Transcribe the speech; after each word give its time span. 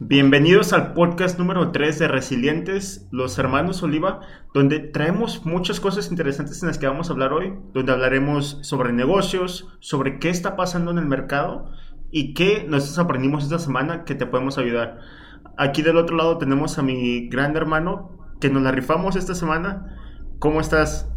Bienvenidos 0.00 0.72
al 0.72 0.92
podcast 0.94 1.40
número 1.40 1.72
3 1.72 1.98
de 1.98 2.06
Resilientes, 2.06 3.08
los 3.10 3.36
hermanos 3.36 3.82
Oliva, 3.82 4.20
donde 4.54 4.78
traemos 4.78 5.44
muchas 5.44 5.80
cosas 5.80 6.12
interesantes 6.12 6.62
en 6.62 6.68
las 6.68 6.78
que 6.78 6.86
vamos 6.86 7.10
a 7.10 7.14
hablar 7.14 7.32
hoy, 7.32 7.54
donde 7.74 7.90
hablaremos 7.90 8.60
sobre 8.62 8.92
negocios, 8.92 9.66
sobre 9.80 10.20
qué 10.20 10.30
está 10.30 10.54
pasando 10.54 10.92
en 10.92 10.98
el 10.98 11.06
mercado 11.06 11.72
y 12.12 12.32
qué 12.34 12.64
nosotros 12.68 13.00
aprendimos 13.00 13.42
esta 13.42 13.58
semana 13.58 14.04
que 14.04 14.14
te 14.14 14.24
podemos 14.24 14.56
ayudar. 14.56 15.00
Aquí 15.56 15.82
del 15.82 15.96
otro 15.96 16.16
lado 16.16 16.38
tenemos 16.38 16.78
a 16.78 16.82
mi 16.84 17.28
gran 17.28 17.56
hermano 17.56 18.36
que 18.40 18.50
nos 18.50 18.62
la 18.62 18.70
rifamos 18.70 19.16
esta 19.16 19.34
semana. 19.34 19.96
¿Cómo 20.38 20.60
estás? 20.60 21.12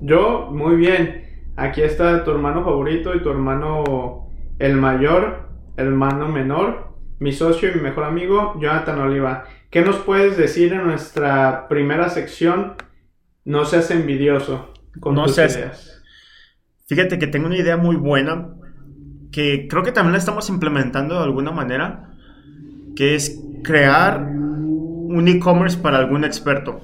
Yo, 0.00 0.48
muy 0.50 0.74
bien. 0.74 1.44
Aquí 1.54 1.80
está 1.80 2.24
tu 2.24 2.32
hermano 2.32 2.64
favorito 2.64 3.14
y 3.14 3.22
tu 3.22 3.30
hermano 3.30 4.32
el 4.58 4.76
mayor, 4.76 5.48
hermano 5.76 6.28
menor, 6.28 6.95
mi 7.18 7.32
socio 7.32 7.70
y 7.70 7.74
mi 7.74 7.80
mejor 7.80 8.04
amigo, 8.04 8.58
Jonathan 8.60 8.98
Oliva. 9.00 9.44
¿Qué 9.70 9.82
nos 9.82 9.96
puedes 9.96 10.36
decir 10.36 10.72
en 10.72 10.84
nuestra 10.86 11.68
primera 11.68 12.08
sección? 12.08 12.74
No 13.44 13.64
seas 13.64 13.90
envidioso 13.90 14.72
con 15.00 15.14
No 15.14 15.24
tus 15.26 15.36
seas- 15.36 15.56
ideas. 15.56 16.02
Fíjate 16.86 17.18
que 17.18 17.26
tengo 17.26 17.46
una 17.46 17.56
idea 17.58 17.76
muy 17.76 17.96
buena 17.96 18.50
que 19.32 19.66
creo 19.68 19.82
que 19.82 19.92
también 19.92 20.12
la 20.12 20.18
estamos 20.18 20.48
implementando 20.48 21.16
de 21.18 21.24
alguna 21.24 21.50
manera, 21.50 22.10
que 22.94 23.14
es 23.16 23.40
crear 23.64 24.22
un 24.22 25.26
e-commerce 25.28 25.78
para 25.78 25.98
algún 25.98 26.24
experto. 26.24 26.80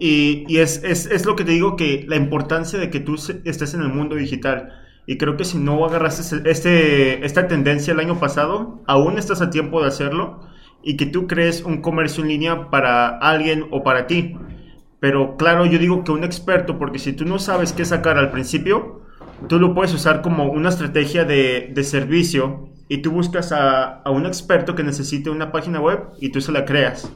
Y, 0.00 0.44
y 0.48 0.58
es, 0.58 0.82
es- 0.84 1.06
es 1.06 1.26
lo 1.26 1.36
que 1.36 1.44
te 1.44 1.52
digo, 1.52 1.76
que 1.76 2.04
la 2.08 2.16
importancia 2.16 2.78
de 2.78 2.90
que 2.90 3.00
tú 3.00 3.16
estés 3.44 3.74
en 3.74 3.82
el 3.82 3.88
mundo 3.88 4.14
digital. 4.16 4.72
Y 5.08 5.16
creo 5.18 5.36
que 5.38 5.44
si 5.46 5.58
no 5.58 5.84
agarraste 5.86 6.20
ese- 6.22 6.42
este, 6.50 7.24
esta 7.26 7.48
tendencia 7.48 7.94
el 7.94 8.00
año 8.00 8.20
pasado, 8.20 8.82
aún 8.86 9.18
estás 9.18 9.40
a 9.40 9.50
tiempo 9.50 9.80
de 9.82 9.88
hacerlo 9.88 10.40
y 10.82 10.96
que 10.98 11.06
tú 11.06 11.26
crees 11.26 11.62
un 11.64 11.80
comercio 11.82 12.22
en 12.22 12.28
línea 12.28 12.70
para 12.70 13.08
alguien 13.18 13.66
o 13.70 13.82
para 13.82 14.06
ti. 14.06 14.36
Pero 15.00 15.36
claro, 15.36 15.64
yo 15.66 15.78
digo 15.78 16.04
que 16.04 16.12
un 16.12 16.24
experto, 16.24 16.78
porque 16.78 16.98
si 16.98 17.12
tú 17.14 17.24
no 17.24 17.38
sabes 17.38 17.72
qué 17.72 17.84
sacar 17.86 18.18
al 18.18 18.30
principio, 18.32 19.02
tú 19.48 19.58
lo 19.58 19.74
puedes 19.74 19.94
usar 19.94 20.22
como 20.22 20.50
una 20.52 20.68
estrategia 20.68 21.24
de, 21.24 21.70
de 21.74 21.84
servicio 21.84 22.68
y 22.88 22.98
tú 22.98 23.10
buscas 23.12 23.52
a, 23.52 24.02
a 24.02 24.10
un 24.10 24.26
experto 24.26 24.74
que 24.74 24.82
necesite 24.84 25.30
una 25.30 25.52
página 25.52 25.80
web 25.80 26.00
y 26.20 26.30
tú 26.30 26.40
se 26.40 26.52
la 26.52 26.64
creas. 26.66 27.10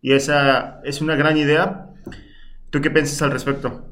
Y 0.00 0.12
esa 0.12 0.80
es 0.84 1.00
una 1.02 1.16
gran 1.16 1.36
idea. 1.36 1.90
¿Tú 2.70 2.80
qué 2.80 2.90
piensas 2.90 3.22
al 3.22 3.32
respecto? 3.32 3.84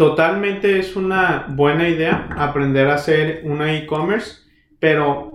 Totalmente 0.00 0.78
es 0.78 0.96
una 0.96 1.44
buena 1.50 1.86
idea 1.86 2.30
aprender 2.34 2.88
a 2.88 2.94
hacer 2.94 3.42
una 3.44 3.76
e-commerce, 3.76 4.48
pero 4.78 5.30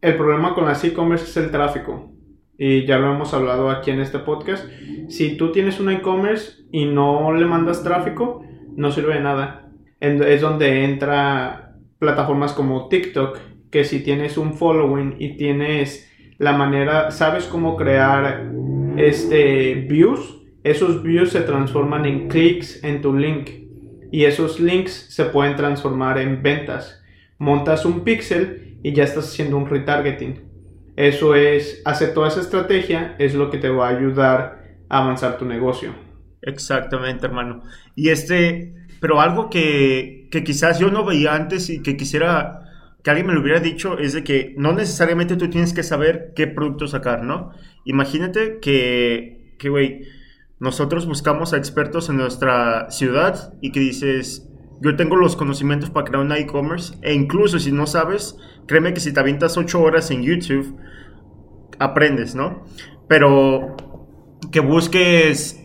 el 0.00 0.16
problema 0.16 0.54
con 0.54 0.64
las 0.64 0.82
e-commerce 0.84 1.26
es 1.26 1.36
el 1.36 1.50
tráfico. 1.50 2.10
Y 2.56 2.86
ya 2.86 2.96
lo 2.96 3.12
hemos 3.12 3.34
hablado 3.34 3.68
aquí 3.68 3.90
en 3.90 4.00
este 4.00 4.20
podcast. 4.20 4.66
Si 5.08 5.36
tú 5.36 5.52
tienes 5.52 5.80
una 5.80 5.92
e-commerce 5.92 6.62
y 6.72 6.86
no 6.86 7.30
le 7.34 7.44
mandas 7.44 7.84
tráfico, 7.84 8.42
no 8.74 8.90
sirve 8.90 9.16
de 9.16 9.20
nada. 9.20 9.68
Es 10.00 10.40
donde 10.40 10.84
entra 10.84 11.74
plataformas 11.98 12.54
como 12.54 12.88
TikTok, 12.88 13.36
que 13.70 13.84
si 13.84 14.02
tienes 14.02 14.38
un 14.38 14.54
following 14.54 15.16
y 15.18 15.36
tienes 15.36 16.10
la 16.38 16.54
manera, 16.54 17.10
sabes 17.10 17.44
cómo 17.44 17.76
crear 17.76 18.50
este 18.96 19.74
views, 19.74 20.38
esos 20.70 21.02
views 21.02 21.30
se 21.30 21.40
transforman 21.40 22.06
en 22.06 22.28
clics 22.28 22.82
en 22.82 23.00
tu 23.00 23.14
link 23.14 23.50
y 24.10 24.24
esos 24.24 24.60
links 24.60 24.92
se 25.10 25.26
pueden 25.26 25.56
transformar 25.56 26.18
en 26.18 26.42
ventas. 26.42 27.02
Montas 27.38 27.84
un 27.84 28.04
pixel 28.04 28.78
y 28.82 28.92
ya 28.92 29.04
estás 29.04 29.26
haciendo 29.26 29.56
un 29.56 29.68
retargeting. 29.68 30.48
Eso 30.96 31.34
es, 31.34 31.82
hacer 31.84 32.14
toda 32.14 32.28
esa 32.28 32.40
estrategia 32.40 33.14
es 33.18 33.34
lo 33.34 33.50
que 33.50 33.58
te 33.58 33.68
va 33.68 33.88
a 33.88 33.96
ayudar 33.96 34.64
a 34.88 34.98
avanzar 35.02 35.38
tu 35.38 35.44
negocio. 35.44 35.94
Exactamente, 36.42 37.26
hermano. 37.26 37.62
Y 37.94 38.08
este, 38.08 38.74
pero 39.00 39.20
algo 39.20 39.50
que, 39.50 40.28
que 40.30 40.42
quizás 40.42 40.78
yo 40.78 40.90
no 40.90 41.04
veía 41.04 41.34
antes 41.34 41.70
y 41.70 41.82
que 41.82 41.96
quisiera 41.96 42.64
que 43.02 43.10
alguien 43.10 43.28
me 43.28 43.32
lo 43.32 43.42
hubiera 43.42 43.60
dicho 43.60 43.98
es 43.98 44.12
de 44.12 44.24
que 44.24 44.54
no 44.56 44.72
necesariamente 44.72 45.36
tú 45.36 45.48
tienes 45.48 45.72
que 45.72 45.82
saber 45.82 46.32
qué 46.34 46.46
producto 46.46 46.88
sacar, 46.88 47.22
¿no? 47.22 47.52
Imagínate 47.84 48.58
que, 48.60 49.54
que, 49.58 49.68
güey, 49.68 50.02
nosotros 50.60 51.06
buscamos 51.06 51.52
a 51.52 51.56
expertos 51.56 52.08
en 52.08 52.16
nuestra 52.16 52.90
ciudad 52.90 53.54
y 53.60 53.70
que 53.72 53.80
dices, 53.80 54.48
yo 54.80 54.96
tengo 54.96 55.16
los 55.16 55.36
conocimientos 55.36 55.90
para 55.90 56.06
crear 56.06 56.24
una 56.24 56.38
e-commerce 56.38 56.94
e 57.02 57.14
incluso 57.14 57.58
si 57.58 57.72
no 57.72 57.86
sabes, 57.86 58.36
créeme 58.66 58.94
que 58.94 59.00
si 59.00 59.12
te 59.12 59.20
avientas 59.20 59.56
8 59.56 59.80
horas 59.80 60.10
en 60.10 60.22
YouTube, 60.22 60.76
aprendes, 61.78 62.34
¿no? 62.34 62.64
Pero 63.08 63.76
que 64.50 64.60
busques 64.60 65.64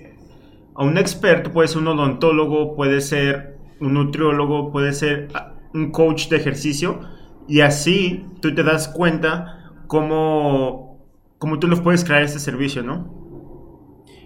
a 0.75 0.83
un 0.83 0.97
experto, 0.97 1.51
puede 1.51 1.67
ser 1.67 1.79
un 1.79 1.87
odontólogo, 1.89 2.75
puede 2.75 3.01
ser 3.01 3.57
un 3.79 3.93
nutriólogo, 3.93 4.71
puede 4.71 4.93
ser 4.93 5.29
un 5.73 5.91
coach 5.91 6.29
de 6.29 6.37
ejercicio, 6.37 7.01
y 7.47 7.61
así 7.61 8.25
tú 8.41 8.55
te 8.55 8.63
das 8.63 8.87
cuenta 8.87 9.73
cómo, 9.87 11.05
cómo 11.37 11.59
tú 11.59 11.67
les 11.67 11.81
puedes 11.81 12.03
crear 12.03 12.23
este 12.23 12.39
servicio, 12.39 12.83
¿no? 12.83 13.22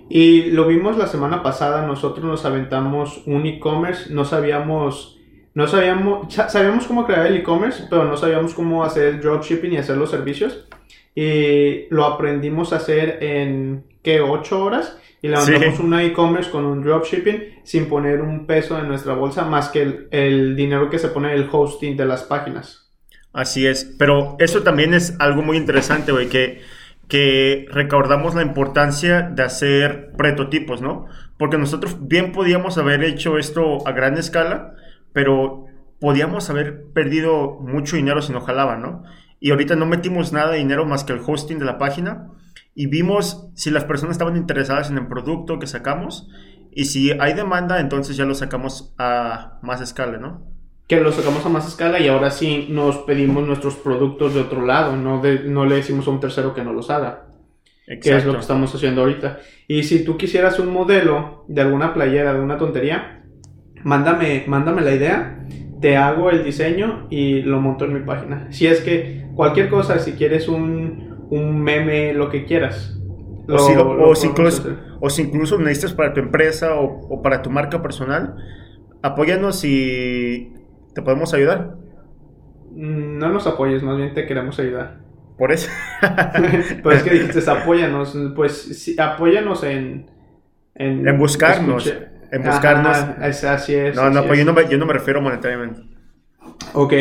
Y 0.10 0.52
lo 0.52 0.66
vimos 0.68 0.98
la 0.98 1.08
semana 1.08 1.44
pasada, 1.44 1.86
nosotros 1.86 2.26
nos 2.26 2.46
aventamos 2.46 3.24
un 3.26 3.46
e-commerce, 3.46 4.14
no 4.14 4.24
sabíamos, 4.26 5.20
no 5.54 5.68
sabíamos, 5.68 6.34
sa- 6.34 6.50
sabíamos 6.50 6.86
cómo 6.88 7.06
crear 7.06 7.26
el 7.28 7.38
e-commerce, 7.38 7.86
pero 7.90 8.06
no 8.06 8.16
sabíamos 8.16 8.54
cómo 8.54 8.84
hacer 8.84 9.04
el 9.08 9.22
dropshipping 9.22 9.74
y 9.74 9.78
hacer 9.78 9.98
los 9.98 10.10
servicios. 10.12 10.68
Y 11.16 11.88
lo 11.90 12.06
aprendimos 12.06 12.74
a 12.74 12.78
hacer 12.78 13.18
en, 13.22 13.84
¿qué? 14.04 14.22
8 14.22 14.64
horas. 14.64 14.98
Y 15.22 15.30
levantamos 15.30 15.78
Sí. 15.78 15.82
una 15.84 16.04
e-commerce 16.04 16.52
con 16.52 16.64
un 16.64 16.84
dropshipping 16.84 17.62
sin 17.64 17.88
poner 17.90 18.22
un 18.22 18.46
peso 18.46 18.78
en 18.80 18.88
nuestra 18.88 19.14
bolsa, 19.16 19.44
más 19.46 19.70
que 19.70 19.82
el, 19.82 20.08
el 20.12 20.56
dinero 20.56 20.92
que 20.92 21.00
se 21.00 21.08
pone 21.08 21.34
el 21.34 21.50
hosting 21.52 21.98
de 21.98 22.06
las 22.06 22.24
páginas. 22.24 22.92
Así 23.34 23.66
es, 23.66 23.96
pero 23.98 24.36
eso 24.40 24.62
también 24.62 24.94
es 24.94 25.16
algo 25.20 25.42
muy 25.42 25.58
interesante, 25.58 26.12
güey, 26.12 26.28
que, 26.30 26.62
que 27.08 27.66
recordamos 27.72 28.36
la 28.36 28.42
importancia 28.42 29.22
de 29.22 29.44
hacer 29.44 30.12
prototipos, 30.18 30.82
¿no? 30.82 31.06
Porque 31.38 31.58
nosotros 31.58 32.08
bien 32.08 32.32
podíamos 32.32 32.78
haber 32.78 33.04
hecho 33.04 33.38
esto 33.38 33.88
a 33.88 33.92
gran 33.92 34.18
escala, 34.18 34.74
pero 35.14 35.66
podíamos 36.00 36.50
haber 36.50 36.92
perdido 36.94 37.60
mucho 37.62 37.96
dinero 37.96 38.22
si 38.22 38.34
no 38.34 38.42
jalaba, 38.42 38.78
¿no? 38.78 39.04
Y 39.40 39.52
ahorita 39.52 39.76
no 39.76 39.86
metimos 39.86 40.34
nada 40.34 40.52
de 40.52 40.58
dinero 40.58 40.86
más 40.86 41.04
que 41.04 41.14
el 41.14 41.22
hosting 41.26 41.60
de 41.60 41.66
la 41.66 41.78
página 41.78 42.28
y 42.76 42.88
vimos 42.88 43.50
si 43.56 43.72
las 43.72 43.86
personas 43.86 44.16
estaban 44.16 44.36
interesadas 44.36 44.90
en 44.90 44.98
el 44.98 45.08
producto 45.08 45.60
que 45.60 45.68
sacamos 45.68 46.28
y 46.72 46.86
si 46.86 47.12
hay 47.12 47.34
demanda, 47.34 47.80
entonces 47.80 48.18
ya 48.18 48.26
lo 48.26 48.36
sacamos 48.36 48.94
a 48.98 49.60
más 49.62 49.82
escala, 49.82 50.18
¿no? 50.18 50.57
Que 50.88 51.00
lo 51.02 51.12
sacamos 51.12 51.46
a 51.46 51.50
más 51.50 51.68
escala 51.68 52.00
y 52.00 52.08
ahora 52.08 52.32
sí 52.32 52.68
nos 52.70 53.00
pedimos 53.00 53.46
nuestros 53.46 53.76
productos 53.76 54.34
de 54.34 54.42
otro 54.42 54.66
lado, 54.66 54.96
no, 54.96 55.22
de- 55.22 55.44
no 55.44 55.66
le 55.66 55.76
decimos 55.76 56.08
a 56.08 56.12
un 56.12 56.20
tercero 56.20 56.54
que 56.54 56.64
no 56.64 56.74
los 56.74 56.90
haga, 56.90 57.28
que 58.00 58.16
es 58.16 58.26
lo 58.26 58.36
que 58.36 58.42
estamos 58.42 58.74
haciendo 58.74 59.02
ahorita. 59.02 59.40
Y 59.68 59.84
si 59.84 60.04
tú 60.06 60.18
quisieras 60.18 60.60
un 60.60 60.72
modelo 60.72 61.46
de 61.48 61.62
alguna 61.62 61.94
playera, 61.94 62.34
de 62.34 62.42
una 62.42 62.58
tontería, 62.58 63.24
mándame, 63.84 64.46
mándame 64.48 64.82
la 64.82 64.94
idea, 64.94 65.48
te 65.82 65.98
hago 65.98 66.30
el 66.30 66.44
diseño 66.44 67.08
y 67.10 67.42
lo 67.42 67.60
monto 67.62 67.86
en 67.86 67.94
mi 67.94 68.00
página. 68.02 68.52
Si 68.52 68.68
es 68.68 68.82
que 68.82 69.28
cualquier 69.36 69.70
cosa, 69.70 70.00
si 70.00 70.14
quieres 70.14 70.48
un, 70.48 71.28
un 71.30 71.62
meme, 71.62 72.14
lo 72.14 72.30
que 72.30 72.46
quieras. 72.46 73.00
O 73.50 73.58
si, 73.60 73.76
lo- 73.76 73.90
o 73.98 74.10
lo 74.10 74.16
si 74.16 74.28
podemos 74.30 74.60
incluso, 74.60 74.64
o 75.00 75.10
si 75.10 75.22
incluso 75.24 75.58
necesitas 75.60 75.94
para 75.94 76.14
tu 76.14 76.20
empresa 76.20 76.76
o, 76.76 76.86
o 77.10 77.22
para 77.22 77.42
tu 77.42 77.50
marca 77.50 77.82
personal, 77.82 78.36
apóyanos 79.02 79.64
y 79.64 80.54
te 80.98 81.04
podemos 81.04 81.32
ayudar. 81.36 81.76
Mm, 82.72 83.20
No 83.20 83.30
nos 83.30 83.46
apoyes, 83.46 83.84
más 83.84 83.98
bien 83.98 84.16
te 84.16 84.26
queremos 84.26 84.60
ayudar. 84.60 84.98
Por 85.38 85.52
eso. 85.52 85.70
pues 86.82 86.98
es 86.98 87.04
que 87.04 87.10
dijiste, 87.12 87.52
apóyanos. 87.52 88.18
Pues 88.36 88.54
sí, 88.60 88.96
apóyanos 89.00 89.64
en. 89.64 90.10
En, 90.74 91.08
En 91.08 91.18
buscarnos, 91.20 91.86
escuche- 91.86 92.08
en 92.32 92.42
buscarnos. 92.44 92.98
Ajá, 92.98 93.28
es- 93.28 93.44
así 93.44 93.76
es. 93.76 93.96
no, 93.96 94.10
no, 94.10 94.24
pues 94.26 94.40
yo 94.40 94.42
es. 94.42 94.46
no, 94.48 94.54
me, 94.54 94.68
yo 94.68 94.78
no 94.80 94.88
me 94.88 94.94
refiero 94.94 95.22
monetariamente. 95.22 95.82
Ok. 96.74 96.94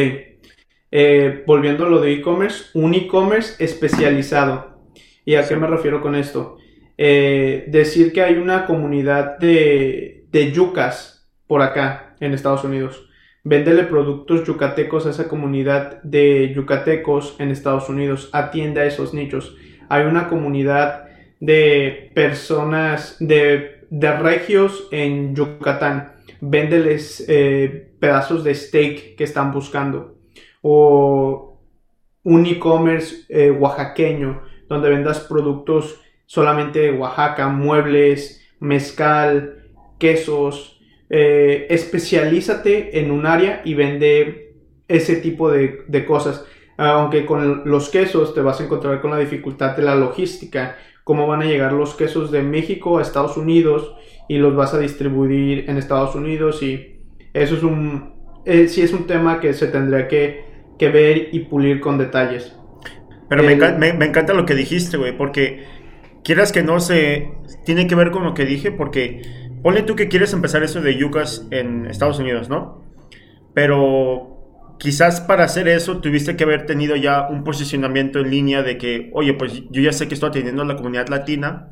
Eh, 0.91 1.43
volviendo 1.47 1.87
a 1.87 1.89
lo 1.89 2.01
de 2.03 2.13
e-commerce, 2.13 2.67
un 2.75 2.93
e-commerce 2.93 3.63
especializado. 3.65 4.77
¿Y 5.25 5.37
a 5.37 5.49
qué 5.49 5.57
me 5.57 5.67
refiero 5.67 6.03
con 6.03 6.15
esto? 6.15 6.59
Eh, 6.99 7.65
decir 7.69 8.13
que 8.13 8.23
hay 8.23 8.37
una 8.37 8.67
comunidad 8.67 9.39
de, 9.39 10.27
de 10.31 10.53
yucas 10.53 11.27
por 11.47 11.63
acá 11.63 12.15
en 12.21 12.35
Estados 12.35 12.65
Unidos. 12.65 13.06
Véndele 13.49 13.85
productos 13.85 14.43
yucatecos 14.45 15.07
a 15.07 15.11
esa 15.11 15.29
comunidad 15.29 16.03
de 16.03 16.53
yucatecos 16.53 17.37
en 17.39 17.53
Estados 17.53 17.89
Unidos. 17.89 18.29
Atiende 18.33 18.81
a 18.81 18.87
esos 18.87 19.15
nichos. 19.15 19.57
Hay 19.89 20.05
una 20.05 20.27
comunidad 20.27 21.05
de 21.39 22.11
personas, 22.13 23.19
de, 23.21 23.87
de 23.89 24.13
regios 24.17 24.89
en 24.91 25.37
Yucatán. 25.37 26.15
Véndeles 26.41 27.25
eh, 27.29 27.93
pedazos 28.01 28.43
de 28.43 28.53
steak 28.53 29.15
que 29.15 29.23
están 29.23 29.53
buscando. 29.53 30.17
O 30.61 31.61
un 32.25 32.47
e-commerce 32.47 33.27
eh, 33.29 33.53
oaxaqueño 33.53 34.43
donde 34.69 34.91
vendas 34.91 35.21
productos 35.21 36.01
solamente 36.27 36.81
de 36.81 36.99
Oaxaca, 36.99 37.47
muebles, 37.47 38.45
mezcal, 38.59 39.63
quesos. 40.01 40.76
Eh, 41.09 41.67
especialízate 41.71 42.99
en 42.99 43.11
un 43.11 43.27
área 43.27 43.63
y 43.65 43.75
vende 43.75 44.55
ese 44.89 45.17
tipo 45.17 45.51
de, 45.51 45.81
de 45.87 46.05
cosas. 46.05 46.45
Aunque 46.77 47.25
con 47.25 47.63
los 47.65 47.89
quesos 47.89 48.35
te 48.35 48.41
vas 48.41 48.61
a 48.61 48.65
encontrar 48.65 49.01
con 49.01 49.11
la 49.11 49.19
dificultad 49.19 49.77
de 49.77 49.83
la 49.83 49.95
logística, 49.95 50.77
cómo 51.05 51.27
van 51.27 51.43
a 51.43 51.47
llegar 51.47 51.73
los 51.73 51.95
quesos 51.95 52.31
de 52.31 52.43
México 52.43 52.99
a 52.99 53.03
Estados 53.03 53.37
Unidos 53.37 53.95
y 54.29 54.39
los 54.39 54.57
vas 54.57 54.75
a 54.75 54.79
distribuir 54.79 55.71
en 55.71 55.79
Estados 55.79 56.15
Unidos 56.15 56.63
y 56.63 57.01
eso 57.33 57.55
es 57.55 57.63
un, 57.63 58.15
eh, 58.45 58.69
sí 58.69 58.83
es 58.83 58.93
un 58.93 59.07
tema 59.07 59.41
que 59.41 59.53
se 59.53 59.69
tendría 59.69 60.09
que, 60.09 60.45
que 60.79 60.89
ver 60.89 61.29
y 61.33 61.41
pulir 61.41 61.81
con 61.81 61.99
detalles. 61.99 62.57
Pero 63.29 63.43
me, 63.43 63.57
me, 63.57 64.05
encanta 64.05 64.35
lo 64.35 64.47
que 64.47 64.55
dijiste, 64.55 64.97
güey, 64.97 65.17
porque 65.17 65.65
quieras 66.23 66.53
que 66.53 66.63
no 66.63 66.81
se... 66.81 67.31
Tiene 67.65 67.87
que 67.87 67.95
ver 67.95 68.11
con 68.11 68.25
lo 68.25 68.35
que 68.35 68.45
dije, 68.45 68.71
porque 68.71 69.23
ponle 69.63 69.83
tú 69.83 69.97
que 69.97 70.09
quieres 70.09 70.33
empezar 70.33 70.63
eso 70.63 70.81
de 70.81 70.97
yucas 70.97 71.47
en 71.51 71.87
Estados 71.87 72.19
Unidos, 72.19 72.49
¿no? 72.49 72.85
Pero 73.55 74.37
quizás 74.79 75.21
para 75.21 75.45
hacer 75.45 75.69
eso 75.69 76.01
tuviste 76.01 76.37
que 76.37 76.45
haber 76.45 76.67
tenido 76.67 76.97
ya 76.97 77.29
un 77.29 77.45
posicionamiento 77.45 78.21
en 78.21 78.31
línea 78.31 78.63
de 78.63 78.79
que, 78.79 79.11
oye, 79.15 79.35
pues 79.35 79.63
yo 79.71 79.83
ya 79.83 79.93
sé 79.93 80.09
que 80.09 80.15
estoy 80.15 80.31
atendiendo 80.31 80.63
a 80.63 80.67
la 80.67 80.77
comunidad 80.77 81.09
latina 81.09 81.71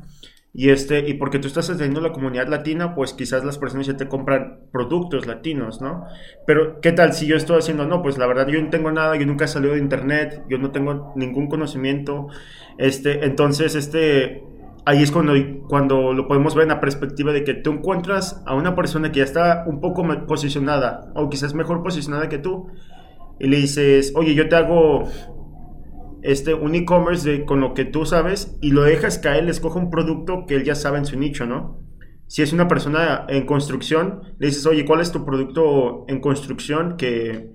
y 0.57 0.69
este 0.69 0.99
y 1.09 1.15
porque 1.15 1.37
tú 1.37 1.47
estás 1.47 1.69
atendiendo 1.69 1.99
a 1.99 2.03
la 2.03 2.13
comunidad 2.13 2.47
latina, 2.47 2.95
pues 2.95 3.13
quizás 3.13 3.43
las 3.43 3.57
personas 3.57 3.87
ya 3.87 3.97
te 3.97 4.07
compran 4.07 4.61
productos 4.71 5.27
latinos, 5.27 5.81
¿no? 5.81 6.05
Pero 6.47 6.79
¿qué 6.79 6.93
tal 6.93 7.13
si 7.13 7.27
yo 7.27 7.35
estoy 7.35 7.59
haciendo 7.59 7.85
no, 7.85 8.01
pues 8.01 8.17
la 8.17 8.25
verdad 8.25 8.47
yo 8.47 8.61
no 8.61 8.69
tengo 8.69 8.89
nada, 8.89 9.17
yo 9.17 9.25
nunca 9.25 9.45
he 9.45 9.47
salido 9.49 9.73
de 9.73 9.79
internet, 9.79 10.43
yo 10.49 10.57
no 10.57 10.71
tengo 10.71 11.11
ningún 11.17 11.49
conocimiento, 11.49 12.27
este, 12.77 13.25
entonces 13.25 13.75
este 13.75 14.43
ahí 14.85 15.01
es 15.01 15.11
cuando, 15.11 15.33
cuando 15.67 16.13
lo 16.13 16.27
podemos 16.27 16.55
ver 16.55 16.63
en 16.63 16.69
la 16.69 16.79
perspectiva 16.79 17.33
de 17.33 17.43
que 17.43 17.55
tú 17.55 17.71
encuentras 17.71 18.41
a 18.45 18.55
una 18.55 18.75
persona 18.75 19.11
que 19.11 19.19
ya 19.19 19.25
está 19.25 19.63
un 19.67 19.81
poco 19.81 20.05
posicionada 20.27 21.11
o 21.15 21.29
quizás 21.29 21.53
mejor 21.53 21.83
posicionada 21.83 22.29
que 22.29 22.37
tú 22.37 22.67
y 23.39 23.47
le 23.47 23.57
dices, 23.57 24.13
oye, 24.15 24.35
yo 24.35 24.47
te 24.47 24.55
hago 24.55 25.09
este, 26.21 26.53
un 26.53 26.75
e-commerce 26.75 27.45
con 27.45 27.59
lo 27.59 27.73
que 27.73 27.85
tú 27.85 28.05
sabes 28.05 28.57
y 28.61 28.71
lo 28.71 28.83
dejas 28.83 29.17
que 29.17 29.29
él 29.37 29.49
escoja 29.49 29.79
un 29.79 29.89
producto 29.89 30.45
que 30.47 30.55
él 30.55 30.63
ya 30.63 30.75
sabe 30.75 30.99
en 30.99 31.05
su 31.05 31.17
nicho, 31.17 31.45
¿no? 31.45 31.81
Si 32.27 32.41
es 32.41 32.53
una 32.53 32.67
persona 32.67 33.25
en 33.27 33.45
construcción, 33.45 34.21
le 34.39 34.47
dices, 34.47 34.65
oye, 34.65 34.85
¿cuál 34.85 35.01
es 35.01 35.11
tu 35.11 35.25
producto 35.25 36.05
en 36.07 36.19
construcción 36.21 36.97
que, 36.97 37.51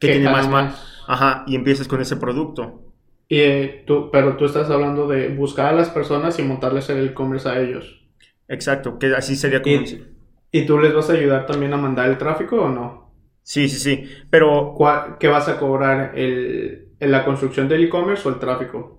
que 0.00 0.08
tiene 0.08 0.30
más, 0.30 0.48
más? 0.48 0.82
Ajá, 1.06 1.44
y 1.46 1.54
empiezas 1.54 1.86
con 1.86 2.00
ese 2.00 2.16
producto. 2.16 2.93
Y, 3.28 3.40
eh, 3.40 3.84
tú, 3.86 4.10
pero 4.10 4.36
tú 4.36 4.44
estás 4.44 4.70
hablando 4.70 5.06
de 5.06 5.28
buscar 5.28 5.66
a 5.66 5.76
las 5.76 5.90
personas 5.90 6.38
y 6.38 6.42
montarles 6.42 6.88
el 6.90 7.08
e-commerce 7.08 7.48
a 7.48 7.60
ellos. 7.60 8.04
Exacto, 8.48 8.98
que 8.98 9.14
así 9.14 9.36
sería 9.36 9.62
como... 9.62 9.74
¿Y, 9.74 10.14
¿Y 10.52 10.66
tú 10.66 10.78
les 10.78 10.94
vas 10.94 11.10
a 11.10 11.14
ayudar 11.14 11.46
también 11.46 11.72
a 11.72 11.76
mandar 11.76 12.08
el 12.08 12.16
tráfico 12.18 12.56
o 12.56 12.68
no? 12.68 13.04
Sí, 13.44 13.68
sí, 13.68 13.78
sí. 13.78 14.10
Pero. 14.30 14.74
¿Qué 15.20 15.28
vas 15.28 15.48
a 15.48 15.58
cobrar? 15.58 16.12
El, 16.16 16.88
¿En 16.98 17.10
la 17.10 17.24
construcción 17.24 17.68
del 17.68 17.84
e-commerce 17.84 18.26
o 18.26 18.32
el 18.32 18.38
tráfico? 18.38 18.98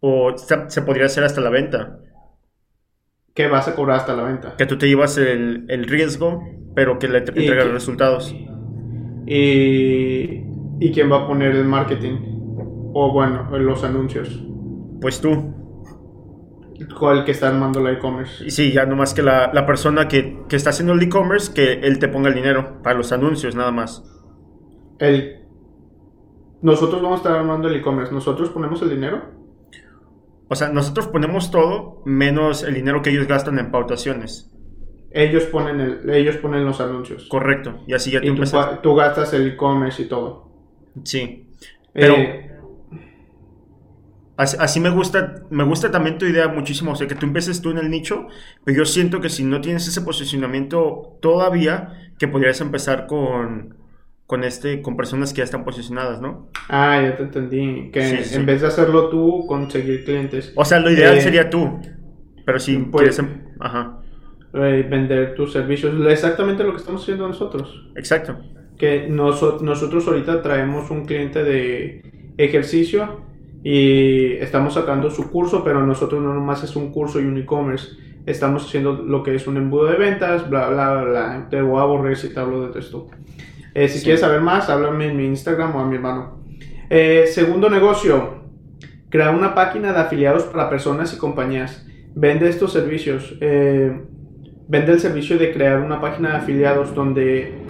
O 0.00 0.36
se, 0.36 0.82
podría 0.82 1.06
hacer 1.06 1.24
hasta 1.24 1.40
la 1.40 1.50
venta. 1.50 2.00
¿Qué 3.34 3.48
vas 3.48 3.68
a 3.68 3.74
cobrar 3.74 3.98
hasta 3.98 4.14
la 4.14 4.24
venta? 4.24 4.56
Que 4.56 4.66
tú 4.66 4.76
te 4.76 4.86
llevas 4.86 5.16
el, 5.16 5.84
riesgo, 5.88 6.42
pero 6.74 6.98
que 6.98 7.08
le 7.08 7.18
entrega 7.18 7.64
los 7.64 7.72
resultados. 7.72 8.34
Y, 9.26 10.44
¿Y 10.80 10.92
quién 10.92 11.10
va 11.10 11.24
a 11.24 11.26
poner 11.26 11.54
el 11.54 11.64
marketing? 11.64 12.37
O 12.92 13.12
bueno, 13.12 13.48
los 13.58 13.84
anuncios. 13.84 14.42
Pues 15.00 15.20
tú 15.20 15.58
el 16.78 17.24
que 17.24 17.32
está 17.32 17.48
armando 17.48 17.80
el 17.86 17.96
e-commerce. 17.96 18.50
Sí, 18.50 18.72
ya 18.72 18.86
nomás 18.86 19.14
que 19.14 19.22
la, 19.22 19.50
la 19.52 19.66
persona 19.66 20.08
que, 20.08 20.44
que, 20.48 20.56
está 20.56 20.70
haciendo 20.70 20.92
el 20.92 21.02
e-commerce, 21.02 21.52
que 21.52 21.72
él 21.72 21.98
te 21.98 22.08
ponga 22.08 22.28
el 22.28 22.34
dinero 22.34 22.82
para 22.82 22.96
los 22.96 23.12
anuncios, 23.12 23.54
nada 23.54 23.70
más. 23.70 24.04
El, 24.98 25.44
nosotros 26.62 27.02
vamos 27.02 27.18
a 27.18 27.22
estar 27.22 27.36
armando 27.36 27.68
el 27.68 27.76
e-commerce, 27.76 28.12
¿nosotros 28.12 28.50
ponemos 28.50 28.80
el 28.82 28.90
dinero? 28.90 29.22
O 30.48 30.54
sea, 30.54 30.70
nosotros 30.70 31.08
ponemos 31.08 31.50
todo 31.50 32.02
menos 32.04 32.62
el 32.62 32.74
dinero 32.74 33.02
que 33.02 33.10
ellos 33.10 33.26
gastan 33.26 33.58
en 33.58 33.70
pautaciones. 33.70 34.50
Ellos 35.10 35.44
ponen, 35.44 35.80
el, 35.80 36.10
ellos 36.10 36.36
ponen 36.36 36.64
los 36.64 36.80
anuncios. 36.80 37.28
Correcto, 37.28 37.80
y 37.86 37.94
así 37.94 38.10
ya 38.10 38.20
tú, 38.20 38.34
tú, 38.82 38.94
gastas 38.94 39.32
el 39.34 39.48
e-commerce 39.48 40.02
y 40.02 40.06
todo. 40.06 40.50
Sí. 41.04 41.48
Pero... 41.92 42.14
Eh, 42.14 42.47
Así, 44.38 44.78
me 44.78 44.90
gusta, 44.90 45.42
me 45.50 45.64
gusta 45.64 45.90
también 45.90 46.16
tu 46.16 46.24
idea 46.24 46.46
muchísimo, 46.46 46.92
o 46.92 46.94
sea, 46.94 47.08
que 47.08 47.16
tú 47.16 47.26
empieces 47.26 47.60
tú 47.60 47.72
en 47.72 47.78
el 47.78 47.90
nicho, 47.90 48.28
pero 48.64 48.78
yo 48.78 48.84
siento 48.84 49.20
que 49.20 49.30
si 49.30 49.42
no 49.42 49.60
tienes 49.60 49.88
ese 49.88 50.00
posicionamiento 50.00 51.18
todavía, 51.20 52.12
que 52.20 52.28
podrías 52.28 52.60
empezar 52.60 53.08
con, 53.08 53.74
con 54.26 54.44
este, 54.44 54.80
con 54.80 54.96
personas 54.96 55.32
que 55.32 55.38
ya 55.38 55.44
están 55.44 55.64
posicionadas, 55.64 56.20
¿no? 56.20 56.50
Ah, 56.68 57.02
ya 57.02 57.16
te 57.16 57.24
entendí, 57.24 57.90
que 57.90 58.22
en 58.32 58.46
vez 58.46 58.60
de 58.60 58.68
hacerlo 58.68 59.08
tú, 59.08 59.44
conseguir 59.48 60.04
clientes. 60.04 60.52
O 60.54 60.64
sea, 60.64 60.78
lo 60.78 60.92
ideal 60.92 61.18
eh, 61.18 61.20
sería 61.20 61.50
tú, 61.50 61.80
pero 62.46 62.60
si 62.60 62.76
puedes, 62.78 63.18
em, 63.18 63.42
ajá. 63.58 63.98
Eh, 64.54 64.86
vender 64.88 65.34
tus 65.34 65.52
servicios, 65.52 65.92
exactamente 66.08 66.62
lo 66.62 66.70
que 66.70 66.78
estamos 66.78 67.02
haciendo 67.02 67.26
nosotros. 67.26 67.90
Exacto. 67.96 68.38
Que 68.78 69.08
nosotros 69.08 70.06
ahorita 70.06 70.42
traemos 70.42 70.92
un 70.92 71.06
cliente 71.06 71.42
de 71.42 72.34
ejercicio 72.38 73.26
y 73.62 74.34
estamos 74.34 74.74
sacando 74.74 75.10
su 75.10 75.30
curso, 75.30 75.64
pero 75.64 75.84
nosotros 75.84 76.22
no 76.22 76.32
nomás 76.32 76.62
es 76.62 76.76
un 76.76 76.92
curso 76.92 77.20
y 77.20 77.24
un 77.24 77.38
e-commerce. 77.38 77.96
Estamos 78.24 78.66
haciendo 78.66 78.92
lo 78.92 79.22
que 79.22 79.34
es 79.34 79.46
un 79.46 79.56
embudo 79.56 79.86
de 79.86 79.96
ventas, 79.96 80.48
bla, 80.48 80.68
bla, 80.68 81.02
bla. 81.02 81.46
Te 81.50 81.60
voy 81.62 81.78
a 81.78 81.82
aburrir 81.82 82.16
si 82.16 82.32
te 82.32 82.38
hablo 82.38 82.68
de 82.68 82.78
esto. 82.78 83.08
Eh, 83.74 83.88
si 83.88 84.02
quieres 84.02 84.20
saber 84.20 84.40
más, 84.40 84.68
háblame 84.68 85.08
en 85.08 85.16
mi 85.16 85.24
Instagram 85.24 85.74
o 85.76 85.80
a 85.80 85.86
mi 85.86 85.96
hermano. 85.96 86.38
Eh, 86.90 87.24
segundo 87.30 87.68
negocio, 87.68 88.42
crear 89.08 89.34
una 89.34 89.54
página 89.54 89.92
de 89.92 90.00
afiliados 90.00 90.44
para 90.44 90.68
personas 90.68 91.12
y 91.14 91.18
compañías. 91.18 91.86
Vende 92.14 92.48
estos 92.48 92.72
servicios. 92.72 93.36
Eh, 93.40 94.02
vende 94.68 94.92
el 94.92 95.00
servicio 95.00 95.38
de 95.38 95.52
crear 95.52 95.80
una 95.80 96.00
página 96.00 96.30
de 96.30 96.36
afiliados 96.36 96.94
donde 96.94 97.62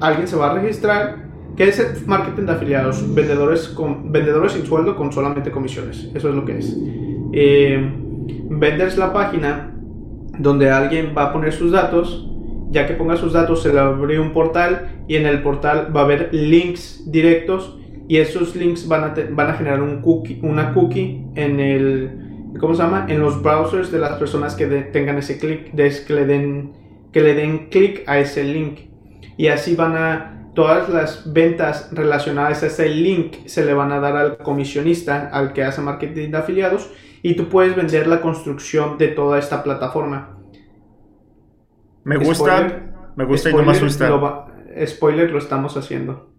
alguien 0.00 0.26
se 0.26 0.36
va 0.36 0.50
a 0.50 0.54
registrar 0.54 1.25
¿Qué 1.56 1.64
es 1.64 2.06
marketing 2.06 2.44
de 2.44 2.52
afiliados? 2.52 3.14
Vendedores, 3.14 3.68
con, 3.68 4.12
vendedores 4.12 4.52
sin 4.52 4.66
sueldo 4.66 4.94
con 4.94 5.10
solamente 5.10 5.50
comisiones. 5.50 6.10
Eso 6.14 6.28
es 6.28 6.34
lo 6.34 6.44
que 6.44 6.58
es. 6.58 6.76
Eh, 7.32 7.92
vendes 8.50 8.98
la 8.98 9.12
página 9.12 9.72
donde 10.38 10.70
alguien 10.70 11.14
va 11.16 11.24
a 11.24 11.32
poner 11.32 11.52
sus 11.52 11.72
datos. 11.72 12.30
Ya 12.70 12.86
que 12.86 12.94
ponga 12.94 13.16
sus 13.16 13.32
datos, 13.32 13.62
se 13.62 13.72
le 13.72 13.78
abre 13.78 14.20
un 14.20 14.32
portal 14.32 15.04
y 15.08 15.16
en 15.16 15.24
el 15.24 15.42
portal 15.42 15.96
va 15.96 16.00
a 16.02 16.04
haber 16.04 16.28
links 16.34 17.10
directos 17.10 17.78
y 18.08 18.18
esos 18.18 18.54
links 18.54 18.86
van 18.86 19.04
a, 19.04 19.14
van 19.30 19.50
a 19.50 19.54
generar 19.54 19.80
un 19.80 20.02
cookie, 20.02 20.40
una 20.42 20.74
cookie 20.74 21.24
en 21.36 21.60
el, 21.60 22.52
¿cómo 22.60 22.74
se 22.74 22.82
llama? 22.82 23.06
En 23.08 23.20
los 23.20 23.42
browsers 23.42 23.90
de 23.90 23.98
las 23.98 24.18
personas 24.18 24.56
que 24.56 24.66
tengan 24.66 25.16
ese 25.16 25.38
clic, 25.38 25.74
que 25.74 26.14
le 26.14 26.26
den, 26.26 26.72
que 27.12 27.20
le 27.20 27.34
den 27.34 27.68
clic 27.70 28.02
a 28.06 28.18
ese 28.18 28.44
link. 28.44 28.80
Y 29.38 29.46
así 29.48 29.74
van 29.74 29.96
a 29.96 30.35
todas 30.56 30.88
las 30.88 31.32
ventas 31.32 31.90
relacionadas 31.92 32.64
a 32.64 32.66
ese 32.66 32.88
link 32.88 33.46
se 33.46 33.64
le 33.64 33.74
van 33.74 33.92
a 33.92 34.00
dar 34.00 34.16
al 34.16 34.38
comisionista, 34.38 35.28
al 35.32 35.52
que 35.52 35.62
hace 35.62 35.82
marketing 35.82 36.30
de 36.30 36.38
afiliados, 36.38 36.90
y 37.22 37.36
tú 37.36 37.48
puedes 37.48 37.76
vender 37.76 38.08
la 38.08 38.20
construcción 38.20 38.98
de 38.98 39.08
toda 39.08 39.38
esta 39.38 39.62
plataforma. 39.62 40.38
Me 42.02 42.16
gusta, 42.16 42.92
me 43.14 43.24
gusta 43.24 43.50
y 43.50 43.52
no 43.52 43.62
me 43.62 43.72
asusta. 43.72 44.08
spoiler, 44.86 45.30
lo 45.30 45.38
estamos 45.38 45.76
haciendo. 45.76 46.32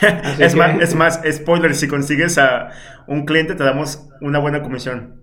es, 0.38 0.54
más, 0.56 0.82
es 0.82 0.94
más, 0.94 1.22
spoiler, 1.30 1.74
si 1.74 1.88
consigues 1.88 2.36
a 2.36 2.70
un 3.06 3.24
cliente 3.24 3.54
te 3.54 3.64
damos 3.64 4.08
una 4.20 4.38
buena 4.40 4.62
comisión. 4.62 5.22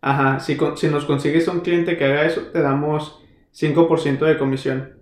Ajá, 0.00 0.38
si, 0.38 0.56
si 0.76 0.88
nos 0.88 1.06
consigues 1.06 1.48
un 1.48 1.60
cliente 1.60 1.96
que 1.96 2.04
haga 2.04 2.26
eso, 2.26 2.42
te 2.52 2.60
damos 2.60 3.20
5% 3.54 4.18
de 4.18 4.38
comisión. 4.38 4.92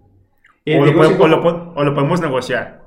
o, 0.66 0.86
lo 0.86 1.42
o 1.74 1.84
lo 1.84 1.94
podemos 1.94 2.20
negociar. 2.20 2.83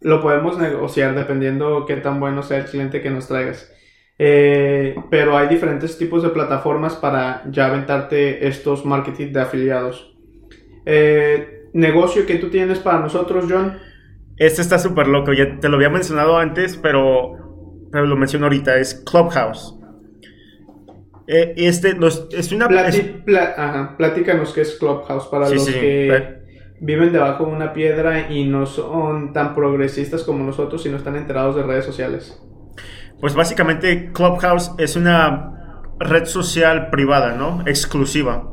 Lo 0.00 0.20
podemos 0.20 0.58
negociar 0.58 1.14
dependiendo 1.14 1.86
qué 1.86 1.96
tan 1.96 2.20
bueno 2.20 2.42
sea 2.42 2.58
el 2.58 2.64
cliente 2.66 3.00
que 3.00 3.10
nos 3.10 3.28
traigas. 3.28 3.72
Eh, 4.18 4.94
pero 5.10 5.36
hay 5.36 5.48
diferentes 5.48 5.98
tipos 5.98 6.22
de 6.22 6.30
plataformas 6.30 6.94
para 6.96 7.42
ya 7.50 7.66
aventarte 7.66 8.46
estos 8.46 8.84
marketing 8.84 9.32
de 9.32 9.40
afiliados. 9.40 10.16
Eh, 10.86 11.68
negocio 11.72 12.24
que 12.26 12.36
tú 12.36 12.48
tienes 12.48 12.78
para 12.78 13.00
nosotros, 13.00 13.46
John. 13.48 13.78
Este 14.38 14.62
está 14.62 14.78
súper 14.78 15.08
loco, 15.08 15.32
ya 15.32 15.58
te 15.60 15.68
lo 15.68 15.76
había 15.76 15.90
mencionado 15.90 16.36
antes, 16.38 16.76
pero, 16.76 17.88
pero 17.90 18.06
lo 18.06 18.16
menciono 18.16 18.46
ahorita, 18.46 18.76
es 18.76 18.94
Clubhouse. 18.94 19.74
Eh, 21.26 21.54
este 21.56 21.96
es 22.30 22.52
una... 22.52 22.68
platícanos 23.96 24.52
qué 24.52 24.60
es 24.60 24.78
Clubhouse 24.78 25.26
para 25.26 25.48
los 25.48 25.68
que 25.68 26.35
viven 26.80 27.12
debajo 27.12 27.46
de 27.46 27.52
una 27.52 27.72
piedra 27.72 28.30
y 28.30 28.44
no 28.46 28.66
son 28.66 29.32
tan 29.32 29.54
progresistas 29.54 30.24
como 30.24 30.44
nosotros 30.44 30.84
y 30.86 30.90
no 30.90 30.96
están 30.96 31.16
enterados 31.16 31.56
de 31.56 31.62
redes 31.62 31.84
sociales. 31.84 32.40
Pues 33.20 33.34
básicamente 33.34 34.12
Clubhouse 34.12 34.72
es 34.78 34.96
una 34.96 35.52
red 35.98 36.26
social 36.26 36.90
privada, 36.90 37.34
¿no? 37.34 37.62
Exclusiva. 37.66 38.52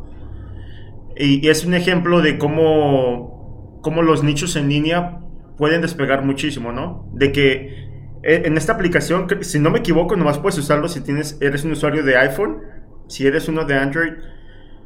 Y, 1.18 1.46
y 1.46 1.50
es 1.50 1.66
un 1.66 1.74
ejemplo 1.74 2.22
de 2.22 2.38
cómo, 2.38 3.80
cómo 3.82 4.02
los 4.02 4.24
nichos 4.24 4.56
en 4.56 4.70
línea 4.70 5.20
pueden 5.58 5.82
despegar 5.82 6.24
muchísimo, 6.24 6.72
¿no? 6.72 7.10
De 7.14 7.32
que 7.32 7.84
eh, 8.24 8.44
en 8.46 8.58
esta 8.58 8.74
aplicación, 8.74 9.28
si 9.42 9.60
no 9.60 9.70
me 9.70 9.80
equivoco, 9.80 10.16
nomás 10.16 10.40
puedes 10.40 10.58
usarlo 10.58 10.88
si 10.88 11.02
tienes, 11.02 11.38
eres 11.42 11.64
un 11.66 11.74
usuario 11.74 12.04
de 12.04 12.18
iPhone. 12.18 12.62
Si 13.08 13.28
eres 13.28 13.48
uno 13.50 13.66
de 13.66 13.76
Android, 13.76 14.14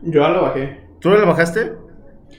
Yo 0.02 0.22
ya 0.22 0.30
lo 0.30 0.42
bajé. 0.42 0.82
¿tú 1.00 1.10
lo 1.10 1.26
bajaste? 1.26 1.74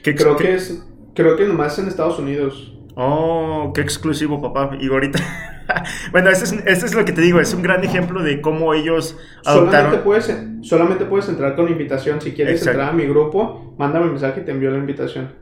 ¿Qué 0.02 0.14
Creo 0.14 0.36
qué- 0.36 0.44
que 0.44 0.54
es. 0.54 0.84
Creo 1.18 1.34
que 1.34 1.44
nomás 1.46 1.76
en 1.80 1.88
Estados 1.88 2.20
Unidos. 2.20 2.72
Oh, 2.94 3.72
qué 3.74 3.80
exclusivo, 3.80 4.40
papá. 4.40 4.70
Y 4.80 4.86
ahorita. 4.86 5.18
bueno, 6.12 6.30
este 6.30 6.44
es, 6.44 6.52
este 6.52 6.86
es 6.86 6.94
lo 6.94 7.04
que 7.04 7.10
te 7.10 7.20
digo. 7.20 7.40
Es 7.40 7.52
un 7.52 7.60
gran 7.60 7.82
ejemplo 7.82 8.22
de 8.22 8.40
cómo 8.40 8.72
ellos 8.72 9.18
Solamente 9.42 9.76
adoptaron. 9.76 10.04
puedes, 10.04 10.32
solamente 10.62 11.06
puedes 11.06 11.28
entrar 11.28 11.56
con 11.56 11.68
invitación. 11.68 12.20
Si 12.20 12.34
quieres 12.34 12.60
Exacto. 12.60 12.78
entrar 12.78 12.94
a 12.94 12.96
mi 12.96 13.04
grupo, 13.04 13.74
mándame 13.76 14.04
un 14.04 14.12
mensaje 14.12 14.42
y 14.42 14.44
te 14.44 14.52
envío 14.52 14.70
la 14.70 14.78
invitación. 14.78 15.32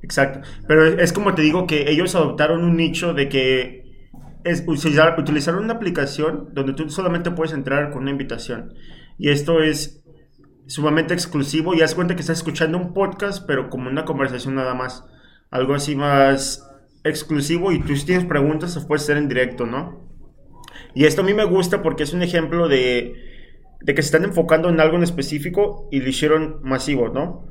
Exacto. 0.00 0.40
Pero 0.66 0.86
es 0.86 1.12
como 1.12 1.34
te 1.34 1.42
digo 1.42 1.66
que 1.66 1.90
ellos 1.90 2.14
adoptaron 2.14 2.64
un 2.64 2.78
nicho 2.78 3.12
de 3.12 3.28
que 3.28 3.84
es 4.44 4.64
utilizar, 4.66 5.14
utilizar 5.20 5.56
una 5.56 5.74
aplicación 5.74 6.48
donde 6.54 6.72
tú 6.72 6.88
solamente 6.88 7.30
puedes 7.32 7.52
entrar 7.52 7.90
con 7.90 8.00
una 8.00 8.12
invitación. 8.12 8.72
Y 9.18 9.28
esto 9.28 9.62
es 9.62 10.05
sumamente 10.66 11.14
exclusivo 11.14 11.74
y 11.74 11.82
haz 11.82 11.94
cuenta 11.94 12.14
que 12.14 12.20
estás 12.20 12.38
escuchando 12.38 12.78
un 12.78 12.92
podcast, 12.92 13.46
pero 13.46 13.70
como 13.70 13.88
una 13.88 14.04
conversación 14.04 14.54
nada 14.54 14.74
más. 14.74 15.04
Algo 15.50 15.74
así 15.74 15.94
más 15.94 16.68
exclusivo 17.04 17.72
y 17.72 17.80
tú 17.80 17.94
si 17.94 18.04
tienes 18.04 18.24
preguntas, 18.24 18.74
se 18.74 18.80
puede 18.80 19.00
hacer 19.00 19.16
en 19.16 19.28
directo, 19.28 19.66
¿no? 19.66 20.06
Y 20.94 21.04
esto 21.04 21.22
a 21.22 21.24
mí 21.24 21.34
me 21.34 21.44
gusta 21.44 21.82
porque 21.82 22.02
es 22.02 22.12
un 22.12 22.22
ejemplo 22.22 22.68
de, 22.68 23.14
de 23.80 23.94
que 23.94 24.02
se 24.02 24.06
están 24.06 24.24
enfocando 24.24 24.68
en 24.68 24.80
algo 24.80 24.96
en 24.96 25.02
específico 25.02 25.88
y 25.92 26.00
lo 26.00 26.08
hicieron 26.08 26.60
masivo, 26.62 27.08
¿no? 27.08 27.46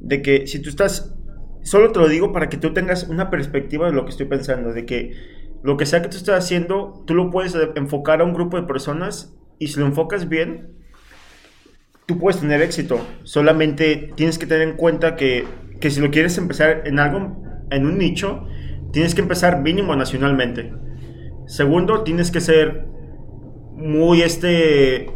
De 0.00 0.22
que 0.22 0.46
si 0.46 0.60
tú 0.60 0.70
estás, 0.70 1.14
solo 1.62 1.92
te 1.92 1.98
lo 1.98 2.08
digo 2.08 2.32
para 2.32 2.48
que 2.48 2.56
tú 2.56 2.72
tengas 2.72 3.04
una 3.04 3.30
perspectiva 3.30 3.86
de 3.86 3.92
lo 3.92 4.04
que 4.04 4.10
estoy 4.10 4.26
pensando, 4.26 4.72
de 4.72 4.86
que 4.86 5.12
lo 5.62 5.76
que 5.76 5.86
sea 5.86 6.02
que 6.02 6.08
tú 6.08 6.16
estés 6.16 6.34
haciendo, 6.34 7.04
tú 7.06 7.14
lo 7.14 7.30
puedes 7.30 7.56
enfocar 7.74 8.20
a 8.20 8.24
un 8.24 8.34
grupo 8.34 8.60
de 8.60 8.66
personas 8.66 9.34
y 9.58 9.68
si 9.68 9.80
lo 9.80 9.86
enfocas 9.86 10.28
bien, 10.28 10.83
tú 12.06 12.18
puedes 12.18 12.40
tener 12.40 12.62
éxito. 12.62 13.00
Solamente 13.22 14.12
tienes 14.16 14.38
que 14.38 14.46
tener 14.46 14.68
en 14.68 14.76
cuenta 14.76 15.16
que, 15.16 15.46
que 15.80 15.90
si 15.90 16.00
lo 16.00 16.10
quieres 16.10 16.38
empezar 16.38 16.82
en 16.84 16.98
algo, 16.98 17.36
en 17.70 17.86
un 17.86 17.98
nicho, 17.98 18.46
tienes 18.92 19.14
que 19.14 19.20
empezar 19.22 19.60
mínimo 19.60 19.94
nacionalmente. 19.96 20.72
Segundo, 21.46 22.02
tienes 22.02 22.30
que 22.30 22.40
ser 22.40 22.86
muy 23.76 24.22
este 24.22 25.10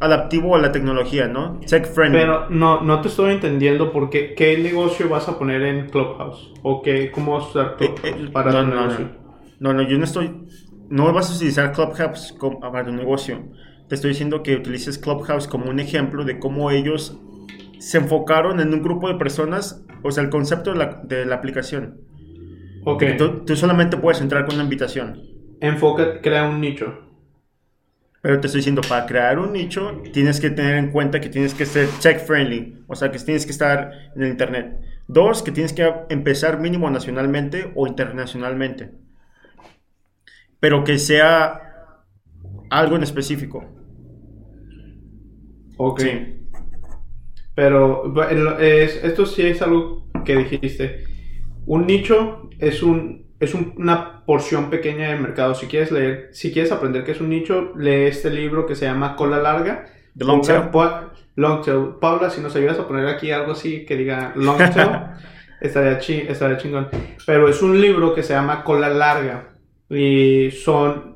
adaptivo 0.00 0.56
a 0.56 0.58
la 0.58 0.72
tecnología, 0.72 1.28
¿no? 1.28 1.60
Tech 1.60 1.86
friendly. 1.86 2.18
Pero 2.18 2.50
no, 2.50 2.80
no 2.80 3.00
te 3.00 3.08
estoy 3.08 3.32
entendiendo 3.32 3.92
por 3.92 4.10
qué, 4.10 4.58
negocio 4.62 5.08
vas 5.08 5.28
a 5.28 5.38
poner 5.38 5.62
en 5.62 5.88
Clubhouse. 5.88 6.52
O 6.62 6.82
qué, 6.82 7.10
cómo 7.12 7.34
vas 7.34 7.44
a 7.44 7.48
usar 7.48 7.76
Eh, 7.78 7.94
Clubhouse 7.94 8.04
eh, 8.04 8.30
para 8.32 8.52
no, 8.52 8.60
tu 8.62 8.66
no, 8.66 8.74
negocio. 8.76 9.08
no, 9.60 9.72
no, 9.72 9.82
yo 9.82 9.98
no 9.98 10.04
estoy. 10.04 10.30
No 10.90 11.12
vas 11.12 11.30
a 11.30 11.36
utilizar 11.36 11.72
Clubhouse 11.72 12.34
como, 12.38 12.60
para 12.60 12.84
tu 12.84 12.92
negocio. 12.92 13.42
Te 13.92 13.96
estoy 13.96 14.12
diciendo 14.12 14.42
que 14.42 14.56
utilices 14.56 14.96
Clubhouse 14.96 15.46
como 15.46 15.68
un 15.68 15.78
ejemplo 15.78 16.24
de 16.24 16.38
cómo 16.38 16.70
ellos 16.70 17.20
se 17.78 17.98
enfocaron 17.98 18.58
en 18.58 18.72
un 18.72 18.82
grupo 18.82 19.06
de 19.06 19.16
personas, 19.16 19.84
o 20.02 20.10
sea, 20.10 20.24
el 20.24 20.30
concepto 20.30 20.72
de 20.72 20.78
la, 20.78 21.02
de 21.04 21.26
la 21.26 21.34
aplicación. 21.34 22.00
Ok. 22.86 23.00
Que 23.00 23.12
Tú, 23.12 23.44
tú 23.44 23.54
solamente 23.54 23.98
puedes 23.98 24.22
entrar 24.22 24.46
con 24.46 24.54
una 24.54 24.64
invitación. 24.64 25.20
Enfoca, 25.60 26.22
crea 26.22 26.48
un 26.48 26.62
nicho. 26.62 27.00
Pero 28.22 28.40
te 28.40 28.46
estoy 28.46 28.60
diciendo, 28.60 28.80
para 28.88 29.04
crear 29.04 29.38
un 29.38 29.52
nicho, 29.52 30.00
tienes 30.14 30.40
que 30.40 30.48
tener 30.48 30.76
en 30.76 30.90
cuenta 30.90 31.20
que 31.20 31.28
tienes 31.28 31.52
que 31.52 31.66
ser 31.66 31.86
tech 32.00 32.24
friendly, 32.24 32.82
o 32.86 32.94
sea, 32.94 33.12
que 33.12 33.18
tienes 33.18 33.44
que 33.44 33.52
estar 33.52 33.92
en 34.16 34.22
el 34.22 34.30
internet. 34.30 34.80
Dos, 35.06 35.42
que 35.42 35.52
tienes 35.52 35.74
que 35.74 35.92
empezar 36.08 36.58
mínimo 36.60 36.88
nacionalmente 36.88 37.70
o 37.74 37.86
internacionalmente. 37.86 38.88
Pero 40.60 40.82
que 40.82 40.96
sea 40.96 42.04
algo 42.70 42.96
en 42.96 43.02
específico. 43.02 43.81
Ok. 45.90 46.00
Sí. 46.00 46.38
Pero 47.54 48.12
es- 48.60 49.02
esto 49.04 49.26
sí 49.26 49.42
es 49.46 49.60
algo 49.62 50.06
que 50.24 50.36
dijiste. 50.36 51.04
Un 51.66 51.86
nicho 51.86 52.48
es 52.58 52.82
un 52.82 53.22
es 53.40 53.54
un- 53.54 53.74
una 53.76 54.24
porción 54.24 54.70
pequeña 54.70 55.08
del 55.08 55.20
mercado. 55.20 55.56
Si 55.56 55.66
quieres 55.66 55.90
leer, 55.90 56.28
si 56.32 56.52
quieres 56.52 56.70
aprender 56.70 57.02
qué 57.02 57.10
es 57.10 57.20
un 57.20 57.28
nicho, 57.28 57.72
lee 57.76 58.04
este 58.06 58.30
libro 58.30 58.66
que 58.66 58.76
se 58.76 58.84
llama 58.84 59.16
Cola 59.16 59.38
Larga. 59.38 59.86
The 60.16 60.24
long 60.24 60.42
tail. 60.42 60.70
Pa- 60.70 61.12
Long 61.34 61.60
tail. 61.64 61.94
Paula, 62.00 62.30
si 62.30 62.40
nos 62.40 62.54
ayudas 62.54 62.78
a 62.78 62.86
poner 62.86 63.08
aquí 63.08 63.32
algo 63.32 63.52
así 63.52 63.84
que 63.84 63.96
diga 63.96 64.32
long 64.36 64.58
tail, 64.58 64.90
estaría, 65.60 65.98
chi- 65.98 66.24
estaría 66.28 66.56
chingón. 66.58 66.88
Pero 67.26 67.48
es 67.48 67.60
un 67.62 67.80
libro 67.80 68.14
que 68.14 68.22
se 68.22 68.32
llama 68.32 68.62
Cola 68.62 68.88
Larga. 68.90 69.48
Y 69.90 70.50
son. 70.52 71.11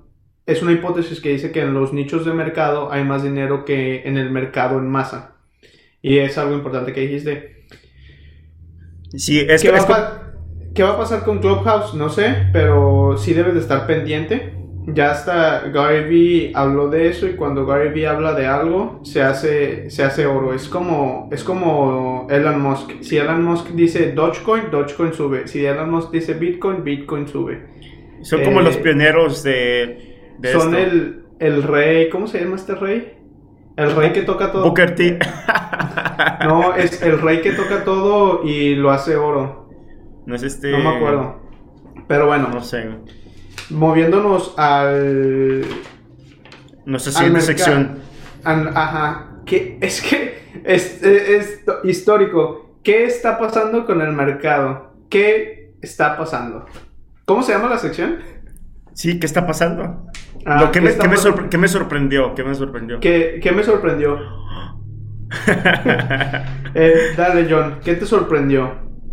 Es 0.46 0.62
una 0.62 0.72
hipótesis 0.72 1.20
que 1.20 1.30
dice 1.30 1.50
que 1.50 1.60
en 1.62 1.74
los 1.74 1.92
nichos 1.92 2.24
de 2.24 2.32
mercado 2.32 2.92
hay 2.92 3.04
más 3.04 3.22
dinero 3.24 3.64
que 3.64 4.02
en 4.06 4.16
el 4.16 4.30
mercado 4.30 4.78
en 4.78 4.88
masa. 4.88 5.34
Y 6.02 6.18
es 6.18 6.38
algo 6.38 6.54
importante 6.54 6.92
que 6.92 7.00
dijiste. 7.00 7.64
Sí, 9.14 9.40
es 9.40 9.62
¿Qué 9.62 9.68
que 9.68 9.72
va, 9.72 9.78
es 9.78 9.84
pa- 9.86 10.32
qué 10.74 10.82
va 10.82 10.90
a 10.90 10.98
pasar 10.98 11.24
con 11.24 11.38
Clubhouse? 11.40 11.94
No 11.94 12.08
sé, 12.10 12.48
pero 12.52 13.16
sí 13.18 13.34
debes 13.34 13.54
de 13.54 13.60
estar 13.60 13.86
pendiente. 13.86 14.52
Ya 14.88 15.10
hasta 15.10 15.68
Gary 15.70 16.08
Vee 16.08 16.52
habló 16.54 16.88
de 16.88 17.08
eso 17.08 17.26
y 17.26 17.32
cuando 17.34 17.66
Gary 17.66 17.88
Vee 17.88 18.06
habla 18.06 18.34
de 18.34 18.46
algo 18.46 19.00
se 19.02 19.20
hace, 19.20 19.90
se 19.90 20.04
hace 20.04 20.26
oro. 20.26 20.54
Es 20.54 20.68
como, 20.68 21.28
es 21.32 21.42
como 21.42 22.28
Elon 22.30 22.60
Musk. 22.62 22.92
Si 23.02 23.16
Elon 23.16 23.42
Musk 23.42 23.70
dice 23.70 24.12
Dogecoin, 24.12 24.70
Dogecoin 24.70 25.12
sube. 25.12 25.48
Si 25.48 25.64
Elon 25.66 25.90
Musk 25.90 26.12
dice 26.12 26.34
Bitcoin, 26.34 26.84
Bitcoin 26.84 27.26
sube. 27.26 27.62
son 28.22 28.44
como 28.44 28.60
eh, 28.60 28.64
los 28.64 28.76
pioneros 28.76 29.42
de, 29.42 30.15
de 30.38 30.52
Son 30.52 30.74
esto. 30.74 30.90
el, 30.90 31.24
el 31.40 31.62
rey, 31.62 32.08
¿cómo 32.10 32.26
se 32.26 32.40
llama 32.40 32.56
este 32.56 32.74
rey? 32.74 33.12
El 33.76 33.94
rey 33.94 34.12
que 34.12 34.22
toca 34.22 34.52
todo. 34.52 34.64
Booker 34.64 34.94
T. 34.94 35.18
No, 36.46 36.74
es 36.74 37.02
el 37.02 37.20
rey 37.20 37.40
que 37.42 37.52
toca 37.52 37.84
todo 37.84 38.42
y 38.44 38.74
lo 38.74 38.90
hace 38.90 39.16
oro. 39.16 39.68
no 40.24 40.34
es 40.34 40.42
este. 40.42 40.70
No 40.72 40.78
me 40.78 40.96
acuerdo. 40.96 41.40
Pero 42.08 42.26
bueno, 42.26 42.48
No 42.48 42.62
sé. 42.62 42.88
moviéndonos 43.70 44.54
al. 44.58 45.64
Nuestra 46.84 47.10
al 47.10 47.16
siguiente 47.16 47.40
sección. 47.42 47.98
Ajá. 48.44 49.32
Que 49.44 49.78
es 49.80 50.00
que 50.02 50.38
es, 50.64 51.02
es 51.02 51.64
histórico. 51.84 52.78
¿Qué 52.82 53.04
está 53.04 53.38
pasando 53.38 53.84
con 53.84 54.00
el 54.00 54.12
mercado? 54.12 54.94
¿Qué 55.10 55.72
está 55.82 56.16
pasando? 56.16 56.66
¿Cómo 57.24 57.42
se 57.42 57.52
llama 57.52 57.68
la 57.68 57.78
sección? 57.78 58.18
Sí, 58.96 59.20
¿qué 59.20 59.26
está 59.26 59.46
pasando? 59.46 60.06
Ah, 60.46 60.62
Lo 60.62 60.70
que 60.72 60.80
¿qué 60.80 60.80
me, 60.80 60.90
que 60.96 61.08
me 61.08 61.16
pasando? 61.16 61.36
sorpre- 61.36 61.48
que 61.50 61.58
me 61.58 61.68
sorprendió? 61.68 62.34
¿Qué 62.34 62.44
me 62.44 62.54
sorprendió? 62.54 62.98
¿Qué, 63.00 63.40
qué 63.42 63.52
me 63.52 63.62
sorprendió? 63.62 64.18
Eh, 66.78 67.14
dale, 67.16 67.46
John, 67.50 67.78
¿qué 67.84 67.94
te 67.94 68.04
sorprendió? 68.06 68.70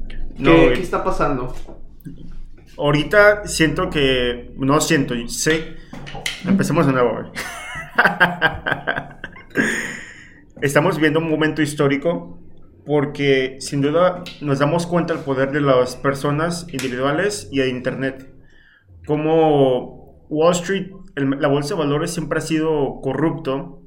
¿Qué, 0.07 0.17
No, 0.43 0.51
qué 0.53 0.81
está 0.81 1.01
pasando? 1.03 1.53
Ahorita 2.77 3.45
siento 3.47 3.89
que. 3.89 4.51
No 4.57 4.79
siento, 4.81 5.13
sé. 5.27 5.75
Empecemos 6.45 6.85
de 6.87 6.93
nuevo. 6.93 7.31
Estamos 10.61 10.99
viendo 10.99 11.19
un 11.19 11.29
momento 11.29 11.61
histórico 11.61 12.39
porque 12.85 13.57
sin 13.59 13.81
duda 13.81 14.23
nos 14.41 14.59
damos 14.59 14.87
cuenta 14.87 15.13
del 15.13 15.23
poder 15.23 15.51
de 15.51 15.61
las 15.61 15.95
personas 15.95 16.67
individuales 16.71 17.47
y 17.51 17.59
de 17.59 17.69
Internet. 17.69 18.32
Como 19.05 20.25
Wall 20.29 20.51
Street, 20.53 20.91
el- 21.15 21.29
la 21.39 21.47
bolsa 21.47 21.75
de 21.75 21.79
valores 21.81 22.11
siempre 22.11 22.39
ha 22.39 22.41
sido 22.41 22.99
corrupto 23.01 23.81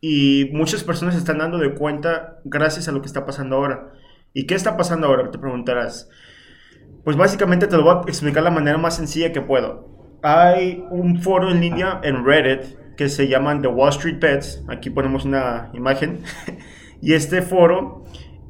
y 0.00 0.50
muchas 0.52 0.82
personas 0.82 1.14
se 1.14 1.20
están 1.20 1.38
dando 1.38 1.58
de 1.58 1.74
cuenta 1.74 2.38
gracias 2.44 2.88
a 2.88 2.92
lo 2.92 3.00
que 3.00 3.06
está 3.06 3.26
pasando 3.26 3.56
ahora. 3.56 3.92
¿Y 4.32 4.46
qué 4.46 4.54
está 4.54 4.76
pasando 4.76 5.06
ahora? 5.06 5.30
Te 5.30 5.38
preguntarás. 5.38 6.08
Pues 7.04 7.16
básicamente 7.16 7.66
te 7.66 7.76
lo 7.76 7.82
voy 7.84 7.96
a 7.96 8.00
explicar 8.08 8.42
de 8.42 8.50
la 8.50 8.54
manera 8.54 8.78
más 8.78 8.96
sencilla 8.96 9.32
que 9.32 9.40
puedo. 9.40 9.88
Hay 10.22 10.84
un 10.90 11.20
foro 11.22 11.50
en 11.50 11.60
línea 11.60 12.00
en 12.02 12.24
Reddit 12.24 12.76
que 12.96 13.08
se 13.08 13.28
llaman 13.28 13.62
The 13.62 13.68
Wall 13.68 13.88
Street 13.90 14.18
Bets. 14.20 14.64
Aquí 14.68 14.90
ponemos 14.90 15.24
una 15.24 15.70
imagen. 15.72 16.20
y 17.00 17.14
este 17.14 17.40
foro 17.42 18.04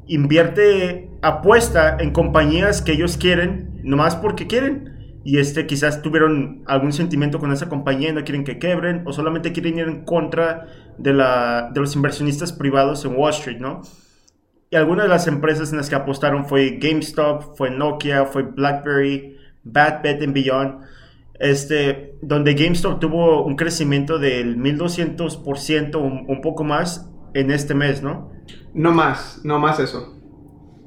invierte, 0.07 1.09
apuesta 1.21 1.95
en 1.99 2.11
compañías 2.11 2.81
que 2.81 2.91
ellos 2.91 3.17
quieren, 3.17 3.79
nomás 3.83 4.15
porque 4.17 4.47
quieren. 4.47 5.00
Y 5.23 5.37
este 5.39 5.67
quizás 5.67 6.01
tuvieron 6.01 6.63
algún 6.67 6.93
sentimiento 6.93 7.39
con 7.39 7.51
esa 7.51 7.69
compañía 7.69 8.09
y 8.09 8.13
no 8.13 8.23
quieren 8.23 8.43
que 8.43 8.59
quebren, 8.59 9.03
o 9.05 9.13
solamente 9.13 9.51
quieren 9.51 9.77
ir 9.77 9.87
en 9.87 10.03
contra 10.05 10.67
de, 10.97 11.13
la, 11.13 11.69
de 11.73 11.79
los 11.79 11.95
inversionistas 11.95 12.53
privados 12.53 13.05
en 13.05 13.15
Wall 13.15 13.31
Street, 13.31 13.59
¿no? 13.59 13.81
Y 14.71 14.75
algunas 14.77 15.05
de 15.05 15.09
las 15.09 15.27
empresas 15.27 15.71
en 15.71 15.77
las 15.77 15.89
que 15.89 15.95
apostaron 15.95 16.45
fue 16.45 16.77
GameStop, 16.81 17.57
fue 17.57 17.69
Nokia, 17.71 18.25
fue 18.25 18.43
BlackBerry, 18.43 19.37
Bad 19.63 20.01
Bet 20.03 20.21
and 20.23 20.33
Beyond. 20.33 20.81
este, 21.39 22.17
donde 22.21 22.53
GameStop 22.53 22.99
tuvo 22.99 23.43
un 23.43 23.55
crecimiento 23.55 24.19
del 24.19 24.57
1200%, 24.57 25.95
un, 25.97 26.25
un 26.27 26.41
poco 26.41 26.63
más 26.63 27.09
en 27.33 27.51
este 27.51 27.73
mes, 27.73 28.01
¿no? 28.03 28.31
No 28.73 28.91
más, 28.91 29.41
no 29.43 29.59
más 29.59 29.79
eso. 29.79 30.20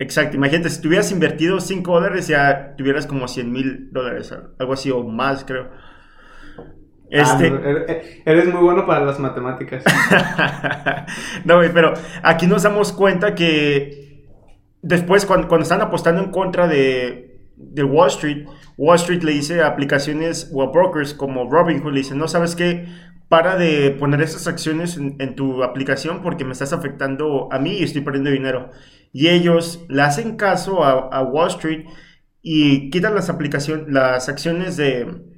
Exacto, 0.04 0.36
imagínate, 0.36 0.68
si 0.68 0.82
tuvieras 0.82 1.10
invertido 1.12 1.60
5 1.60 1.90
dólares 1.90 2.28
ya 2.28 2.74
tuvieras 2.76 3.06
como 3.06 3.26
100 3.26 3.50
mil 3.50 3.90
dólares, 3.90 4.34
algo 4.58 4.74
así 4.74 4.90
o 4.90 5.02
más, 5.02 5.44
creo. 5.46 5.70
Este... 7.08 7.46
Ah, 7.48 8.02
eres 8.26 8.52
muy 8.52 8.62
bueno 8.62 8.84
para 8.86 9.02
las 9.02 9.18
matemáticas. 9.18 9.82
no, 11.44 11.56
güey, 11.56 11.72
pero 11.72 11.94
aquí 12.22 12.46
nos 12.46 12.64
damos 12.64 12.92
cuenta 12.92 13.34
que 13.34 14.26
después 14.82 15.24
cuando, 15.24 15.48
cuando 15.48 15.62
están 15.62 15.80
apostando 15.80 16.22
en 16.22 16.30
contra 16.30 16.68
de, 16.68 17.40
de, 17.56 17.82
Wall 17.82 18.08
Street, 18.08 18.46
Wall 18.76 18.96
Street 18.96 19.22
le 19.22 19.32
dice 19.32 19.62
a 19.62 19.68
aplicaciones 19.68 20.50
o 20.52 20.62
a 20.62 20.70
brokers 20.70 21.14
como 21.14 21.50
Robinhood, 21.50 21.92
le 21.92 22.00
dice, 22.00 22.14
no, 22.14 22.28
¿sabes 22.28 22.54
qué? 22.54 22.88
Para 23.30 23.56
de 23.56 23.90
poner 23.92 24.20
esas 24.20 24.48
acciones 24.48 24.98
en, 24.98 25.16
en 25.18 25.34
tu 25.34 25.62
aplicación 25.62 26.20
porque 26.20 26.44
me 26.44 26.52
estás 26.52 26.74
afectando 26.74 27.48
a 27.50 27.58
mí 27.58 27.78
y 27.78 27.84
estoy 27.84 28.02
perdiendo 28.02 28.30
dinero. 28.30 28.70
Y 29.14 29.28
ellos 29.28 29.86
le 29.88 30.02
hacen 30.02 30.36
caso 30.36 30.84
a, 30.84 31.22
Wall 31.22 31.48
Street 31.48 31.86
y 32.42 32.90
quitan 32.90 33.14
las 33.14 33.30
aplicaciones, 33.30 33.86
las 33.88 34.28
acciones 34.28 34.76
de 34.76 35.32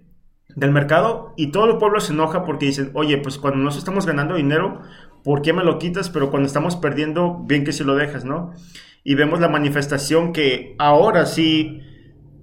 del 0.57 0.73
mercado 0.73 1.35
y 1.37 1.49
todo 1.49 1.71
el 1.71 1.77
pueblo 1.77 2.01
se 2.01 2.15
enoja 2.15 2.45
porque 2.45 2.67
dicen, 2.67 2.91
oye, 2.95 3.19
pues 3.19 3.39
cuando 3.39 3.61
nos 3.61 3.77
estamos 3.77 4.07
ganando 4.07 4.35
dinero, 4.37 4.81
¿por 5.23 5.43
qué 5.43 5.53
me 5.53 5.63
lo 5.63 5.79
quitas? 5.79 6.09
Pero 6.09 6.31
cuando 6.31 6.47
estamos 6.47 6.77
perdiendo, 6.77 7.45
bien 7.47 7.63
que 7.63 7.73
si 7.73 7.85
lo 7.85 7.95
dejas, 7.95 8.25
¿no? 8.25 8.53
Y 9.05 9.15
vemos 9.15 9.39
la 9.39 9.49
manifestación 9.49 10.33
que 10.33 10.75
ahora 10.79 11.27
sí, 11.27 11.83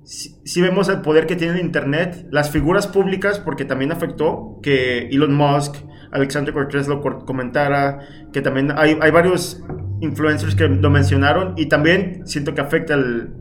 sí, 0.04 0.62
vemos 0.62 0.88
el 0.90 1.02
poder 1.02 1.26
que 1.26 1.36
tiene 1.36 1.56
el 1.56 1.66
Internet, 1.66 2.28
las 2.30 2.52
figuras 2.52 2.86
públicas, 2.88 3.40
porque 3.40 3.66
también 3.66 3.92
afectó 3.92 4.60
que 4.62 5.08
Elon 5.08 5.34
Musk, 5.34 5.76
Alexander 6.12 6.54
Cortés 6.54 6.88
lo 6.88 7.02
comentara, 7.02 8.00
que 8.32 8.42
también 8.42 8.72
hay, 8.78 8.96
hay 9.02 9.12
varios 9.12 9.64
influencers 10.04 10.56
que 10.56 10.68
lo 10.68 10.90
mencionaron 10.90 11.54
y 11.58 11.68
también 11.68 12.28
siento 12.28 12.54
que 12.54 12.62
afecta 12.62 12.94
el... 12.94 13.34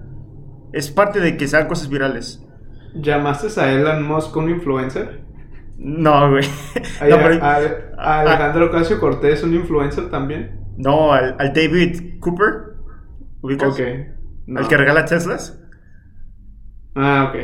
Es 0.72 0.90
parte 0.90 1.20
de 1.20 1.36
que 1.36 1.48
sean 1.48 1.68
cosas 1.68 1.88
virales. 1.88 2.42
¿Llamaste 2.94 3.60
a 3.60 3.72
Elon 3.72 4.06
Musk 4.06 4.36
un 4.36 4.50
influencer? 4.50 5.22
No, 5.76 6.30
güey. 6.30 6.44
a, 7.00 8.20
Alejandro 8.20 8.66
Ocasio 8.66 9.00
Cortés 9.00 9.42
un 9.42 9.54
influencer 9.54 10.08
también? 10.10 10.60
No, 10.76 11.12
al, 11.12 11.36
David 11.52 12.20
Cooper. 12.20 12.76
¿Ubicas? 13.42 13.72
Ok. 13.72 13.80
¿Al 14.56 14.68
que 14.68 14.76
regala 14.76 15.04
Teslas? 15.04 15.60
Ah, 16.94 17.28
ok. 17.28 17.36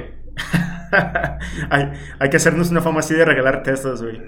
hay, 1.70 1.92
hay, 2.18 2.30
que 2.30 2.36
hacernos 2.36 2.70
una 2.70 2.80
fama 2.80 3.00
así 3.00 3.14
de 3.14 3.24
regalar 3.24 3.62
Teslas, 3.62 4.02
güey. 4.02 4.20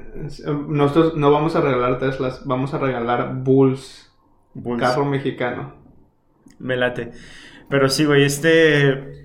Nosotros 0.69 1.17
no 1.17 1.31
vamos 1.31 1.55
a 1.55 1.61
regalar 1.61 1.99
Teslas, 1.99 2.45
vamos 2.45 2.75
a 2.75 2.79
regalar 2.79 3.35
Bulls. 3.35 4.10
Bulls. 4.55 4.83
Carro 4.83 5.05
mexicano. 5.05 5.75
Me 6.59 6.77
late. 6.77 7.13
Pero 7.69 7.89
sí, 7.89 8.05
güey, 8.05 8.25
este 8.25 9.21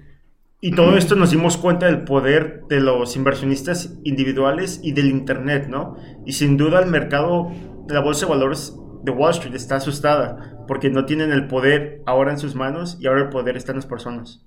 y 0.62 0.72
todo 0.72 0.98
esto 0.98 1.16
nos 1.16 1.30
dimos 1.30 1.58
cuenta 1.58 1.86
del 1.86 2.06
poder 2.06 2.64
de 2.70 2.80
los 2.80 3.16
inversionistas 3.16 3.94
individuales 4.04 4.80
y 4.82 4.94
del 4.94 5.12
Internet, 5.12 5.68
¿no? 5.68 5.96
Y 6.26 6.34
sin 6.34 6.58
duda 6.58 6.80
el 6.80 6.90
mercado 6.90 7.52
de 7.86 7.94
la 7.94 8.00
bolsa 8.00 8.26
de 8.26 8.32
valores 8.32 8.76
de 9.04 9.12
Wall 9.12 9.32
Street 9.32 9.54
está 9.54 9.76
asustada 9.76 10.66
porque 10.68 10.90
no 10.90 11.06
tienen 11.06 11.32
el 11.32 11.48
poder 11.48 12.02
ahora 12.08 12.32
en 12.32 12.40
sus 12.40 12.56
manos 12.56 12.98
y 13.00 13.06
ahora 13.06 13.22
el 13.22 13.30
poder 13.30 13.58
está 13.58 13.74
en 13.74 13.78
las 13.78 13.86
personas. 13.86 14.44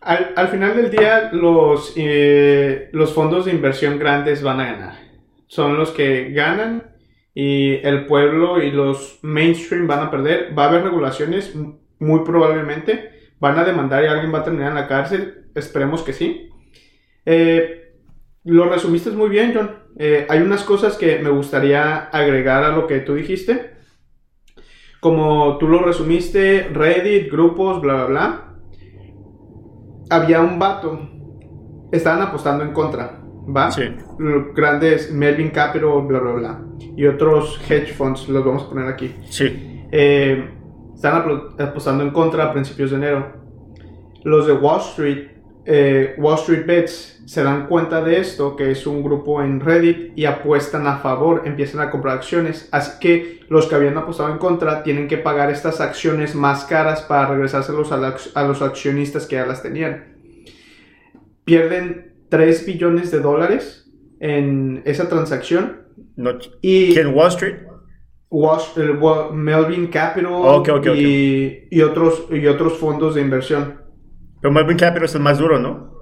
Al, 0.00 0.48
final 0.48 0.74
del 0.74 0.90
día, 0.90 1.30
los, 1.32 1.92
eh, 1.96 2.88
los 2.92 3.12
fondos 3.12 3.44
de 3.44 3.52
inversión 3.52 3.98
grandes 3.98 4.42
van 4.42 4.58
a 4.58 4.72
ganar. 4.72 4.94
Son 5.46 5.76
los 5.76 5.90
que 5.90 6.30
ganan 6.30 6.91
y 7.34 7.74
el 7.86 8.06
pueblo 8.06 8.62
y 8.62 8.70
los 8.70 9.18
mainstream 9.22 9.86
van 9.86 10.00
a 10.00 10.10
perder. 10.10 10.56
Va 10.56 10.64
a 10.64 10.68
haber 10.68 10.84
regulaciones, 10.84 11.54
muy 11.98 12.20
probablemente. 12.24 13.32
Van 13.40 13.58
a 13.58 13.64
demandar 13.64 14.04
y 14.04 14.06
alguien 14.06 14.32
va 14.32 14.40
a 14.40 14.44
terminar 14.44 14.68
en 14.68 14.76
la 14.76 14.86
cárcel 14.86 15.42
Esperemos 15.54 16.02
que 16.02 16.12
sí. 16.12 16.48
Eh, 17.26 17.94
lo 18.44 18.68
resumiste 18.68 19.10
muy 19.10 19.28
bien, 19.28 19.52
John. 19.54 19.70
Eh, 19.98 20.26
hay 20.28 20.40
unas 20.40 20.64
cosas 20.64 20.96
que 20.96 21.18
me 21.18 21.30
gustaría 21.30 22.04
agregar 22.06 22.64
a 22.64 22.74
lo 22.74 22.86
que 22.86 23.00
tú 23.00 23.14
dijiste. 23.14 23.72
Como 25.00 25.58
tú 25.58 25.68
lo 25.68 25.80
resumiste, 25.80 26.70
Reddit, 26.72 27.30
grupos, 27.30 27.80
bla, 27.80 27.94
bla, 27.94 28.04
bla. 28.06 28.54
Había 30.08 30.40
un 30.40 30.58
vato. 30.58 31.08
Estaban 31.92 32.22
apostando 32.22 32.64
en 32.64 32.72
contra. 32.72 33.21
¿Va? 33.44 33.70
Sí. 33.70 33.82
Grandes 34.54 35.10
Melvin 35.12 35.50
Capital, 35.50 36.02
bla, 36.06 36.20
bla, 36.20 36.32
bla. 36.32 36.60
Y 36.96 37.06
otros 37.06 37.60
hedge 37.68 37.92
funds, 37.92 38.28
los 38.28 38.44
vamos 38.44 38.64
a 38.64 38.68
poner 38.68 38.88
aquí. 38.88 39.14
Sí. 39.30 39.86
Eh, 39.90 40.48
están 40.94 41.24
apostando 41.58 42.04
en 42.04 42.10
contra 42.10 42.44
a 42.44 42.52
principios 42.52 42.90
de 42.90 42.96
enero. 42.96 43.32
Los 44.24 44.46
de 44.46 44.52
Wall 44.52 44.80
Street 44.80 45.32
eh, 45.64 46.14
Wall 46.18 46.38
Street 46.38 46.66
Bets 46.66 47.22
se 47.26 47.42
dan 47.42 47.68
cuenta 47.68 48.02
de 48.02 48.18
esto, 48.18 48.56
que 48.56 48.70
es 48.70 48.86
un 48.86 49.02
grupo 49.02 49.42
en 49.42 49.60
Reddit, 49.60 50.12
y 50.16 50.24
apuestan 50.24 50.86
a 50.86 50.98
favor, 50.98 51.42
empiezan 51.44 51.80
a 51.80 51.90
comprar 51.90 52.16
acciones. 52.16 52.68
Así 52.72 52.98
que 53.00 53.40
los 53.48 53.66
que 53.66 53.76
habían 53.76 53.96
apostado 53.96 54.30
en 54.32 54.38
contra 54.38 54.82
tienen 54.82 55.06
que 55.06 55.18
pagar 55.18 55.50
estas 55.50 55.80
acciones 55.80 56.34
más 56.34 56.64
caras 56.64 57.02
para 57.02 57.28
regresárselos 57.28 57.92
a, 57.92 58.42
los 58.42 58.62
accionistas 58.62 59.26
que 59.26 59.36
ya 59.36 59.46
las 59.46 59.62
tenían. 59.62 60.16
Pierden 61.44 62.11
3 62.32 62.64
billones 62.64 63.10
de 63.10 63.20
dólares 63.20 63.92
en 64.18 64.80
esa 64.86 65.06
transacción. 65.06 65.82
y 66.62 66.98
¿En 66.98 67.14
Wall 67.14 67.28
Street? 67.28 67.56
Melvin 69.34 69.88
Capital 69.88 70.96
y, 70.96 71.82
otros, 71.82 72.24
y 72.30 72.46
otros 72.46 72.78
fondos 72.78 73.16
de 73.16 73.20
inversión. 73.20 73.82
Pero 74.40 74.50
Melvin 74.50 74.78
Capital 74.78 75.04
es 75.04 75.14
el 75.14 75.20
más 75.20 75.38
duro, 75.38 75.58
¿no? 75.58 75.92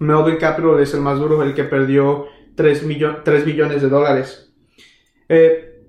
Melvin 0.00 0.38
Capital 0.38 0.80
es 0.80 0.92
el 0.92 1.02
más 1.02 1.20
duro, 1.20 1.40
el 1.44 1.54
que 1.54 1.62
perdió 1.62 2.26
3, 2.56 2.84
billones 3.44 3.80
de 3.80 3.88
dólares. 3.88 4.52
Eh, 5.28 5.84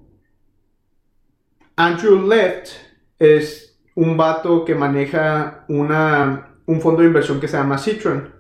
Andrew 1.75 2.27
Left 2.27 2.69
es 3.17 3.81
un 3.95 4.15
vato 4.15 4.63
que 4.63 4.75
maneja 4.75 5.65
una, 5.69 6.59
un 6.67 6.81
fondo 6.81 7.01
de 7.01 7.07
inversión 7.07 7.39
que 7.39 7.47
se 7.47 7.57
llama 7.57 7.79
Citron. 7.79 8.36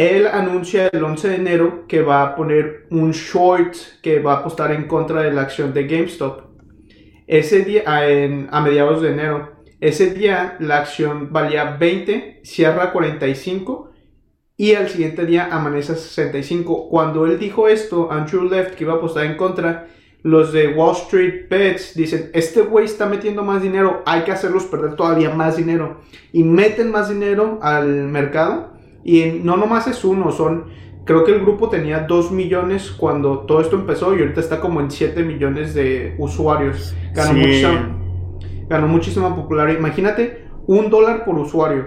Él 0.00 0.26
anuncia 0.26 0.88
el 0.90 1.04
11 1.04 1.28
de 1.28 1.34
enero 1.34 1.84
que 1.86 2.00
va 2.00 2.22
a 2.22 2.34
poner 2.34 2.86
un 2.90 3.10
short 3.10 3.74
que 4.02 4.18
va 4.18 4.32
a 4.32 4.36
apostar 4.38 4.72
en 4.72 4.88
contra 4.88 5.20
de 5.20 5.30
la 5.30 5.42
acción 5.42 5.74
de 5.74 5.86
GameStop. 5.86 6.40
Ese 7.26 7.66
día, 7.66 7.82
a 7.86 8.60
mediados 8.62 9.02
de 9.02 9.12
enero, 9.12 9.52
ese 9.78 10.14
día 10.14 10.56
la 10.58 10.78
acción 10.78 11.30
valía 11.30 11.76
20, 11.78 12.40
cierra 12.44 12.92
45 12.92 13.90
y 14.56 14.72
al 14.72 14.88
siguiente 14.88 15.26
día 15.26 15.50
amanece 15.52 15.92
a 15.92 15.96
65. 15.96 16.88
Cuando 16.88 17.26
él 17.26 17.38
dijo 17.38 17.68
esto, 17.68 18.10
Andrew 18.10 18.48
Left, 18.48 18.76
que 18.76 18.84
iba 18.84 18.94
a 18.94 18.96
apostar 18.96 19.26
en 19.26 19.36
contra, 19.36 19.88
los 20.22 20.54
de 20.54 20.68
Wall 20.68 20.96
Street 20.96 21.46
Bets 21.50 21.94
dicen, 21.94 22.30
este 22.32 22.62
güey 22.62 22.86
está 22.86 23.04
metiendo 23.04 23.44
más 23.44 23.60
dinero, 23.60 24.02
hay 24.06 24.22
que 24.22 24.32
hacerlos 24.32 24.64
perder 24.64 24.96
todavía 24.96 25.28
más 25.28 25.58
dinero. 25.58 26.00
Y 26.32 26.42
meten 26.42 26.90
más 26.90 27.10
dinero 27.10 27.58
al 27.60 27.86
mercado. 28.08 28.69
Y 29.04 29.40
no 29.42 29.56
nomás 29.56 29.86
es 29.86 30.04
uno, 30.04 30.30
son, 30.30 30.66
creo 31.04 31.24
que 31.24 31.32
el 31.32 31.40
grupo 31.40 31.68
tenía 31.68 32.00
2 32.00 32.32
millones 32.32 32.90
cuando 32.90 33.40
todo 33.40 33.60
esto 33.60 33.76
empezó 33.76 34.14
y 34.14 34.20
ahorita 34.20 34.40
está 34.40 34.60
como 34.60 34.80
en 34.80 34.90
7 34.90 35.22
millones 35.22 35.74
de 35.74 36.14
usuarios. 36.18 36.94
Ganó 37.14 38.00
ganó 38.70 38.86
muchísima 38.86 39.34
popularidad. 39.34 39.78
Imagínate, 39.78 40.46
un 40.66 40.88
dólar 40.88 41.24
por 41.24 41.36
usuario. 41.36 41.86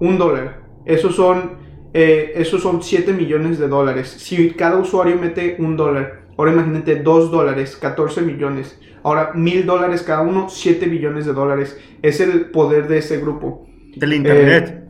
Un 0.00 0.18
dólar. 0.18 0.62
Esos 0.86 1.14
son, 1.14 1.58
eh, 1.92 2.32
esos 2.36 2.62
son 2.62 2.82
7 2.82 3.12
millones 3.12 3.58
de 3.58 3.68
dólares. 3.68 4.08
Si 4.08 4.50
cada 4.52 4.78
usuario 4.78 5.16
mete 5.16 5.56
un 5.58 5.76
dólar, 5.76 6.24
ahora 6.36 6.52
imagínate 6.52 6.96
2 6.96 7.30
dólares, 7.30 7.76
14 7.76 8.22
millones. 8.22 8.80
Ahora 9.02 9.32
mil 9.34 9.66
dólares 9.66 10.02
cada 10.02 10.22
uno, 10.22 10.48
7 10.48 10.86
billones 10.86 11.26
de 11.26 11.34
dólares. 11.34 11.78
Es 12.02 12.20
el 12.20 12.46
poder 12.46 12.88
de 12.88 12.98
ese 12.98 13.20
grupo. 13.20 13.66
Del 13.94 14.14
Internet. 14.14 14.68
Eh, 14.68 14.83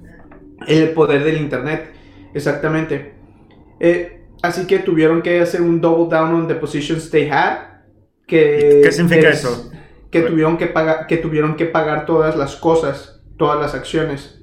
el 0.67 0.91
poder 0.91 1.25
del 1.25 1.39
Internet, 1.39 1.93
exactamente. 2.35 3.15
Eh, 3.81 4.23
así 4.43 4.67
que 4.67 4.79
tuvieron 4.79 5.23
que 5.23 5.41
hacer 5.41 5.61
un 5.63 5.81
double 5.81 6.15
down 6.15 6.35
on 6.35 6.49
the 6.49 6.55
positions 6.55 7.11
they 7.11 7.29
had. 7.29 7.59
Que 8.27 8.81
¿Qué 8.83 8.93
significa 8.93 9.29
eso? 9.29 9.71
que 10.15 10.23
tuvieron 10.23 10.57
que, 10.57 10.69
pagar, 10.69 11.09
que 11.09 11.17
tuvieron 11.17 11.57
que 11.57 11.67
pagar 11.67 12.07
todas 12.07 12.37
las 12.37 12.55
cosas, 12.55 13.21
todas 13.37 13.59
las 13.59 13.75
acciones. 13.75 14.41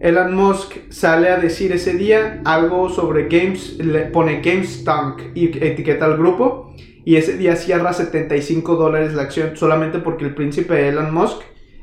Elon 0.00 0.34
Musk 0.34 0.74
sale 0.90 1.28
a 1.28 1.36
decir 1.36 1.70
ese 1.70 1.92
día 1.92 2.40
algo 2.44 2.88
sobre 2.88 3.28
Games, 3.28 3.78
le 3.78 4.06
pone 4.06 4.40
GameStunk 4.40 5.36
y 5.36 5.56
etiqueta 5.64 6.04
al 6.04 6.16
grupo. 6.16 6.74
Y 7.04 7.14
ese 7.14 7.38
día 7.38 7.54
cierra 7.54 7.92
75 7.92 8.74
dólares 8.74 9.14
la 9.14 9.22
acción 9.22 9.56
solamente 9.56 10.00
porque 10.00 10.24
el 10.24 10.34
príncipe 10.34 10.88
Elon 10.88 11.14
Musk 11.14 11.42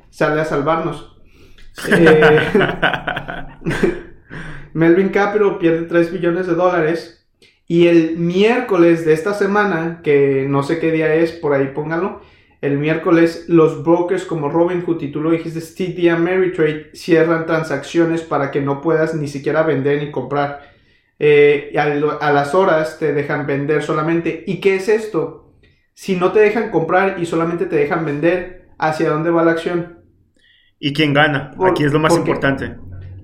sale 0.09 0.41
a 0.41 0.45
salvarnos. 0.45 1.14
Eh, 1.89 2.39
Melvin 4.73 5.09
Capital 5.09 5.57
pierde 5.57 5.83
3 5.83 6.11
billones 6.11 6.47
de 6.47 6.55
dólares. 6.55 7.25
Y 7.67 7.87
el 7.87 8.17
miércoles 8.17 9.05
de 9.05 9.13
esta 9.13 9.33
semana, 9.33 10.01
que 10.03 10.45
no 10.47 10.61
sé 10.63 10.79
qué 10.79 10.91
día 10.91 11.15
es, 11.15 11.31
por 11.31 11.53
ahí 11.53 11.71
pónganlo. 11.73 12.21
El 12.61 12.77
miércoles 12.77 13.45
los 13.47 13.83
brokers 13.83 14.23
como 14.25 14.49
Robinhood 14.49 15.01
y 15.01 15.11
tú 15.11 15.21
lo 15.21 15.31
dijiste, 15.31 15.61
TD 15.61 16.09
Ameritrade 16.09 16.91
cierran 16.93 17.45
transacciones 17.45 18.21
para 18.21 18.51
que 18.51 18.61
no 18.61 18.81
puedas 18.81 19.15
ni 19.15 19.27
siquiera 19.27 19.63
vender 19.63 20.03
ni 20.03 20.11
comprar. 20.11 20.73
Eh, 21.17 21.73
a, 21.77 21.83
a 21.83 22.33
las 22.33 22.53
horas 22.53 22.99
te 22.99 23.13
dejan 23.13 23.47
vender 23.47 23.83
solamente. 23.83 24.43
¿Y 24.45 24.59
qué 24.59 24.75
es 24.75 24.89
esto? 24.89 25.53
Si 25.93 26.15
no 26.15 26.31
te 26.31 26.39
dejan 26.39 26.71
comprar 26.71 27.17
y 27.19 27.25
solamente 27.25 27.65
te 27.65 27.77
dejan 27.77 28.05
vender, 28.05 28.67
¿hacia 28.77 29.09
dónde 29.09 29.31
va 29.31 29.43
la 29.43 29.51
acción? 29.51 29.94
¿Y 30.79 30.93
quién 30.93 31.13
gana? 31.13 31.51
Aquí 31.65 31.83
es 31.83 31.93
lo 31.93 31.99
más 31.99 32.15
importante. 32.15 32.75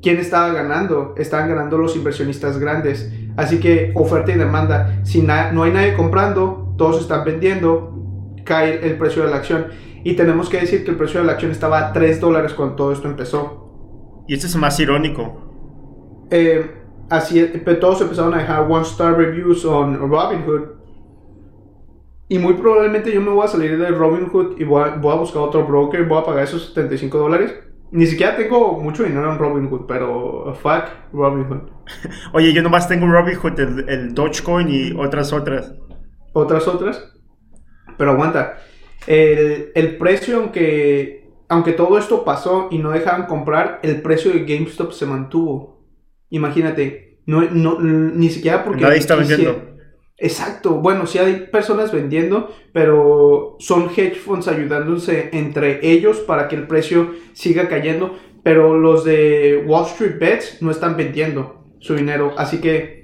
¿Quién 0.01 0.17
estaba 0.17 0.51
ganando? 0.51 1.13
Estaban 1.17 1.49
ganando 1.49 1.77
los 1.77 1.95
inversionistas 1.95 2.57
grandes. 2.57 3.13
Así 3.37 3.59
que 3.59 3.91
oferta 3.95 4.31
y 4.31 4.35
demanda. 4.35 5.01
Si 5.03 5.21
no 5.21 5.63
hay 5.63 5.71
nadie 5.71 5.93
comprando, 5.93 6.73
todos 6.77 7.01
están 7.01 7.23
vendiendo, 7.23 8.35
cae 8.43 8.85
el 8.87 8.97
precio 8.97 9.23
de 9.23 9.29
la 9.29 9.37
acción. 9.37 9.67
Y 10.03 10.15
tenemos 10.15 10.49
que 10.49 10.61
decir 10.61 10.83
que 10.83 10.91
el 10.91 10.97
precio 10.97 11.19
de 11.19 11.27
la 11.27 11.33
acción 11.33 11.51
estaba 11.51 11.89
a 11.89 11.93
3 11.93 12.19
dólares 12.19 12.53
cuando 12.53 12.75
todo 12.75 12.91
esto 12.93 13.07
empezó. 13.07 14.23
Y 14.27 14.33
esto 14.33 14.47
es 14.47 14.55
más 14.55 14.79
irónico. 14.79 16.27
Eh, 16.31 16.71
así, 17.09 17.45
todos 17.79 18.01
empezaron 18.01 18.33
a 18.33 18.37
dejar 18.37 18.71
one 18.71 18.83
star 18.83 19.15
reviews 19.15 19.63
on 19.65 19.99
Robinhood 19.99 20.80
y 22.31 22.39
muy 22.39 22.53
probablemente 22.53 23.11
yo 23.11 23.19
me 23.19 23.29
voy 23.29 23.43
a 23.43 23.49
salir 23.49 23.77
de 23.77 23.89
Robinhood 23.89 24.57
y 24.57 24.63
voy 24.63 24.83
a, 24.85 24.95
buscar 24.95 25.41
otro 25.41 25.67
broker, 25.67 26.05
voy 26.05 26.17
a 26.17 26.23
pagar 26.23 26.45
esos 26.45 26.67
75 26.67 27.17
dólares. 27.17 27.53
Ni 27.91 28.07
siquiera 28.07 28.37
tengo 28.37 28.79
mucho 28.79 29.03
dinero 29.03 29.33
en 29.33 29.37
Robinhood, 29.37 29.85
pero 29.85 30.57
fuck 30.61 30.85
Robinhood. 31.11 31.69
Oye, 32.33 32.53
yo 32.53 32.63
nomás 32.63 32.87
tengo 32.87 33.05
Robinhood, 33.05 33.59
el, 33.59 33.89
el 33.89 34.13
Dogecoin 34.13 34.69
y 34.69 34.93
otras 34.93 35.33
otras. 35.33 35.73
Otras 36.31 36.69
otras. 36.69 37.11
Pero 37.97 38.11
aguanta. 38.11 38.59
El, 39.07 39.73
el, 39.75 39.97
precio, 39.97 40.37
aunque, 40.37 41.33
aunque 41.49 41.73
todo 41.73 41.97
esto 41.97 42.23
pasó 42.23 42.69
y 42.71 42.77
no 42.77 42.91
dejaban 42.91 43.25
comprar, 43.25 43.81
el 43.83 44.01
precio 44.01 44.31
de 44.31 44.45
GameStop 44.45 44.93
se 44.93 45.05
mantuvo. 45.05 45.83
Imagínate. 46.29 47.19
No, 47.25 47.41
no, 47.41 47.77
ni 47.81 48.29
siquiera 48.29 48.63
porque... 48.63 48.83
Nadie 48.83 48.99
está 48.99 49.15
vendiendo. 49.15 49.70
Exacto, 50.23 50.75
bueno, 50.75 51.07
sí 51.07 51.17
hay 51.17 51.47
personas 51.51 51.91
vendiendo, 51.91 52.53
pero 52.73 53.57
son 53.59 53.89
hedge 53.89 54.17
funds 54.17 54.47
ayudándose 54.47 55.29
entre 55.33 55.79
ellos 55.81 56.19
para 56.19 56.47
que 56.47 56.55
el 56.55 56.67
precio 56.67 57.15
siga 57.33 57.67
cayendo, 57.67 58.15
pero 58.43 58.77
los 58.77 59.03
de 59.03 59.63
Wall 59.65 59.87
Street 59.87 60.19
Bets 60.19 60.61
no 60.61 60.69
están 60.69 60.95
vendiendo 60.95 61.63
su 61.79 61.95
dinero, 61.95 62.35
así 62.37 62.61
que 62.61 63.03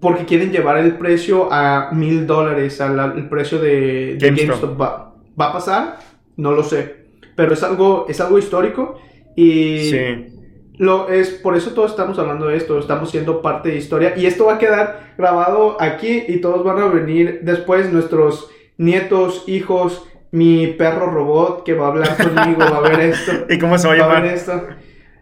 porque 0.00 0.24
quieren 0.24 0.52
llevar 0.52 0.78
el 0.78 0.96
precio 0.96 1.52
a 1.52 1.90
mil 1.92 2.26
dólares, 2.26 2.80
al 2.80 3.28
precio 3.28 3.58
de, 3.58 4.16
GameStop. 4.18 4.80
¿Va, 4.80 5.14
¿Va, 5.38 5.50
a 5.50 5.52
pasar? 5.52 5.98
No 6.38 6.52
lo 6.52 6.62
sé, 6.62 7.08
pero 7.34 7.52
es 7.52 7.62
algo, 7.62 8.06
es 8.08 8.18
algo 8.22 8.38
histórico 8.38 8.98
y... 9.36 9.90
Sí 9.90 10.35
lo 10.78 11.08
es 11.08 11.30
por 11.30 11.56
eso 11.56 11.70
todos 11.70 11.92
estamos 11.92 12.18
hablando 12.18 12.46
de 12.48 12.56
esto, 12.56 12.78
estamos 12.78 13.10
siendo 13.10 13.40
parte 13.42 13.70
de 13.70 13.76
historia 13.76 14.14
y 14.16 14.26
esto 14.26 14.46
va 14.46 14.54
a 14.54 14.58
quedar 14.58 15.14
grabado 15.16 15.76
aquí 15.80 16.24
y 16.28 16.40
todos 16.40 16.64
van 16.64 16.78
a 16.78 16.86
venir 16.86 17.40
después 17.42 17.92
nuestros 17.92 18.50
nietos, 18.76 19.44
hijos, 19.46 20.06
mi 20.30 20.66
perro 20.66 21.10
robot 21.10 21.64
que 21.64 21.74
va 21.74 21.86
a 21.86 21.88
hablar 21.88 22.16
conmigo, 22.16 22.60
va 22.60 22.78
a 22.78 22.80
ver 22.80 23.00
esto. 23.00 23.32
¿Y 23.48 23.58
cómo 23.58 23.78
se 23.78 23.88
va 23.88 23.94
a 23.94 23.96
llamar? 23.96 24.22
ver 24.22 24.34
esto. 24.34 24.62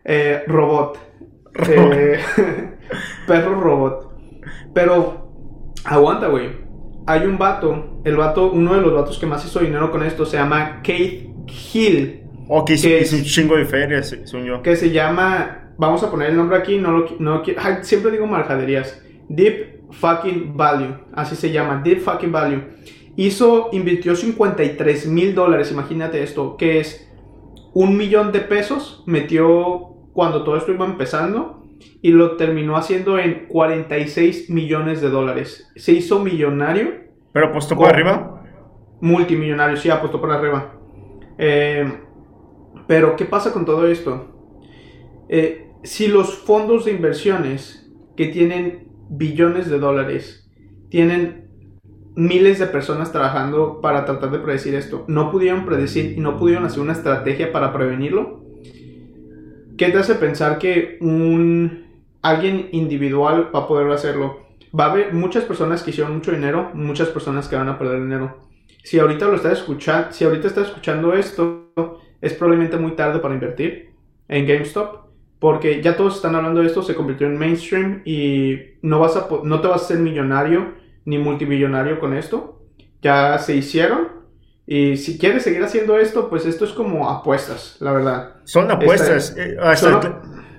Eh, 0.05 0.43
robot. 0.47 0.99
Eh, 1.69 2.19
perro 3.27 3.61
robot. 3.61 4.13
Pero 4.75 5.31
aguanta, 5.85 6.29
güey. 6.29 6.65
Hay 7.07 7.27
un 7.27 7.39
vato, 7.39 8.01
el 8.05 8.17
vato, 8.17 8.51
uno 8.51 8.75
de 8.75 8.81
los 8.81 8.95
vatos 8.95 9.19
que 9.19 9.27
más 9.27 9.45
hizo 9.45 9.61
dinero 9.61 9.91
con 9.91 10.03
esto 10.03 10.25
se 10.25 10.37
llama 10.37 10.79
Kate 10.79 11.31
Hill. 11.73 12.24
O 12.49 12.65
que 12.65 12.75
es 12.75 13.13
un 13.13 13.23
chingo 13.23 13.57
de 13.57 13.65
ferias, 13.65 14.17
son 14.25 14.45
yo. 14.45 14.63
Que 14.63 14.77
se 14.77 14.91
llama, 14.91 15.73
vamos 15.79 16.03
a 16.03 16.11
poner 16.11 16.31
el 16.31 16.37
nombre 16.37 16.59
aquí, 16.59 16.79
no 16.79 16.93
lo 16.93 17.07
no, 17.19 17.43
siempre 17.83 18.11
digo 18.11 18.27
marjaderías. 18.27 19.03
Deep 19.29 19.91
Fucking 19.91 20.57
Value, 20.57 20.95
así 21.15 21.37
se 21.37 21.51
llama, 21.51 21.81
Deep 21.83 22.01
Fucking 22.01 22.33
Value. 22.33 22.63
Hizo, 23.17 23.69
invirtió 23.73 24.17
53 24.17 25.07
mil 25.07 25.35
dólares, 25.35 25.71
imagínate 25.71 26.23
esto, 26.23 26.57
que 26.57 26.81
es 26.81 27.09
un 27.73 27.97
millón 27.97 28.33
de 28.33 28.41
pesos, 28.41 29.03
metió 29.07 29.95
cuando 30.13 30.45
todo 30.45 30.57
esto 30.57 30.73
iba 30.73 30.85
empezando 30.85 31.65
y 32.03 32.13
lo 32.13 32.37
terminó 32.37 32.77
haciendo 32.77 33.19
en 33.19 33.47
46 33.47 34.51
millones 34.51 35.01
de 35.01 35.11
dólares. 35.11 35.71
Se 35.77 35.93
hizo 35.93 36.21
millonario. 36.21 36.93
¿Pero 37.33 37.49
apostó 37.49 37.77
por 37.77 37.89
arriba? 37.89 38.43
Multimillonario, 39.01 39.77
sí, 39.77 39.91
apostó 39.91 40.21
por 40.21 40.31
arriba. 40.31 40.75
Eh, 41.39 42.04
pero, 42.87 43.17
¿qué 43.17 43.25
pasa 43.25 43.53
con 43.53 43.65
todo 43.65 43.87
esto? 43.87 44.35
Eh, 45.29 45.71
si 45.83 46.09
los 46.09 46.35
fondos 46.35 46.85
de 46.85 46.93
inversiones 46.93 47.91
que 48.17 48.27
tienen 48.27 48.89
billones 49.09 49.69
de 49.69 49.79
dólares 49.79 50.51
tienen 50.89 51.49
miles 52.17 52.59
de 52.59 52.67
personas 52.67 53.13
trabajando 53.13 53.81
para 53.81 54.05
tratar 54.05 54.31
de 54.31 54.39
predecir 54.39 54.75
esto, 54.75 55.05
no 55.09 55.31
pudieron 55.31 55.65
predecir 55.65 56.17
y 56.17 56.21
no 56.21 56.37
pudieron 56.37 56.65
hacer 56.65 56.81
una 56.81 56.93
estrategia 56.93 57.53
para 57.53 57.73
prevenirlo, 57.73 58.45
¿qué 59.77 59.89
te 59.91 59.99
hace 59.99 60.15
pensar 60.15 60.59
que 60.59 60.99
un 61.01 61.85
alguien 62.23 62.69
individual 62.73 63.51
va 63.55 63.61
a 63.61 63.69
poder 63.69 63.91
hacerlo? 63.91 64.45
Va 64.79 64.87
a 64.87 64.91
haber 64.93 65.13
muchas 65.13 65.45
personas 65.45 65.83
que 65.83 65.91
hicieron 65.91 66.15
mucho 66.15 66.33
dinero, 66.33 66.71
muchas 66.75 67.09
personas 67.09 67.49
que 67.49 67.57
van 67.57 67.69
a 67.69 67.79
perder 67.79 68.03
dinero. 68.03 68.41
Si 68.83 68.99
ahorita 68.99 69.27
lo 69.27 69.37
estás 69.37 69.59
escuchando, 69.59 70.13
si 70.13 70.25
ahorita 70.25 70.49
estás 70.49 70.69
escuchando 70.69 71.15
esto, 71.15 72.01
es 72.21 72.33
probablemente 72.35 72.77
muy 72.77 72.93
tarde 72.93 73.19
para 73.19 73.35
invertir 73.35 73.91
en 74.29 74.47
GameStop. 74.47 75.05
Porque 75.39 75.83
ya 75.83 75.97
todos 75.97 76.17
están 76.17 76.35
hablando 76.37 76.61
de 76.61 76.69
esto, 76.69 76.83
se 76.83 76.95
convirtió 76.95 77.27
en 77.27 77.37
mainstream 77.37 78.01
y 78.07 78.59
no, 78.81 78.99
vas 78.99 79.15
a, 79.17 79.29
no 79.43 79.61
te 79.61 79.69
vas 79.69 79.83
a 79.83 79.87
ser 79.89 79.99
millonario 79.99 80.73
ni 81.05 81.19
multimillonario 81.19 82.01
con 82.01 82.15
esto. 82.15 82.63
Ya 83.03 83.39
se 83.39 83.55
hicieron. 83.55 84.09
Y 84.67 84.97
si 84.97 85.19
quieres 85.19 85.43
seguir 85.43 85.63
haciendo 85.63 85.99
esto, 85.99 86.31
pues 86.31 86.47
esto 86.47 86.65
es 86.65 86.73
como 86.73 87.11
apuestas, 87.11 87.77
la 87.81 87.93
verdad. 87.93 88.37
Son 88.45 88.71
apuestas. 88.71 89.37
Eh, 89.37 89.57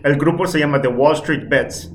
el, 0.04 0.18
grupo 0.18 0.46
se 0.46 0.60
llama 0.60 0.80
The 0.80 0.90
Wall 0.90 1.16
Street 1.16 1.50
Bets. 1.50 1.92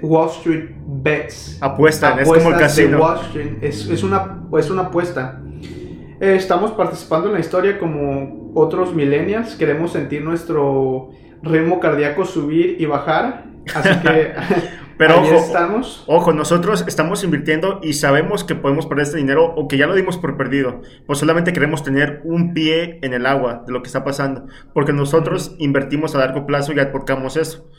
Wall 0.00 0.28
Street 0.28 0.70
Bets. 0.86 1.58
Apuestan, 1.60 2.20
es 2.20 2.28
como 2.28 2.50
el 2.50 2.58
casino. 2.58 3.00
Wall 3.00 3.18
Street. 3.26 3.58
Es, 3.60 3.88
es, 3.88 4.04
una, 4.04 4.44
es 4.56 4.70
una 4.70 4.82
apuesta. 4.82 5.42
Eh, 6.20 6.34
estamos 6.34 6.72
participando 6.72 7.28
en 7.28 7.34
la 7.34 7.40
historia 7.40 7.78
como 7.78 8.52
otros 8.54 8.94
millennials. 8.94 9.54
Queremos 9.54 9.92
sentir 9.92 10.22
nuestro 10.22 11.10
ritmo 11.42 11.80
cardíaco 11.80 12.24
subir 12.24 12.76
y 12.78 12.86
bajar. 12.86 13.44
Así 13.74 13.90
que 14.00 14.32
Pero 14.98 15.20
ojo, 15.20 15.34
estamos. 15.36 16.02
Ojo, 16.08 16.32
nosotros 16.32 16.84
estamos 16.88 17.22
invirtiendo 17.22 17.78
y 17.84 17.92
sabemos 17.92 18.42
que 18.42 18.56
podemos 18.56 18.86
perder 18.86 19.04
este 19.06 19.18
dinero 19.18 19.54
o 19.54 19.68
que 19.68 19.78
ya 19.78 19.86
lo 19.86 19.94
dimos 19.94 20.18
por 20.18 20.36
perdido. 20.36 20.82
Pues 21.06 21.20
solamente 21.20 21.52
queremos 21.52 21.84
tener 21.84 22.20
un 22.24 22.52
pie 22.52 22.98
en 23.02 23.14
el 23.14 23.24
agua 23.24 23.62
de 23.64 23.72
lo 23.72 23.80
que 23.80 23.86
está 23.86 24.02
pasando. 24.02 24.46
Porque 24.74 24.92
nosotros 24.92 25.54
invertimos 25.58 26.16
a 26.16 26.18
largo 26.18 26.46
plazo 26.46 26.72
y 26.72 26.80
aplicamos 26.80 27.36
eso. 27.36 27.70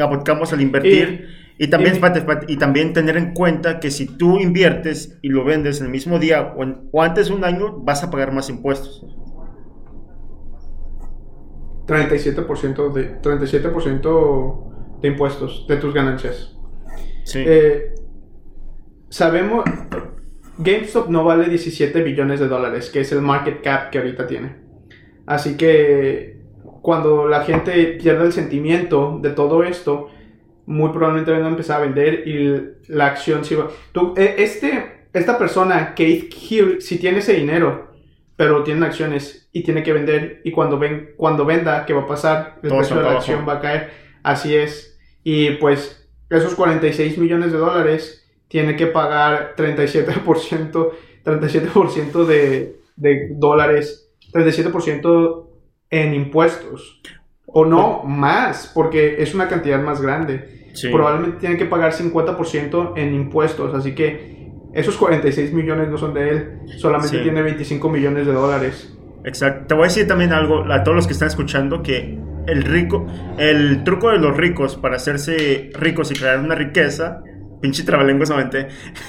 Aplicamos 0.00 0.52
al 0.52 0.60
invertir. 0.60 1.28
Y, 1.28 1.43
también, 1.68 2.00
y, 2.48 2.56
también 2.56 2.92
tener 2.92 3.16
en 3.16 3.32
cuenta 3.32 3.78
que 3.78 3.90
si 3.90 4.06
tú 4.06 4.40
inviertes 4.40 5.18
y 5.22 5.28
lo 5.28 5.44
vendes 5.44 5.78
en 5.80 5.86
el 5.86 5.92
mismo 5.92 6.18
día 6.18 6.54
o, 6.56 6.64
o 6.90 7.02
antes 7.02 7.28
de 7.28 7.34
un 7.34 7.44
año, 7.44 7.78
vas 7.78 8.02
a 8.02 8.10
pagar 8.10 8.32
más 8.32 8.50
impuestos. 8.50 9.04
37% 11.86 12.92
de 12.92 13.20
37% 13.20 15.00
de 15.00 15.08
impuestos 15.08 15.66
de 15.68 15.76
tus 15.76 15.92
ganancias. 15.92 16.56
Sí. 17.24 17.44
Eh, 17.46 17.94
sabemos, 19.08 19.64
GameStop 20.58 21.08
no 21.08 21.24
vale 21.24 21.48
17 21.48 22.02
billones 22.02 22.40
de 22.40 22.48
dólares, 22.48 22.90
que 22.90 23.00
es 23.00 23.12
el 23.12 23.20
market 23.20 23.62
cap 23.62 23.90
que 23.90 23.98
ahorita 23.98 24.26
tiene. 24.26 24.56
Así 25.26 25.56
que 25.56 26.40
cuando 26.82 27.28
la 27.28 27.42
gente 27.42 27.98
pierde 28.00 28.26
el 28.26 28.32
sentimiento 28.32 29.18
de 29.22 29.30
todo 29.30 29.62
esto, 29.62 30.08
muy 30.66 30.90
probablemente 30.90 31.32
van 31.32 31.44
a 31.44 31.48
empezar 31.48 31.80
a 31.80 31.84
vender 31.84 32.26
y 32.26 32.92
la 32.92 33.06
acción 33.06 33.44
se 33.44 33.56
va. 33.56 33.68
Tú, 33.92 34.14
eh, 34.16 34.36
este, 34.38 35.08
esta 35.12 35.38
persona, 35.38 35.90
Kate 35.90 36.28
Hill, 36.48 36.80
si 36.80 36.98
tiene 36.98 37.18
ese 37.18 37.34
dinero, 37.34 37.92
pero 38.36 38.64
tiene 38.64 38.84
acciones 38.86 39.48
y 39.52 39.62
tiene 39.62 39.82
que 39.82 39.92
vender, 39.92 40.40
y 40.44 40.50
cuando, 40.50 40.78
ven, 40.78 41.10
cuando 41.16 41.44
venda, 41.44 41.86
¿qué 41.86 41.92
va 41.92 42.02
a 42.02 42.06
pasar? 42.06 42.58
El 42.62 42.70
precio 42.70 42.96
de 42.96 43.02
la 43.02 43.12
acción 43.12 43.46
va 43.48 43.54
a 43.54 43.60
caer. 43.60 43.90
Así 44.22 44.54
es. 44.54 44.98
Y 45.22 45.52
pues 45.52 46.08
esos 46.30 46.54
46 46.54 47.18
millones 47.18 47.52
de 47.52 47.58
dólares 47.58 48.26
tiene 48.48 48.76
que 48.76 48.86
pagar 48.86 49.54
37%, 49.56 50.90
37% 51.24 52.24
de, 52.24 52.80
de 52.96 53.28
dólares, 53.32 54.10
37% 54.32 55.46
en 55.90 56.14
impuestos. 56.14 57.00
O 57.56 57.64
no, 57.64 58.02
más, 58.02 58.70
porque 58.74 59.22
es 59.22 59.32
una 59.34 59.48
cantidad 59.48 59.80
más 59.80 60.02
grande. 60.02 60.66
Probablemente 60.90 61.38
tienen 61.38 61.56
que 61.56 61.66
pagar 61.66 61.92
50% 61.92 62.94
en 62.96 63.14
impuestos, 63.14 63.72
así 63.74 63.94
que 63.94 64.50
esos 64.72 64.96
46 64.96 65.52
millones 65.52 65.88
no 65.88 65.96
son 65.96 66.14
de 66.14 66.30
él, 66.30 66.58
solamente 66.78 67.20
tiene 67.20 67.42
25 67.42 67.88
millones 67.88 68.26
de 68.26 68.32
dólares. 68.32 68.92
Exacto. 69.24 69.68
Te 69.68 69.74
voy 69.74 69.84
a 69.84 69.86
decir 69.86 70.08
también 70.08 70.32
algo 70.32 70.64
a 70.70 70.82
todos 70.82 70.96
los 70.96 71.06
que 71.06 71.12
están 71.12 71.28
escuchando 71.28 71.80
que 71.80 72.18
el 72.48 72.64
rico, 72.64 73.06
el 73.38 73.84
truco 73.84 74.10
de 74.10 74.18
los 74.18 74.36
ricos 74.36 74.76
para 74.76 74.96
hacerse 74.96 75.70
ricos 75.74 76.10
y 76.10 76.14
crear 76.14 76.40
una 76.40 76.56
riqueza, 76.56 77.22
pinche 77.60 77.84
trabalenguas 77.84 78.32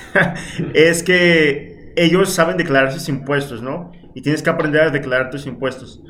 es 0.76 1.02
que 1.02 1.94
ellos 1.96 2.30
saben 2.30 2.58
declarar 2.58 2.92
sus 2.92 3.10
impuestos, 3.10 3.64
¿no? 3.64 3.92
Y 4.14 4.22
tienes 4.22 4.44
que 4.44 4.52
aprender 4.52 4.84
a 4.84 4.90
declarar 4.92 5.32
tus 5.32 5.48
impuestos. 5.48 6.02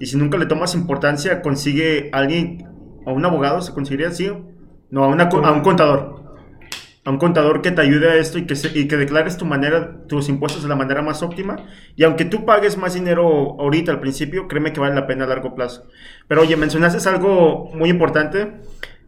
Y 0.00 0.06
si 0.06 0.16
nunca 0.16 0.38
le 0.38 0.46
tomas 0.46 0.74
importancia, 0.74 1.42
consigue 1.42 2.10
alguien, 2.12 2.66
a 3.06 3.12
un 3.12 3.24
abogado, 3.24 3.60
¿se 3.62 3.72
conseguiría 3.72 4.08
así? 4.08 4.30
No, 4.90 5.04
a, 5.04 5.08
una, 5.08 5.24
a 5.24 5.52
un 5.52 5.60
contador 5.62 6.24
a 7.04 7.10
un 7.10 7.18
contador 7.18 7.60
que 7.60 7.70
te 7.70 7.82
ayude 7.82 8.08
a 8.08 8.14
esto 8.16 8.38
y 8.38 8.46
que, 8.46 8.54
y 8.74 8.88
que 8.88 8.96
declares 8.96 9.36
tu 9.36 9.44
manera, 9.44 10.06
tus 10.08 10.28
impuestos 10.30 10.62
de 10.62 10.70
la 10.70 10.74
manera 10.74 11.02
más 11.02 11.22
óptima. 11.22 11.56
Y 11.96 12.04
aunque 12.04 12.24
tú 12.24 12.46
pagues 12.46 12.78
más 12.78 12.94
dinero 12.94 13.56
ahorita 13.60 13.92
al 13.92 14.00
principio, 14.00 14.48
créeme 14.48 14.72
que 14.72 14.80
vale 14.80 14.94
la 14.94 15.06
pena 15.06 15.24
a 15.24 15.28
largo 15.28 15.54
plazo. 15.54 15.86
Pero 16.28 16.40
oye, 16.40 16.56
mencionaste 16.56 17.06
algo 17.08 17.70
muy 17.74 17.90
importante. 17.90 18.60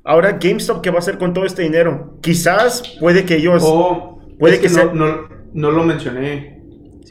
Ahora 0.04 0.32
GameStop, 0.32 0.82
¿qué 0.82 0.90
va 0.90 0.96
a 0.96 0.98
hacer 0.98 1.16
con 1.16 1.32
todo 1.32 1.46
este 1.46 1.62
dinero? 1.62 2.18
Quizás 2.20 2.96
puede 3.00 3.24
que 3.24 3.36
ellos... 3.36 3.62
Oh, 3.66 4.20
puede 4.38 4.60
que, 4.60 4.68
no, 4.68 5.28
no, 5.54 5.70
lo 5.70 5.82
mencioné. 5.82 6.55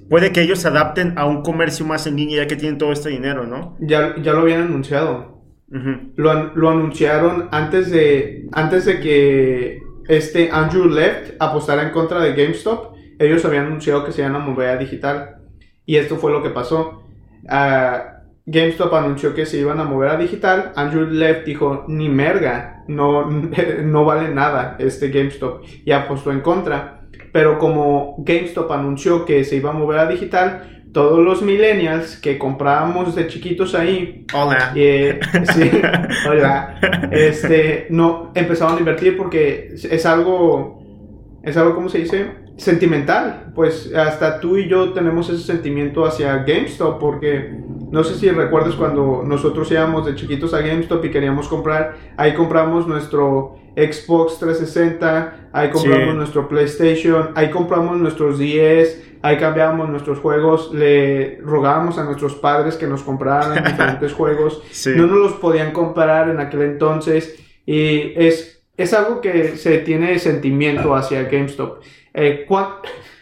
Puede 0.09 0.31
que 0.31 0.41
ellos 0.41 0.59
se 0.59 0.67
adapten 0.67 1.17
a 1.17 1.25
un 1.25 1.41
comercio 1.41 1.85
más 1.85 2.05
en 2.07 2.15
línea 2.15 2.43
ya 2.43 2.47
que 2.47 2.55
tienen 2.55 2.77
todo 2.77 2.91
este 2.91 3.09
dinero, 3.09 3.45
¿no? 3.45 3.75
Ya, 3.79 4.15
ya 4.21 4.33
lo 4.33 4.41
habían 4.41 4.63
anunciado. 4.63 5.41
lo, 5.67 6.55
lo, 6.55 6.69
anunciaron 6.69 7.49
antes 7.51 7.89
de, 7.89 8.47
antes 8.51 8.85
de 8.85 8.99
que 8.99 9.79
este 10.07 10.49
Andrew 10.51 10.85
Left 10.85 11.33
apostará 11.39 11.83
en 11.83 11.91
contra 11.91 12.19
de 12.19 12.33
GameStop. 12.33 12.95
Ellos 13.17 13.43
habían 13.45 13.67
anunciado 13.67 14.05
que 14.05 14.11
se 14.11 14.21
iban 14.21 14.35
a 14.35 14.39
mover 14.39 14.69
a 14.69 14.77
digital. 14.77 15.37
Y 15.85 15.95
esto 15.97 16.17
fue 16.17 16.31
lo 16.31 16.43
que 16.43 16.49
pasó. 16.49 17.03
Ah, 17.47 18.15
GameStop 18.45 18.93
anunció 18.93 19.33
que 19.33 19.45
se 19.45 19.57
iban 19.57 19.79
a 19.79 19.85
mover 19.85 20.09
a 20.09 20.17
digital. 20.17 20.71
Andrew 20.75 21.07
Left 21.07 21.45
dijo, 21.45 21.85
ni 21.87 22.09
merga, 22.09 22.83
no, 22.87 23.29
no 23.83 24.05
vale 24.05 24.33
nada 24.33 24.75
este 24.79 25.09
GameStop. 25.09 25.63
Y 25.83 25.91
apostó 25.91 26.31
en 26.31 26.41
contra. 26.41 26.94
Pero 27.35 27.59
como 27.59 28.15
GameStop 28.19 28.71
anunció 28.71 29.25
que 29.25 29.43
se 29.43 29.57
iba 29.57 29.71
a 29.71 29.73
mover 29.73 29.99
a 29.99 30.07
digital, 30.07 30.85
todos 30.93 31.19
los 31.19 31.41
millennials 31.41 32.15
que 32.15 32.37
comprábamos 32.37 33.13
de 33.13 33.27
chiquitos 33.27 33.75
ahí. 33.75 34.25
Hola. 34.33 34.71
Eh, 34.73 35.19
sí, 35.53 35.69
hola. 36.29 36.79
Este, 37.11 37.87
no, 37.89 38.31
empezaron 38.35 38.77
a 38.77 38.79
invertir 38.79 39.17
porque 39.17 39.73
es 39.73 40.05
algo, 40.05 40.81
es 41.43 41.57
algo, 41.57 41.75
¿cómo 41.75 41.89
se 41.89 41.97
dice? 41.97 42.25
Sentimental. 42.55 43.51
Pues 43.53 43.93
hasta 43.93 44.39
tú 44.39 44.55
y 44.55 44.69
yo 44.69 44.93
tenemos 44.93 45.29
ese 45.29 45.43
sentimiento 45.43 46.05
hacia 46.05 46.37
GameStop 46.37 47.01
porque 47.01 47.51
no 47.95 48.03
sé 48.03 48.15
si 48.15 48.29
recuerdas 48.29 48.75
cuando 48.75 49.23
nosotros 49.25 49.71
íbamos 49.71 50.05
de 50.05 50.15
chiquitos 50.15 50.53
a 50.53 50.59
GameStop 50.59 51.05
y 51.05 51.11
queríamos 51.11 51.47
comprar, 51.47 51.95
ahí 52.17 52.33
compramos 52.33 52.85
nuestro 52.85 53.55
Xbox 53.73 54.37
360, 54.39 55.49
ahí 55.53 55.69
compramos 55.69 56.13
nuestro 56.15 56.49
PlayStation, 56.49 57.29
ahí 57.35 57.49
compramos 57.49 57.95
nuestros 57.97 58.37
10 58.37 59.13
ahí 59.21 59.37
cambiábamos 59.37 59.89
nuestros 59.89 60.19
juegos, 60.19 60.73
le 60.73 61.39
rogábamos 61.41 61.97
a 61.97 62.03
nuestros 62.03 62.35
padres 62.35 62.75
que 62.75 62.85
nos 62.85 63.01
compraran 63.01 63.63
diferentes 63.71 64.11
juegos, 64.11 64.61
no 64.93 65.07
nos 65.07 65.17
los 65.17 65.33
podían 65.33 65.71
comprar 65.71 66.29
en 66.29 66.41
aquel 66.41 66.63
entonces 66.63 67.41
y 67.65 68.11
es, 68.21 68.61
es 68.75 68.93
algo 68.93 69.21
que 69.21 69.55
se 69.55 69.77
tiene 69.79 70.19
sentimiento 70.19 70.93
hacia 70.93 71.23
GameStop. 71.23 71.81
Eh, 72.13 72.45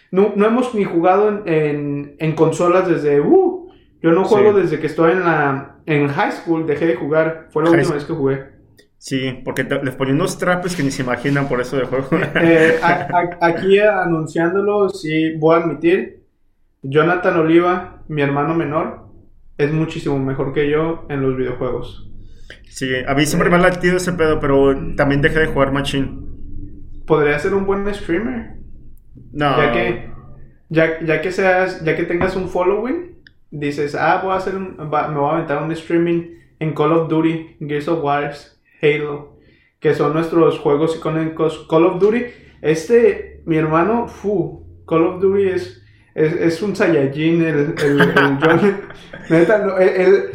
no, 0.09 0.33
no, 0.35 0.45
hemos 0.45 0.73
ni 0.73 0.83
jugado 0.83 1.43
en, 1.45 2.15
en, 2.17 2.31
consolas 2.33 2.87
desde... 2.89 3.21
Uh, 3.21 3.62
yo 4.03 4.11
no 4.11 4.25
juego 4.25 4.53
desde 4.53 4.79
que 4.79 4.87
estoy 4.87 5.13
en 5.13 5.21
la 5.21 5.77
en 5.85 6.07
high 6.09 6.31
school, 6.31 6.67
dejé 6.67 6.85
de 6.85 6.95
jugar, 6.95 7.47
fue 7.49 7.63
la 7.63 7.71
última 7.71 7.95
vez 7.95 8.03
que 8.03 8.13
jugué. 8.13 8.53
Sí, 8.97 9.41
porque 9.43 9.63
les 9.63 9.95
ponen 9.95 10.15
unos 10.15 10.37
trapes 10.37 10.75
que 10.75 10.83
ni 10.83 10.91
se 10.91 11.01
imaginan 11.01 11.47
por 11.47 11.59
eso 11.59 11.77
de 11.77 11.85
juego. 11.85 12.07
Eh, 12.35 12.79
aquí 13.41 13.79
anunciándolo, 13.79 14.89
sí, 14.89 15.35
voy 15.37 15.55
a 15.55 15.63
admitir, 15.63 16.23
Jonathan 16.81 17.37
Oliva, 17.37 18.03
mi 18.07 18.21
hermano 18.21 18.53
menor, 18.53 19.07
es 19.57 19.71
muchísimo 19.71 20.19
mejor 20.19 20.53
que 20.53 20.69
yo 20.69 21.05
en 21.09 21.21
los 21.21 21.37
videojuegos. 21.37 22.09
Sí, 22.69 22.89
a 23.07 23.13
mí 23.13 23.25
siempre 23.25 23.49
me 23.49 23.55
ha 23.55 23.59
latido 23.59 23.97
ese 23.97 24.13
pedo, 24.13 24.39
pero 24.39 24.75
también 24.95 25.21
dejé 25.21 25.39
de 25.39 25.47
jugar 25.47 25.71
Machine. 25.71 26.09
Podría 27.05 27.39
ser 27.39 27.53
un 27.53 27.65
buen 27.65 27.93
streamer. 27.93 28.57
No. 29.31 29.57
Ya 29.57 29.71
que, 29.71 30.09
ya, 30.69 31.21
que 31.21 31.31
seas, 31.31 31.83
ya 31.83 31.95
que 31.95 32.03
tengas 32.03 32.35
un 32.35 32.49
following, 32.49 33.22
dices, 33.53 33.95
ah, 33.95 34.19
voy 34.23 34.33
a 34.33 34.37
hacer 34.37 34.55
un, 34.55 34.75
me 34.77 34.85
voy 34.85 35.29
a 35.29 35.33
aventar 35.33 35.61
un 35.61 35.71
streaming 35.71 36.39
en 36.59 36.73
Call 36.73 36.91
of 36.91 37.07
Duty, 37.07 37.57
Gears 37.59 37.87
of 37.87 38.03
War 38.03 38.33
Halo, 38.81 39.37
que 39.79 39.93
son 39.93 40.13
nuestros 40.13 40.59
juegos 40.59 40.95
icónicos. 40.95 41.65
Call 41.69 41.85
of 41.85 41.99
Duty, 41.99 42.25
este, 42.61 43.41
mi 43.45 43.57
hermano, 43.57 44.07
fu, 44.07 44.65
Call 44.87 45.03
of 45.03 45.21
Duty 45.21 45.49
es, 45.49 45.81
es, 46.15 46.61
un 46.61 46.75
Saiyajin, 46.75 47.43
el, 47.43 47.75
el, 47.83 48.13
John. 48.41 48.81
Neta, 49.29 49.77
él, 49.79 50.31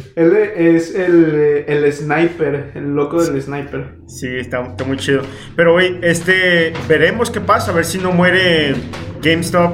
es 0.55 0.95
el, 0.95 1.65
el, 1.67 1.91
sniper, 1.91 2.71
el 2.75 2.95
loco 2.95 3.21
del 3.21 3.41
sniper. 3.41 3.95
Sí, 4.07 4.27
está, 4.27 4.61
está 4.63 4.85
muy 4.85 4.97
chido. 4.97 5.23
Pero, 5.55 5.73
güey, 5.73 5.99
este, 6.01 6.73
veremos 6.87 7.29
qué 7.29 7.41
pasa, 7.41 7.71
a 7.71 7.75
ver 7.75 7.85
si 7.85 7.97
no 7.97 8.11
muere 8.11 8.75
GameStop, 9.21 9.73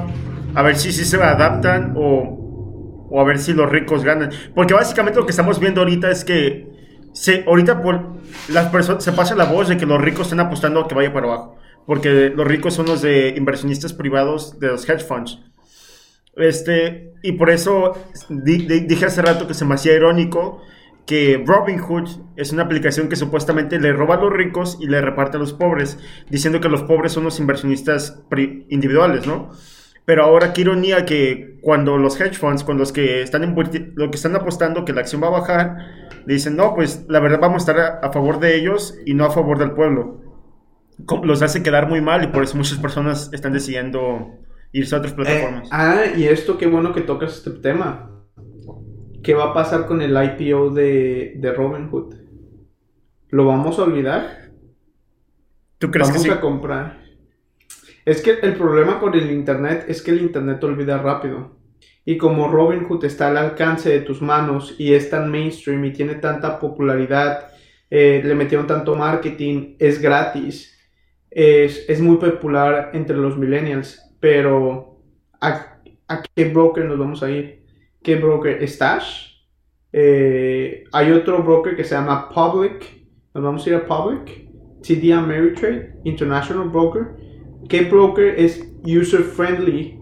a 0.54 0.62
ver 0.62 0.76
si, 0.76 0.92
si 0.92 1.04
se 1.04 1.16
adaptan 1.16 1.94
o, 1.96 2.45
o 3.10 3.20
a 3.20 3.24
ver 3.24 3.38
si 3.38 3.52
los 3.52 3.70
ricos 3.70 4.04
ganan. 4.04 4.30
Porque 4.54 4.74
básicamente 4.74 5.18
lo 5.18 5.26
que 5.26 5.30
estamos 5.30 5.60
viendo 5.60 5.80
ahorita 5.80 6.10
es 6.10 6.24
que 6.24 6.76
Sí, 7.16 7.42
ahorita 7.46 7.80
por 7.80 8.18
las 8.48 8.66
personas 8.66 9.02
se 9.02 9.10
pasa 9.10 9.34
la 9.34 9.46
voz 9.46 9.68
de 9.68 9.78
que 9.78 9.86
los 9.86 9.98
ricos 9.98 10.26
están 10.26 10.40
apostando 10.40 10.80
a 10.80 10.86
que 10.86 10.94
vaya 10.94 11.14
para 11.14 11.26
abajo, 11.26 11.56
porque 11.86 12.28
los 12.28 12.46
ricos 12.46 12.74
son 12.74 12.84
los 12.84 13.00
de 13.00 13.32
inversionistas 13.38 13.94
privados 13.94 14.60
de 14.60 14.68
los 14.68 14.86
hedge 14.86 15.02
funds. 15.02 15.40
Este, 16.36 17.14
y 17.22 17.32
por 17.32 17.48
eso 17.48 17.94
dije 18.28 19.06
hace 19.06 19.22
rato 19.22 19.48
que 19.48 19.54
se 19.54 19.64
me 19.64 19.76
hacía 19.76 19.94
irónico 19.94 20.60
que 21.06 21.42
Robinhood 21.42 22.06
es 22.36 22.52
una 22.52 22.64
aplicación 22.64 23.08
que 23.08 23.16
supuestamente 23.16 23.80
le 23.80 23.94
roba 23.94 24.16
a 24.16 24.20
los 24.20 24.32
ricos 24.34 24.76
y 24.78 24.86
le 24.86 25.00
reparte 25.00 25.38
a 25.38 25.40
los 25.40 25.54
pobres, 25.54 25.98
diciendo 26.28 26.60
que 26.60 26.68
los 26.68 26.82
pobres 26.82 27.12
son 27.12 27.24
los 27.24 27.40
inversionistas 27.40 28.20
individuales, 28.68 29.26
¿no? 29.26 29.52
Pero 30.06 30.22
ahora 30.22 30.52
qué 30.52 30.62
ironía 30.62 31.04
que 31.04 31.58
cuando 31.60 31.98
los 31.98 32.18
hedge 32.18 32.38
funds, 32.38 32.62
cuando 32.62 32.82
los 32.82 32.92
que 32.92 33.22
están 33.22 33.54
lo 33.96 34.10
que 34.10 34.16
están 34.16 34.36
apostando 34.36 34.84
que 34.84 34.92
la 34.92 35.00
acción 35.00 35.20
va 35.20 35.26
a 35.26 35.30
bajar, 35.30 35.76
dicen, 36.26 36.56
no, 36.56 36.76
pues 36.76 37.04
la 37.08 37.18
verdad 37.18 37.40
vamos 37.40 37.56
a 37.68 37.72
estar 37.72 37.98
a, 38.02 38.12
favor 38.12 38.38
de 38.38 38.56
ellos 38.56 38.96
y 39.04 39.14
no 39.14 39.24
a 39.24 39.32
favor 39.32 39.58
del 39.58 39.72
pueblo. 39.72 40.22
Los 41.24 41.42
hace 41.42 41.64
quedar 41.64 41.88
muy 41.88 42.00
mal 42.00 42.22
y 42.22 42.28
por 42.28 42.44
eso 42.44 42.56
muchas 42.56 42.78
personas 42.78 43.30
están 43.32 43.52
decidiendo 43.52 44.38
irse 44.70 44.94
a 44.94 44.98
otras 44.98 45.12
eh, 45.12 45.16
plataformas. 45.16 45.68
ah, 45.72 46.04
y 46.16 46.24
esto 46.24 46.56
qué 46.56 46.68
bueno 46.68 46.94
que 46.94 47.00
tocas 47.00 47.38
este 47.38 47.50
tema. 47.50 48.10
¿Qué 49.24 49.34
va 49.34 49.46
a 49.46 49.54
pasar 49.54 49.86
con 49.86 50.02
el 50.02 50.12
IPO 50.12 50.70
de, 50.70 51.34
de 51.36 51.52
Robinhood? 51.52 52.14
¿Lo 53.30 53.44
vamos 53.44 53.76
a 53.80 53.82
olvidar? 53.82 54.52
¿Tú 55.78 55.90
crees 55.90 56.08
vamos 56.08 56.24
que 56.24 56.30
a 56.30 56.40
comprar. 56.40 57.05
Es 58.06 58.22
que 58.22 58.38
el 58.40 58.54
problema 58.54 59.00
con 59.00 59.14
el 59.14 59.32
Internet 59.32 59.86
es 59.88 60.00
que 60.00 60.12
el 60.12 60.20
Internet 60.20 60.62
olvida 60.62 60.96
rápido. 60.98 61.56
Y 62.04 62.16
como 62.16 62.46
Robinhood 62.46 63.04
está 63.04 63.26
al 63.26 63.36
alcance 63.36 63.90
de 63.90 64.00
tus 64.00 64.22
manos 64.22 64.76
y 64.78 64.94
es 64.94 65.10
tan 65.10 65.28
mainstream 65.28 65.84
y 65.84 65.92
tiene 65.92 66.14
tanta 66.14 66.60
popularidad, 66.60 67.48
eh, 67.90 68.22
le 68.24 68.36
metieron 68.36 68.68
tanto 68.68 68.94
marketing, 68.94 69.74
es 69.80 70.00
gratis, 70.00 70.72
es, 71.28 72.00
muy 72.00 72.16
popular 72.18 72.92
entre 72.94 73.16
los 73.16 73.36
millennials, 73.36 74.00
pero 74.20 75.02
¿a, 75.40 75.80
qué 76.34 76.44
broker 76.44 76.84
nos 76.84 77.00
vamos 77.00 77.24
a 77.24 77.30
ir? 77.30 77.66
¿Qué 78.04 78.14
broker? 78.14 78.62
¿Stash? 78.68 79.32
Eh, 79.92 80.84
hay 80.92 81.10
otro 81.10 81.42
broker 81.42 81.74
que 81.74 81.82
se 81.82 81.96
llama 81.96 82.28
Public, 82.28 82.86
nos 83.34 83.42
vamos 83.42 83.66
a 83.66 83.70
ir 83.70 83.74
a 83.74 83.84
Public, 83.84 84.46
TD 84.80 85.12
Ameritrade, 85.12 85.96
International 86.04 86.68
Broker. 86.68 87.25
¿Qué 87.68 87.82
broker 87.82 88.34
es 88.38 88.72
user 88.84 89.22
friendly 89.22 90.00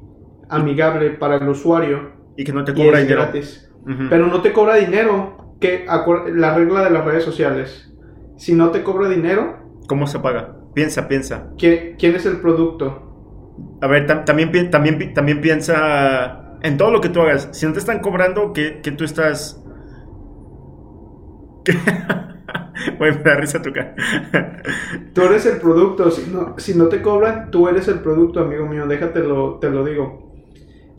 amigable 0.48 1.10
para 1.10 1.36
el 1.36 1.48
usuario. 1.48 2.12
Y 2.36 2.44
que 2.44 2.52
no 2.52 2.64
te 2.64 2.74
cobra 2.74 2.98
dinero. 2.98 3.22
Gratis. 3.22 3.70
Pero 4.08 4.26
no 4.26 4.42
te 4.42 4.52
cobra 4.52 4.76
dinero. 4.76 5.56
Que 5.60 5.86
la 5.86 6.54
regla 6.54 6.84
de 6.84 6.90
las 6.90 7.04
redes 7.04 7.24
sociales. 7.24 7.92
Si 8.36 8.54
no 8.54 8.70
te 8.70 8.82
cobra 8.82 9.08
dinero. 9.08 9.58
¿Cómo 9.86 10.06
se 10.06 10.18
paga? 10.18 10.56
Piensa, 10.74 11.08
piensa. 11.08 11.50
¿Quién, 11.56 11.96
es 11.98 12.26
el 12.26 12.40
producto? 12.40 13.52
A 13.80 13.86
ver, 13.86 14.06
también, 14.24 14.70
también, 14.70 15.14
también 15.14 15.40
piensa 15.40 16.58
en 16.62 16.76
todo 16.76 16.90
lo 16.90 17.00
que 17.00 17.08
tú 17.08 17.20
hagas. 17.20 17.48
Si 17.52 17.64
no 17.66 17.72
te 17.72 17.78
están 17.78 18.00
cobrando, 18.00 18.52
que, 18.52 18.80
que 18.82 18.90
tú 18.90 19.04
estás... 19.04 19.62
Güey, 22.98 23.12
me 23.12 23.22
da 23.22 23.36
risa 23.36 23.62
tu 23.62 23.72
cara. 23.72 23.94
Tú 25.14 25.22
eres 25.22 25.46
el 25.46 25.58
producto. 25.58 26.10
Si 26.10 26.30
no, 26.30 26.54
si 26.58 26.74
no 26.74 26.88
te 26.88 27.02
cobran, 27.02 27.50
tú 27.50 27.68
eres 27.68 27.88
el 27.88 28.00
producto, 28.00 28.40
amigo 28.40 28.66
mío. 28.66 28.86
Déjate 28.86 29.20
lo, 29.20 29.58
te 29.58 29.70
lo 29.70 29.84
digo. 29.84 30.32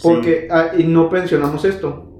Porque 0.01 0.47
ah, 0.51 0.69
y 0.77 0.83
no 0.85 1.09
pensionamos 1.09 1.65
esto. 1.65 2.11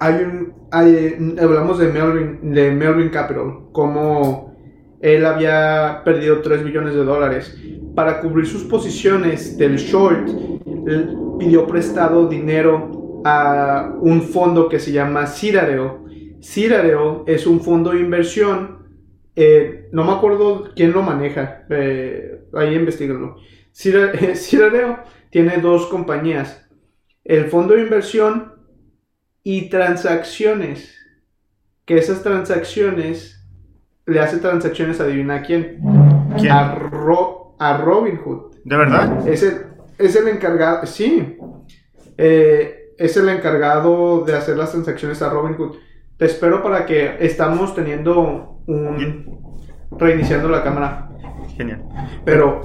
Hay 0.00 0.14
un. 0.22 0.54
hay- 0.70 1.36
hablamos 1.40 1.78
de 1.78 1.88
Melvin, 1.88 2.52
de 2.52 2.70
Melvin 2.72 3.08
Capital. 3.10 3.68
Como 3.72 4.52
él 5.00 5.24
había 5.26 6.02
perdido 6.04 6.40
3 6.42 6.62
billones 6.64 6.94
de 6.94 7.04
dólares. 7.04 7.56
Para 7.94 8.20
cubrir 8.20 8.46
sus 8.46 8.64
posiciones 8.64 9.58
del 9.58 9.76
short, 9.76 10.28
él 10.86 11.14
pidió 11.38 11.66
prestado 11.66 12.26
dinero 12.28 13.22
a 13.24 13.92
un 14.00 14.22
fondo 14.22 14.68
que 14.68 14.78
se 14.78 14.92
llama 14.92 15.26
Citadel. 15.26 15.90
Citadel 16.42 17.22
es 17.26 17.46
un 17.46 17.60
fondo 17.60 17.92
de 17.92 18.00
inversión. 18.00 18.82
eh, 19.34 19.88
no 19.92 20.04
me 20.04 20.12
acuerdo 20.12 20.70
quién 20.76 20.92
lo 20.92 21.02
maneja. 21.02 21.64
eh, 21.70 22.44
ahí 22.54 22.74
investiguenlo. 22.74 23.36
Cita- 23.72 24.12
Citadel 24.34 24.96
tiene 25.30 25.56
dos 25.58 25.86
compañías. 25.86 26.68
El 27.24 27.46
fondo 27.46 27.74
de 27.74 27.82
inversión 27.82 28.52
y 29.42 29.68
transacciones. 29.70 30.98
Que 31.84 31.98
esas 31.98 32.22
transacciones 32.22 33.44
le 34.06 34.20
hace 34.20 34.38
transacciones, 34.38 35.00
adivina 35.00 35.36
a 35.36 35.42
quién. 35.42 35.80
¿Quién? 36.38 36.52
A, 36.52 36.74
Ro- 36.74 37.56
a 37.58 37.76
Robinhood. 37.78 38.56
¿De 38.64 38.76
verdad? 38.76 39.26
Es 39.28 39.42
el, 39.42 39.66
es 39.98 40.14
el 40.16 40.28
encargado, 40.28 40.86
sí. 40.86 41.36
Eh, 42.18 42.94
es 42.98 43.16
el 43.16 43.28
encargado 43.28 44.24
de 44.24 44.34
hacer 44.36 44.56
las 44.56 44.70
transacciones 44.72 45.22
a 45.22 45.30
Robinhood. 45.30 45.76
Te 46.22 46.26
espero 46.26 46.62
para 46.62 46.86
que 46.86 47.16
estamos 47.18 47.74
teniendo 47.74 48.60
un... 48.68 49.40
reiniciando 49.90 50.48
la 50.48 50.62
cámara. 50.62 51.10
Genial. 51.56 51.82
Pero 52.24 52.60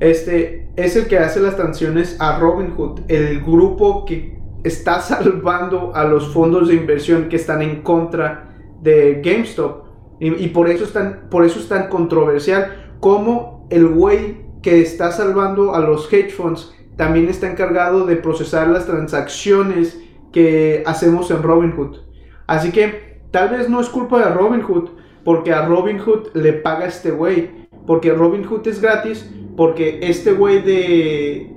este 0.00 0.72
es 0.74 0.96
el 0.96 1.06
que 1.06 1.20
hace 1.20 1.38
las 1.38 1.54
transacciones 1.54 2.16
a 2.20 2.36
Robinhood, 2.40 3.02
el 3.06 3.42
grupo 3.42 4.04
que 4.04 4.40
está 4.64 5.00
salvando 5.00 5.94
a 5.94 6.02
los 6.02 6.34
fondos 6.34 6.66
de 6.66 6.74
inversión 6.74 7.28
que 7.28 7.36
están 7.36 7.62
en 7.62 7.82
contra 7.82 8.48
de 8.82 9.22
GameStop. 9.24 9.84
Y, 10.18 10.44
y 10.44 10.48
por 10.48 10.68
eso 10.68 10.82
es 10.82 10.92
tan, 10.92 11.28
por 11.30 11.44
eso 11.44 11.60
es 11.60 11.68
tan 11.68 11.88
controversial 11.88 12.96
como 12.98 13.68
el 13.70 13.86
güey 13.86 14.46
que 14.62 14.80
está 14.80 15.12
salvando 15.12 15.76
a 15.76 15.78
los 15.78 16.12
hedge 16.12 16.32
funds 16.32 16.74
también 16.96 17.28
está 17.28 17.48
encargado 17.48 18.04
de 18.04 18.16
procesar 18.16 18.66
las 18.66 18.84
transacciones 18.84 19.96
que 20.32 20.82
hacemos 20.84 21.30
en 21.30 21.40
Robinhood. 21.40 22.13
Así 22.46 22.70
que 22.70 23.20
tal 23.30 23.50
vez 23.50 23.68
no 23.68 23.80
es 23.80 23.88
culpa 23.88 24.18
de 24.18 24.34
Robinhood, 24.34 24.90
porque 25.24 25.52
a 25.52 25.66
Robinhood 25.66 26.28
le 26.34 26.52
paga 26.52 26.86
este 26.86 27.10
güey. 27.10 27.50
Porque 27.86 28.12
Robinhood 28.12 28.66
es 28.66 28.80
gratis, 28.80 29.30
porque 29.56 30.00
este 30.02 30.32
güey 30.32 30.62
de, 30.62 31.50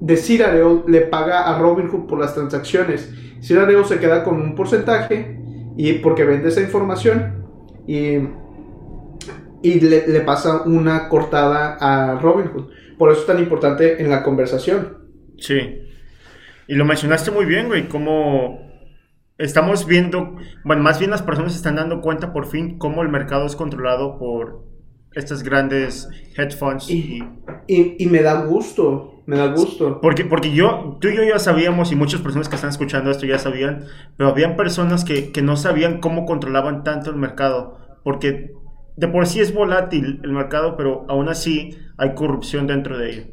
de 0.00 0.16
Citadel 0.16 0.82
le 0.86 1.02
paga 1.02 1.42
a 1.42 1.58
Robinhood 1.58 2.06
por 2.06 2.18
las 2.18 2.34
transacciones. 2.34 3.12
Citadel 3.40 3.84
se 3.84 3.98
queda 3.98 4.24
con 4.24 4.40
un 4.40 4.54
porcentaje 4.54 5.38
y 5.76 5.94
porque 5.94 6.24
vende 6.24 6.48
esa 6.48 6.60
información 6.60 7.44
y, 7.86 8.18
y 9.62 9.80
le, 9.80 10.20
pasa 10.20 10.62
una 10.62 11.08
cortada 11.08 11.76
a 11.80 12.18
Robinhood. 12.18 12.70
Por 12.96 13.10
eso 13.10 13.20
es 13.20 13.26
tan 13.26 13.38
importante 13.38 14.00
en 14.00 14.08
la 14.08 14.22
conversación. 14.22 14.98
Sí. 15.38 15.80
Y 16.66 16.74
lo 16.74 16.84
mencionaste 16.84 17.30
muy 17.30 17.44
bien, 17.44 17.66
güey, 17.66 17.88
cómo 17.88 18.63
estamos 19.38 19.86
viendo, 19.86 20.36
bueno, 20.64 20.82
más 20.82 20.98
bien 20.98 21.10
las 21.10 21.22
personas 21.22 21.52
se 21.52 21.58
están 21.58 21.76
dando 21.76 22.00
cuenta 22.00 22.32
por 22.32 22.46
fin 22.46 22.78
cómo 22.78 23.02
el 23.02 23.08
mercado 23.08 23.46
es 23.46 23.56
controlado 23.56 24.18
por 24.18 24.64
estas 25.12 25.42
grandes 25.42 26.08
hedge 26.36 26.56
funds. 26.56 26.90
Y- 26.90 27.18
Y, 27.18 27.22
Y, 27.66 27.96
y 28.04 28.06
me 28.06 28.22
da 28.22 28.44
gusto, 28.44 29.22
me 29.26 29.36
da 29.38 29.46
gusto. 29.48 30.00
porque, 30.00 30.24
porque 30.24 30.52
yo, 30.52 30.98
tú 31.00 31.08
y 31.08 31.16
yo 31.16 31.22
ya 31.24 31.38
sabíamos, 31.38 31.90
y 31.92 31.96
muchas 31.96 32.20
personas 32.20 32.48
que 32.48 32.56
están 32.56 32.70
escuchando 32.70 33.10
esto 33.10 33.26
ya 33.26 33.38
sabían, 33.38 33.84
pero 34.16 34.28
habían 34.30 34.56
personas 34.56 35.04
que, 35.04 35.32
que 35.32 35.40
no 35.42 35.56
sabían 35.56 36.00
cómo 36.00 36.26
controlaban 36.26 36.84
tanto 36.84 37.10
el 37.10 37.16
mercado, 37.16 37.78
porque 38.04 38.52
de 38.96 39.08
por 39.08 39.26
sí 39.26 39.40
es 39.40 39.54
volátil 39.54 40.20
el 40.24 40.32
mercado, 40.32 40.76
pero 40.76 41.06
aún 41.08 41.28
así 41.28 41.78
hay 41.96 42.14
corrupción 42.14 42.66
dentro 42.66 42.98
de 42.98 43.10
ello. 43.10 43.24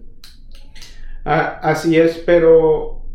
Ah, 1.26 1.60
así 1.62 1.98
es, 1.98 2.18
pero 2.26 3.06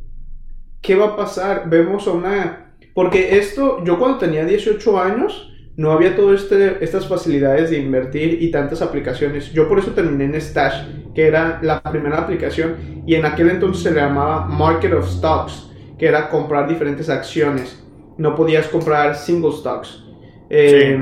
¿qué 0.83 0.97
va 0.97 1.07
a 1.09 1.17
pasar? 1.17 1.69
Vemos 1.69 2.07
a 2.09 2.13
una... 2.13 2.66
Porque 2.97 3.39
esto, 3.39 3.85
yo 3.85 4.01
cuando 4.01 4.19
tenía 4.19 4.45
18 4.47 5.01
años, 5.01 5.53
no 5.77 5.93
había 5.93 6.17
todas 6.17 6.43
este, 6.45 6.85
estas 6.85 7.09
facilidades 7.09 7.71
de 7.71 7.79
invertir 7.79 8.43
y 8.43 8.51
tantas 8.51 8.83
aplicaciones. 8.83 9.53
Yo 9.53 9.69
por 9.69 9.79
eso 9.79 9.93
terminé 9.93 10.25
en 10.27 10.41
Stash, 10.41 10.89
que 11.15 11.29
era 11.29 11.61
la 11.63 11.83
primera 11.83 12.19
aplicación, 12.19 13.03
y 13.07 13.15
en 13.17 13.27
aquel 13.27 13.51
entonces 13.51 13.85
se 13.85 13.93
le 13.93 14.01
llamaba 14.03 14.47
Market 14.47 14.95
of 14.95 15.09
Stocks, 15.09 15.71
que 15.99 16.07
era 16.09 16.31
comprar 16.31 16.69
diferentes 16.69 17.11
acciones. 17.11 17.85
No 18.19 18.35
podías 18.35 18.69
comprar 18.69 19.17
single 19.17 19.53
stocks. 19.53 20.05
Eh, 20.51 20.99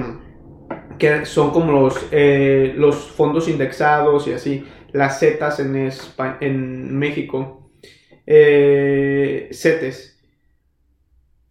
que 0.98 1.26
son 1.26 1.52
como 1.52 1.72
los, 1.72 2.08
eh, 2.12 2.74
los 2.76 2.96
fondos 2.96 3.48
indexados 3.48 4.28
y 4.28 4.34
así, 4.34 4.64
las 4.92 5.20
Zetas 5.20 5.60
en, 5.60 5.74
Espa- 5.88 6.38
en 6.40 6.96
México, 6.98 7.70
eh, 8.26 9.48
CETES. 9.52 10.13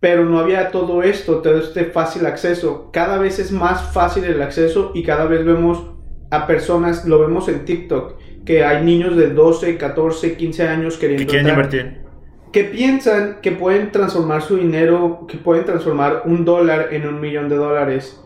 Pero 0.03 0.25
no 0.25 0.37
había 0.37 0.69
todo 0.69 1.01
esto, 1.01 1.37
todo 1.37 1.59
este 1.59 1.85
fácil 1.85 2.25
acceso. 2.25 2.89
Cada 2.91 3.17
vez 3.17 3.39
es 3.39 3.53
más 3.53 3.93
fácil 3.93 4.25
el 4.25 4.41
acceso 4.41 4.91
y 4.93 5.01
cada 5.01 5.23
vez 5.27 5.45
vemos 5.45 5.81
a 6.29 6.45
personas, 6.45 7.05
lo 7.05 7.19
vemos 7.19 7.47
en 7.47 7.63
TikTok, 7.63 8.15
que 8.43 8.65
hay 8.65 8.83
niños 8.83 9.15
de 9.15 9.29
12, 9.29 9.77
14, 9.77 10.35
15 10.35 10.67
años 10.67 10.95
Que 10.95 10.99
queriendo 11.07 11.31
quieren 11.31 11.47
entrar 11.47 11.65
invertir. 11.65 12.01
que 12.51 12.65
piensan 12.65 13.37
que 13.41 13.53
pueden 13.53 13.93
transformar 13.93 14.41
su 14.41 14.57
dinero, 14.57 15.25
que 15.25 15.37
pueden 15.37 15.63
transformar 15.63 16.23
un 16.25 16.43
dólar 16.43 16.89
en 16.91 17.07
un 17.07 17.21
millón 17.21 17.47
de 17.47 17.55
dólares. 17.55 18.21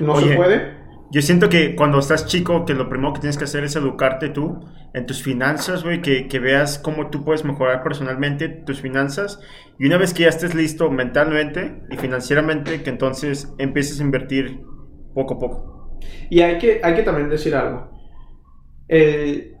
¿No 0.00 0.14
Oye. 0.14 0.30
se 0.30 0.34
puede? 0.34 0.73
Yo 1.14 1.22
siento 1.22 1.48
que 1.48 1.76
cuando 1.76 2.00
estás 2.00 2.26
chico, 2.26 2.64
que 2.64 2.74
lo 2.74 2.88
primero 2.88 3.12
que 3.12 3.20
tienes 3.20 3.38
que 3.38 3.44
hacer 3.44 3.62
es 3.62 3.76
educarte 3.76 4.30
tú 4.30 4.64
en 4.94 5.06
tus 5.06 5.22
finanzas, 5.22 5.84
güey, 5.84 6.02
que, 6.02 6.26
que 6.26 6.40
veas 6.40 6.78
cómo 6.78 7.08
tú 7.08 7.24
puedes 7.24 7.44
mejorar 7.44 7.84
personalmente 7.84 8.48
tus 8.48 8.80
finanzas. 8.80 9.38
Y 9.78 9.86
una 9.86 9.96
vez 9.96 10.12
que 10.12 10.24
ya 10.24 10.28
estés 10.28 10.56
listo 10.56 10.90
mentalmente 10.90 11.82
y 11.88 11.96
financieramente, 11.98 12.82
que 12.82 12.90
entonces 12.90 13.54
empieces 13.58 14.00
a 14.00 14.02
invertir 14.02 14.60
poco 15.14 15.34
a 15.34 15.38
poco. 15.38 16.00
Y 16.30 16.40
hay 16.40 16.58
que, 16.58 16.80
hay 16.82 16.94
que 16.96 17.02
también 17.04 17.30
decir 17.30 17.54
algo. 17.54 17.90
El- 18.88 19.56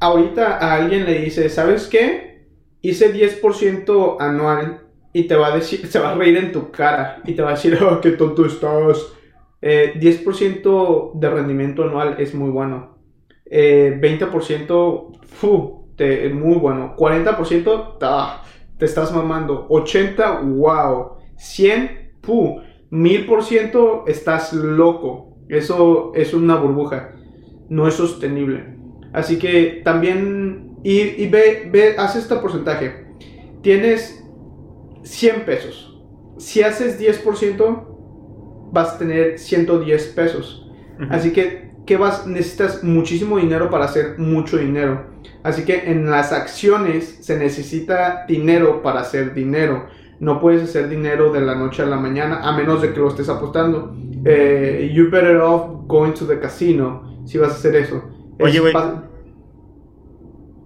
ahorita 0.00 0.58
a 0.58 0.74
alguien 0.76 1.06
le 1.06 1.20
dice, 1.20 1.48
¿sabes 1.50 1.88
qué? 1.88 2.48
Hice 2.82 3.12
10% 3.12 4.20
anual 4.20 4.82
y 5.12 5.24
te 5.28 5.36
va 5.36 5.48
a 5.48 5.56
decir, 5.56 5.86
se 5.90 6.00
va 6.00 6.12
a 6.12 6.16
reír 6.16 6.36
en 6.38 6.52
tu 6.52 6.70
cara 6.72 7.22
y 7.24 7.34
te 7.34 7.42
va 7.42 7.50
a 7.50 7.54
decir, 7.54 7.78
oh, 7.82 8.00
qué 8.00 8.12
tonto 8.12 8.46
estás. 8.46 8.98
Eh, 9.62 9.94
10% 9.98 11.12
de 11.14 11.30
rendimiento 11.30 11.84
anual 11.84 12.16
es 12.18 12.34
muy 12.34 12.50
bueno. 12.50 12.98
Eh, 13.46 13.96
20% 14.00 15.12
fu, 15.22 15.86
te- 15.96 16.28
muy 16.30 16.56
bueno. 16.56 16.94
40% 16.96 17.98
ta, 17.98 18.42
te 18.76 18.84
estás 18.86 19.14
mamando. 19.14 19.66
80, 19.68 20.40
wow. 20.40 21.12
100, 21.36 22.12
pu. 22.20 22.60
1000% 22.90 24.04
estás 24.06 24.52
loco. 24.52 25.36
Eso 25.48 26.12
es 26.14 26.34
una 26.34 26.56
burbuja. 26.56 27.14
No 27.68 27.86
es 27.88 27.94
sostenible. 27.94 28.76
Así 29.12 29.38
que 29.38 29.80
también. 29.84 30.70
Y, 30.84 31.00
y 31.22 31.28
ve, 31.28 31.68
ve, 31.70 31.94
haz 31.96 32.16
este 32.16 32.34
porcentaje. 32.36 33.06
Tienes 33.62 34.24
100 35.04 35.44
pesos. 35.44 36.02
Si 36.38 36.62
haces 36.62 36.98
10%, 36.98 37.91
vas 38.72 38.94
a 38.94 38.98
tener 38.98 39.38
110 39.38 40.06
pesos. 40.08 40.66
Así 41.10 41.32
que, 41.32 41.70
¿qué 41.86 41.96
vas? 41.96 42.26
Necesitas 42.26 42.82
muchísimo 42.84 43.38
dinero 43.38 43.70
para 43.70 43.84
hacer 43.86 44.18
mucho 44.18 44.56
dinero. 44.56 45.06
Así 45.42 45.64
que 45.64 45.90
en 45.90 46.08
las 46.10 46.32
acciones 46.32 47.18
se 47.20 47.36
necesita 47.38 48.24
dinero 48.26 48.82
para 48.82 49.00
hacer 49.00 49.34
dinero. 49.34 49.86
No 50.20 50.40
puedes 50.40 50.62
hacer 50.62 50.88
dinero 50.88 51.32
de 51.32 51.40
la 51.40 51.54
noche 51.56 51.82
a 51.82 51.86
la 51.86 51.96
mañana 51.96 52.40
a 52.42 52.56
menos 52.56 52.80
de 52.80 52.92
que 52.92 53.00
lo 53.00 53.08
estés 53.08 53.28
apostando. 53.28 53.96
Eh, 54.24 54.90
you 54.94 55.10
better 55.10 55.38
off 55.38 55.86
going 55.88 56.12
to 56.12 56.26
the 56.26 56.38
casino 56.38 57.22
si 57.24 57.38
vas 57.38 57.50
a 57.52 57.54
hacer 57.56 57.74
eso. 57.74 58.04
Oye, 58.38 58.60
güey. 58.60 58.72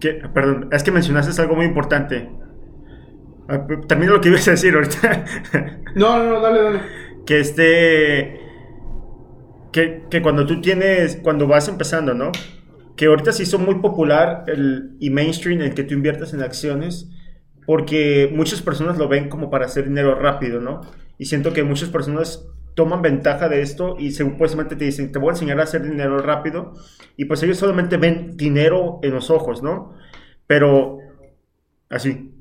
Que- 0.01 0.21
perdón, 0.35 0.69
es 0.73 0.83
que 0.83 0.91
mencionaste 0.91 1.41
algo 1.41 1.57
muy 1.57 1.65
importante. 1.65 2.29
Ah, 3.49 3.67
Termino 3.89 4.13
lo 4.15 4.21
que 4.21 4.29
ibas 4.29 4.47
a 4.49 4.51
decir 4.53 4.75
ahorita. 4.75 5.25
No, 5.95 6.19
no, 6.19 6.25
no, 6.35 6.41
dale, 6.41 6.63
dale. 6.63 6.81
Que 7.27 7.41
este 7.41 8.41
que, 9.73 10.05
que 10.11 10.23
cuando 10.23 10.47
tú 10.47 10.61
tienes 10.61 11.17
cuando 11.23 11.47
vas 11.47 11.69
empezando 11.69 12.15
no 12.15 12.33
que 12.97 13.07
ahorita 13.07 13.33
se 13.33 13.43
hizo 13.43 13.59
muy 13.59 13.77
popular 13.77 14.45
el 14.47 14.97
y 15.01 15.11
mainstream 15.11 15.61
el 15.61 15.75
que 15.75 15.83
tú 15.83 15.95
inviertas 15.95 16.33
en 16.33 16.43
acciones 16.43 17.11
porque 17.67 18.31
muchas 18.33 18.63
personas 18.63 18.97
lo 18.97 19.09
ven 19.09 19.29
como 19.29 19.51
para 19.51 19.67
hacer 19.67 19.85
dinero 19.85 20.15
rápido 20.15 20.61
no 20.61 20.81
y 21.19 21.27
siento 21.27 21.53
que 21.53 21.65
muchas 21.65 21.89
personas 21.89 22.47
toman 22.77 23.01
ventaja 23.01 23.49
de 23.49 23.63
esto 23.63 23.97
y 23.99 24.13
supuestamente 24.13 24.77
te 24.77 24.85
dicen, 24.85 25.11
te 25.11 25.19
voy 25.19 25.31
a 25.31 25.33
enseñar 25.33 25.59
a 25.59 25.65
hacer 25.65 25.83
dinero 25.83 26.19
rápido. 26.19 26.75
Y 27.17 27.25
pues 27.25 27.43
ellos 27.43 27.57
solamente 27.57 27.97
ven 27.97 28.37
dinero 28.37 29.01
en 29.03 29.15
los 29.15 29.31
ojos, 29.31 29.63
¿no? 29.63 29.95
Pero 30.47 30.99
así. 31.89 32.35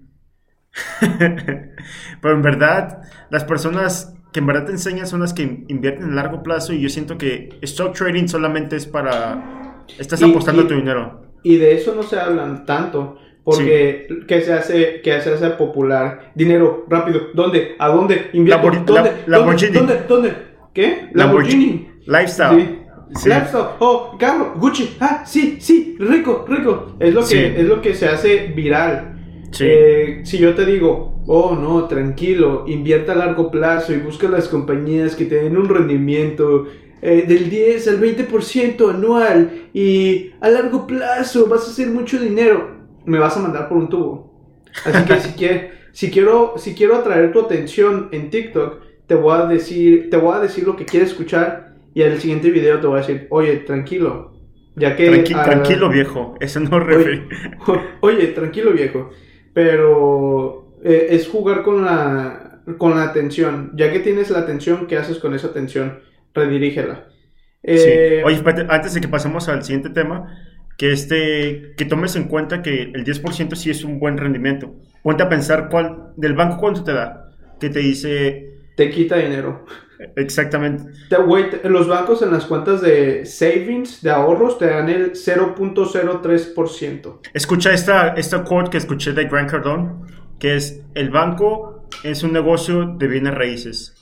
Pero 1.10 2.36
en 2.36 2.42
verdad, 2.42 3.02
las 3.30 3.46
personas 3.46 4.14
que 4.36 4.40
en 4.40 4.48
verdad 4.48 4.66
te 4.66 4.74
enseñan 4.74 5.08
son 5.08 5.22
las 5.22 5.34
que 5.34 5.64
invierten 5.70 6.12
a 6.12 6.16
largo 6.16 6.44
plazo 6.44 6.74
y 6.74 6.82
yo 6.82 6.90
siento 6.90 7.18
que 7.18 7.58
stock 7.62 7.96
trading 7.96 8.28
solamente 8.28 8.76
es 8.76 8.86
para... 8.86 9.86
Estás 9.98 10.22
apostando 10.22 10.68
tu 10.68 10.74
dinero. 10.74 11.22
Y 11.42 11.56
de 11.56 11.74
eso 11.76 11.96
no 11.96 12.04
se 12.04 12.20
hablan 12.20 12.66
tanto. 12.66 13.18
Porque 13.46 14.10
que 14.28 14.42
se 14.42 14.52
hace 14.52 15.00
que 15.02 15.22
se 15.22 15.36
hace 15.36 15.52
popular. 15.52 16.34
Dinero, 16.36 16.86
rápido. 16.90 17.28
¿Dónde? 17.34 17.78
¿A 17.80 17.88
dónde? 17.88 18.30
Invierto. 18.34 18.72
¿Dónde? 18.86 19.12
¿Dónde? 19.26 19.70
¿Dónde? 19.70 20.02
¿Dónde? 20.06 20.34
¿Qué? 20.74 21.08
Lamborghini. 21.14 21.88
Lifestyle. 22.06 22.60
Sí. 23.14 23.30
Lifestyle. 23.30 23.68
Oh, 23.80 24.18
carro, 24.20 24.56
Gucci. 24.58 24.98
Ah, 25.00 25.24
sí, 25.26 25.60
sí, 25.62 25.96
rico, 25.98 26.44
rico. 26.46 26.98
Es 27.00 27.14
lo 27.14 27.26
que, 27.26 27.58
es 27.58 27.66
lo 27.66 27.82
que 27.82 27.94
se 27.94 28.10
hace 28.10 28.48
viral. 28.54 29.14
Eh, 29.60 30.22
si 30.24 30.38
yo 30.38 30.53
te 30.56 30.66
digo, 30.66 31.24
oh 31.28 31.56
no, 31.56 31.86
tranquilo, 31.86 32.66
invierta 32.68 33.14
a 33.14 33.16
largo 33.16 33.51
plazo 33.51 33.93
y 33.93 33.97
busca 33.97 34.28
las 34.28 34.47
compañías 34.47 35.16
que 35.16 35.26
te 35.26 35.36
den 35.36 35.58
un 35.58 35.70
rendimiento 35.70 36.68
eh, 37.01 37.26
del 37.28 37.49
10 37.49 37.88
al 37.88 38.01
20% 38.01 38.89
anual 38.89 39.70
y 39.74 40.32
a 40.41 40.49
largo 40.49 40.88
plazo 40.88 41.47
vas 41.47 41.68
a 41.68 41.72
hacer 41.72 41.88
mucho 41.89 42.20
dinero, 42.20 42.78
me 43.06 43.20
vas 43.20 43.38
a 43.38 43.41
mandar 43.41 43.70
por 43.70 43.78
un 43.78 43.89
tubo. 43.89 44.34
Así 44.84 45.06
que 45.06 45.20
si, 45.20 45.30
si, 45.91 46.12
quiero, 46.12 46.53
si 46.58 46.74
quiero 46.74 46.95
atraer 46.95 47.32
tu 47.32 47.39
atención 47.39 48.10
en 48.12 48.30
TikTok, 48.30 48.82
te 49.08 49.16
voy 49.16 49.39
a 49.39 49.45
decir, 49.45 50.10
te 50.10 50.18
voy 50.18 50.36
a 50.36 50.39
decir 50.39 50.66
lo 50.66 50.76
que 50.76 50.86
quieres 50.86 51.10
escuchar 51.10 51.76
y 51.93 52.01
en 52.01 52.12
el 52.12 52.20
siguiente 52.20 52.49
video 52.49 52.80
te 52.80 52.88
voy 52.88 52.97
a 52.97 53.01
decir, 53.01 53.28
oye, 53.30 53.58
tranquilo. 53.58 54.34
Ya 54.78 54.97
que, 54.97 55.24
tranquilo 55.24 55.88
viejo, 55.88 56.36
eso 56.41 56.60
no 56.60 56.76
oye, 56.76 57.24
oye, 58.01 58.28
tranquilo 58.28 58.74
viejo 58.74 59.10
pero 59.56 60.76
eh, 60.84 61.08
es 61.12 61.30
jugar 61.30 61.64
con 61.64 61.86
la, 61.86 62.60
con 62.78 62.93
la 62.93 63.03
atención. 63.03 63.72
Ya 63.74 63.89
que 63.89 64.01
tienes 64.01 64.30
la 64.30 64.39
atención, 64.39 64.86
¿qué 64.86 64.97
haces 64.97 65.18
con 65.18 65.34
esa 65.34 65.47
atención? 65.47 66.01
Redirígela. 66.34 67.08
Eh, 67.64 68.22
Oye, 68.26 68.43
antes 68.68 68.93
de 68.93 68.99
que 68.99 69.08
pasemos 69.08 69.47
al 69.47 69.64
siguiente 69.64 69.89
tema, 69.91 70.28
que, 70.78 70.91
este, 70.91 71.74
que 71.78 71.86
tomes 71.86 72.18
en 72.18 72.26
cuenta 72.26 72.62
que 72.62 72.91
el 72.93 73.06
10% 73.06 73.56
sí 73.56 73.70
es 73.70 73.86
un 73.86 73.97
buen 73.97 74.18
rendimiento. 74.18 74.76
Ponte 75.01 75.24
a 75.24 75.30
pensar 75.30 75.70
cuál, 75.70 76.12
del 76.18 76.34
banco 76.34 76.58
cuánto 76.58 76.84
te 76.84 76.91
da, 76.93 77.32
que 77.58 77.70
te 77.70 77.80
dice... 77.80 78.55
Te 78.76 78.89
quita 78.89 79.17
dinero. 79.17 79.65
Exactamente. 80.17 80.91
los 81.63 81.88
bancos 81.88 82.21
en 82.21 82.32
las 82.32 82.45
cuentas 82.45 82.82
de 82.82 83.26
savings, 83.26 84.01
de 84.01 84.11
ahorros, 84.11 84.57
te 84.57 84.67
dan 84.67 84.89
el 84.89 85.13
0.03%. 85.13 87.19
Escucha 87.34 87.73
esta, 87.73 88.09
esta 88.09 88.43
quote 88.43 88.69
que 88.69 88.78
escuché 88.78 89.13
de 89.13 89.26
Grant 89.26 89.49
Cardone, 89.49 89.93
que 90.39 90.55
es, 90.55 90.82
el 90.93 91.09
banco 91.09 91.88
es 92.03 92.23
un 92.23 92.34
negocio 92.34 92.95
de 92.97 93.07
bienes 93.07 93.34
raíces. 93.34 93.93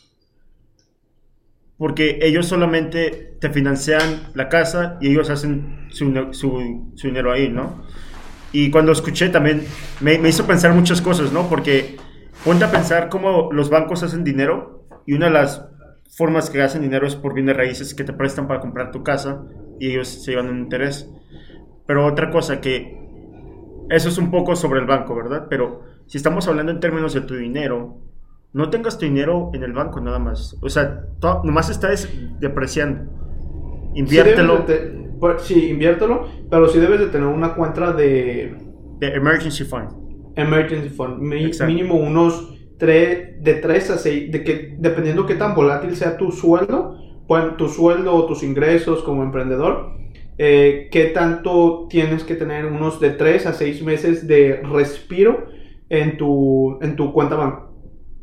Porque 1.77 2.19
ellos 2.21 2.47
solamente 2.47 3.35
te 3.39 3.49
financian 3.49 4.29
la 4.33 4.49
casa 4.49 4.97
y 5.01 5.09
ellos 5.09 5.29
hacen 5.29 5.87
su, 5.89 6.29
su, 6.31 6.91
su 6.95 7.07
dinero 7.07 7.31
ahí, 7.31 7.49
¿no? 7.49 7.83
Y 8.51 8.69
cuando 8.69 8.91
escuché 8.91 9.29
también 9.29 9.63
me, 9.99 10.19
me 10.19 10.29
hizo 10.29 10.45
pensar 10.45 10.73
muchas 10.73 11.01
cosas, 11.01 11.31
¿no? 11.31 11.49
Porque 11.49 11.97
ponte 12.43 12.65
a 12.65 12.71
pensar 12.71 13.09
cómo 13.09 13.49
los 13.51 13.69
bancos 13.69 14.03
hacen 14.03 14.23
dinero 14.23 14.85
y 15.05 15.13
una 15.13 15.27
de 15.27 15.31
las 15.33 15.65
formas 16.15 16.49
que 16.49 16.61
hacen 16.61 16.81
dinero 16.81 17.07
es 17.07 17.15
por 17.15 17.33
bienes 17.33 17.57
raíces 17.57 17.93
que 17.93 18.03
te 18.03 18.13
prestan 18.13 18.47
para 18.47 18.59
comprar 18.59 18.91
tu 18.91 19.03
casa 19.03 19.43
y 19.79 19.91
ellos 19.91 20.07
se 20.07 20.31
llevan 20.31 20.49
un 20.49 20.59
interés. 20.59 21.09
Pero 21.87 22.05
otra 22.05 22.29
cosa 22.29 22.61
que 22.61 22.97
eso 23.89 24.09
es 24.09 24.17
un 24.17 24.31
poco 24.31 24.55
sobre 24.55 24.79
el 24.79 24.85
banco, 24.85 25.15
¿verdad? 25.15 25.47
Pero 25.49 25.81
si 26.05 26.17
estamos 26.17 26.47
hablando 26.47 26.71
en 26.71 26.79
términos 26.79 27.13
de 27.13 27.21
tu 27.21 27.35
dinero, 27.35 27.97
no 28.53 28.69
tengas 28.69 28.97
tu 28.97 29.05
dinero 29.05 29.49
en 29.53 29.63
el 29.63 29.73
banco 29.73 29.99
nada 29.99 30.19
más. 30.19 30.57
O 30.61 30.69
sea, 30.69 31.05
nomás 31.43 31.69
está 31.69 31.89
depreciando. 32.39 33.11
Inviértelo. 33.95 34.65
Pues, 35.19 35.43
sí, 35.43 35.69
inviértelo, 35.69 36.27
pero 36.49 36.67
sí 36.67 36.79
debes 36.79 36.99
de 36.99 37.07
tener 37.07 37.27
una 37.27 37.55
cuenta 37.55 37.93
de... 37.93 38.57
De 38.99 39.07
Emergency 39.07 39.63
Fund. 39.63 40.02
Emergency 40.35 40.89
Fund. 40.89 41.19
mínimo 41.19 41.95
unos 41.95 42.53
de 42.79 43.59
3 43.61 43.89
a 43.91 43.97
6, 43.97 44.31
de 44.31 44.43
que 44.43 44.75
dependiendo 44.77 45.25
qué 45.25 45.35
tan 45.35 45.55
volátil 45.55 45.95
sea 45.95 46.17
tu 46.17 46.31
sueldo, 46.31 46.97
tu 47.57 47.69
sueldo 47.69 48.13
o 48.13 48.25
tus 48.25 48.43
ingresos 48.43 49.03
como 49.03 49.23
emprendedor, 49.23 49.93
eh, 50.37 50.89
qué 50.91 51.05
tanto 51.05 51.87
tienes 51.89 52.23
que 52.23 52.35
tener 52.35 52.65
unos 52.65 52.99
de 52.99 53.11
3 53.11 53.45
a 53.45 53.53
6 53.53 53.83
meses 53.83 54.27
de 54.27 54.61
respiro 54.63 55.47
en 55.89 56.17
tu, 56.17 56.79
en 56.81 56.95
tu 56.95 57.13
cuenta 57.13 57.69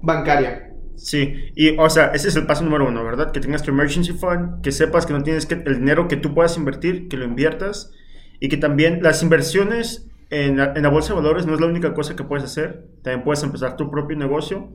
bancaria. 0.02 0.66
Sí, 0.96 1.34
y 1.54 1.78
o 1.78 1.88
sea, 1.88 2.08
ese 2.08 2.28
es 2.28 2.36
el 2.36 2.46
paso 2.46 2.62
número 2.62 2.86
uno, 2.86 3.02
¿verdad? 3.02 3.32
Que 3.32 3.40
tengas 3.40 3.62
tu 3.62 3.70
emergency 3.70 4.12
fund, 4.12 4.60
que 4.60 4.70
sepas 4.70 5.06
que 5.06 5.14
no 5.14 5.22
tienes 5.22 5.46
que, 5.46 5.54
el 5.54 5.76
dinero 5.76 6.08
que 6.08 6.16
tú 6.16 6.34
puedas 6.34 6.58
invertir, 6.58 7.08
que 7.08 7.16
lo 7.16 7.24
inviertas, 7.24 7.94
y 8.38 8.50
que 8.50 8.58
también 8.58 9.02
las 9.02 9.22
inversiones 9.22 10.09
en 10.30 10.56
la, 10.56 10.88
bolsa 10.88 11.12
de 11.12 11.20
valores 11.20 11.44
no 11.44 11.54
es 11.54 11.60
la 11.60 11.66
única 11.66 11.92
cosa 11.92 12.14
que 12.14 12.22
puedes 12.22 12.44
hacer. 12.44 12.86
También 13.02 13.24
puedes 13.24 13.42
empezar 13.42 13.76
tu 13.76 13.90
propio 13.90 14.16
negocio. 14.16 14.70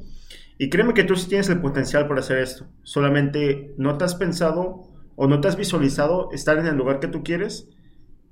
Y 0.57 0.69
créeme 0.69 0.93
que 0.93 1.03
tú 1.03 1.15
sí 1.15 1.29
tienes 1.29 1.49
el 1.49 1.61
potencial 1.61 2.07
para 2.07 2.19
hacer 2.19 2.39
esto. 2.39 2.67
Solamente 2.83 3.73
no 3.77 3.97
te 3.97 4.03
has 4.03 4.15
pensado 4.15 4.83
o 5.15 5.27
no 5.27 5.39
te 5.39 5.47
has 5.47 5.55
visualizado 5.55 6.29
estar 6.31 6.57
en 6.57 6.67
el 6.67 6.75
lugar 6.75 6.99
que 6.99 7.07
tú 7.07 7.23
quieres 7.23 7.69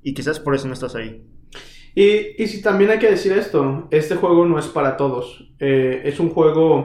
y 0.01 0.13
quizás 0.13 0.39
por 0.39 0.53
eso 0.53 0.67
no 0.67 0.73
estás 0.73 0.95
ahí. 0.95 1.25
Y, 1.95 2.41
y 2.41 2.47
si 2.47 2.61
también 2.61 2.91
hay 2.91 2.99
que 2.99 3.11
decir 3.11 3.31
esto, 3.33 3.87
este 3.91 4.15
juego 4.15 4.45
no 4.45 4.59
es 4.59 4.67
para 4.67 4.97
todos. 4.97 5.49
Eh, 5.59 6.01
es 6.05 6.19
un 6.19 6.29
juego 6.29 6.83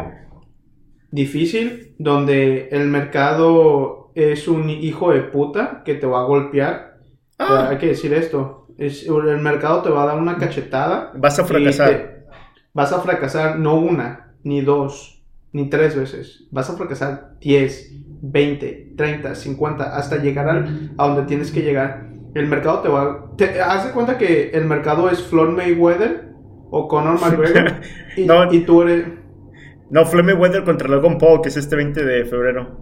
difícil 1.11 1.95
donde 1.99 2.69
el 2.71 2.87
mercado 2.87 4.13
es 4.15 4.47
un 4.47 4.71
hijo 4.71 5.13
de 5.13 5.23
puta 5.23 5.83
que 5.85 5.95
te 5.95 6.07
va 6.07 6.21
a 6.21 6.27
golpear. 6.27 6.99
Ah. 7.39 7.69
Hay 7.71 7.79
que 7.79 7.89
decir 7.89 8.13
esto 8.13 8.58
el 8.79 9.41
mercado 9.41 9.83
te 9.83 9.91
va 9.91 10.05
a 10.05 10.07
dar 10.07 10.19
una 10.19 10.39
cachetada. 10.39 11.13
Vas 11.17 11.39
a 11.39 11.45
fracasar. 11.45 12.27
vas 12.73 12.93
a 12.93 13.01
fracasar 13.01 13.59
no 13.59 13.77
una, 13.77 14.35
ni 14.45 14.61
dos, 14.61 15.25
ni 15.53 15.69
tres 15.69 15.97
veces. 15.97 16.47
Vas 16.51 16.71
a 16.71 16.75
fracasar 16.75 17.35
10, 17.41 17.93
20, 18.23 18.95
30, 18.97 19.35
50, 19.35 19.97
hasta 19.97 20.17
llegar 20.17 20.49
al, 20.49 20.93
a 20.97 21.09
donde 21.09 21.23
tienes 21.23 21.51
que 21.51 21.63
llegar. 21.63 22.09
El 22.35 22.47
mercado 22.47 22.81
te 22.81 22.89
va 22.89 23.29
te, 23.37 23.61
haz 23.61 23.87
de 23.87 23.93
cuenta 23.93 24.17
que 24.17 24.51
el 24.51 24.67
mercado 24.67 25.11
es 25.11 25.23
Floyd 25.23 25.57
Mayweather 25.57 26.29
o 26.71 26.87
Conor 26.87 27.21
McGregor 27.21 27.81
y, 28.17 28.27
no, 28.27 28.53
y 28.53 28.61
tú 28.61 28.83
eres... 28.83 29.07
No, 29.91 30.05
Floyd 30.05 30.25
Mayweather 30.25 30.65
contra 30.65 30.89
Logan 30.89 31.19
Paul, 31.19 31.41
que 31.41 31.49
es 31.49 31.57
este 31.57 31.75
20 31.75 32.05
de 32.05 32.25
febrero. 32.27 32.79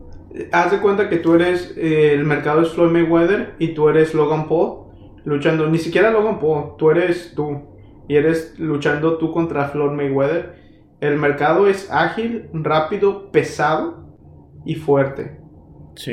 Haz 0.52 0.72
de 0.72 0.80
cuenta 0.80 1.08
que 1.08 1.18
tú 1.18 1.34
eres, 1.34 1.72
eh, 1.78 2.12
el 2.12 2.24
mercado 2.24 2.60
es 2.62 2.70
Floyd 2.70 2.90
Mayweather 2.90 3.54
y 3.58 3.68
tú 3.68 3.88
eres 3.88 4.12
Logan 4.12 4.48
Paul 4.48 4.85
luchando, 5.26 5.68
ni 5.68 5.78
siquiera 5.78 6.10
Logan 6.10 6.38
Paul, 6.38 6.76
tú 6.78 6.90
eres 6.90 7.34
tú 7.34 7.60
y 8.08 8.16
eres 8.16 8.58
luchando 8.58 9.18
tú 9.18 9.32
contra 9.32 9.68
Floyd 9.68 9.90
Mayweather. 9.90 10.54
El 11.00 11.18
mercado 11.18 11.66
es 11.66 11.90
ágil, 11.90 12.48
rápido, 12.54 13.30
pesado 13.30 14.16
y 14.64 14.76
fuerte. 14.76 15.40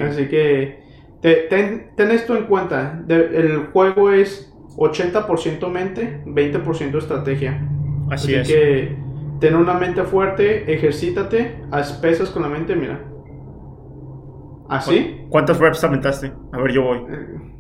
Así 0.02 0.28
que 0.28 0.80
ten, 1.22 2.12
esto 2.12 2.36
en 2.36 2.46
cuenta. 2.46 3.04
el 3.08 3.68
juego 3.72 4.12
es 4.12 4.54
80% 4.78 5.70
mente, 5.70 6.24
20% 6.26 6.98
estrategia. 6.98 7.70
Así, 8.10 8.36
Así 8.36 8.52
que 8.52 8.98
ten 9.40 9.56
una 9.56 9.76
mente 9.76 10.04
fuerte, 10.04 10.74
ejercítate, 10.74 11.64
haz 11.72 11.94
pesas 11.94 12.30
con 12.30 12.42
la 12.42 12.50
mente, 12.50 12.76
mira. 12.76 13.00
¿Así? 14.70 15.22
¿Cuántas 15.30 15.60
reps 15.60 15.84
aventaste? 15.84 16.32
A 16.52 16.58
ver, 16.58 16.72
yo 16.72 16.82
voy. 16.82 16.98
Eh, 16.98 17.54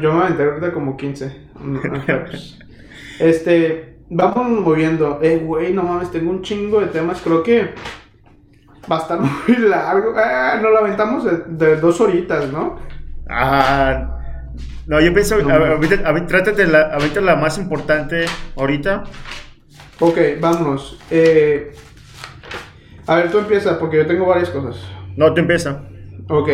yo 0.00 0.12
me 0.12 0.24
aventé 0.24 0.42
ahorita 0.44 0.72
como 0.72 0.96
15. 0.96 1.48
este, 3.20 3.98
vamos 4.10 4.48
moviendo. 4.48 5.18
Eh, 5.22 5.38
güey, 5.38 5.72
no 5.72 5.82
mames, 5.82 6.10
tengo 6.10 6.30
un 6.30 6.42
chingo 6.42 6.80
de 6.80 6.86
temas. 6.86 7.20
Creo 7.22 7.42
que 7.42 7.74
va 8.90 8.96
a 8.96 9.00
estar 9.00 9.20
muy 9.48 9.56
largo. 9.58 10.14
Ah, 10.16 10.58
nos 10.62 10.70
lo 10.70 10.78
aventamos 10.78 11.24
de, 11.46 11.76
dos 11.76 12.00
horitas, 12.00 12.50
¿no? 12.52 12.78
Ah. 13.28 14.14
No, 14.86 15.00
yo 15.00 15.12
pienso, 15.12 15.36
no, 15.42 15.80
trátate 16.26 16.66
la, 16.66 16.96
la 16.98 17.36
más 17.36 17.58
importante 17.58 18.24
ahorita. 18.56 19.04
Ok, 20.00 20.16
vámonos. 20.40 20.98
Eh, 21.10 21.74
a 23.06 23.16
ver, 23.16 23.30
tú 23.30 23.38
empieza, 23.38 23.78
porque 23.78 23.98
yo 23.98 24.06
tengo 24.06 24.24
varias 24.24 24.48
cosas. 24.48 24.82
No, 25.14 25.34
tú 25.34 25.40
empieza. 25.40 25.82
Ok. 26.30 26.48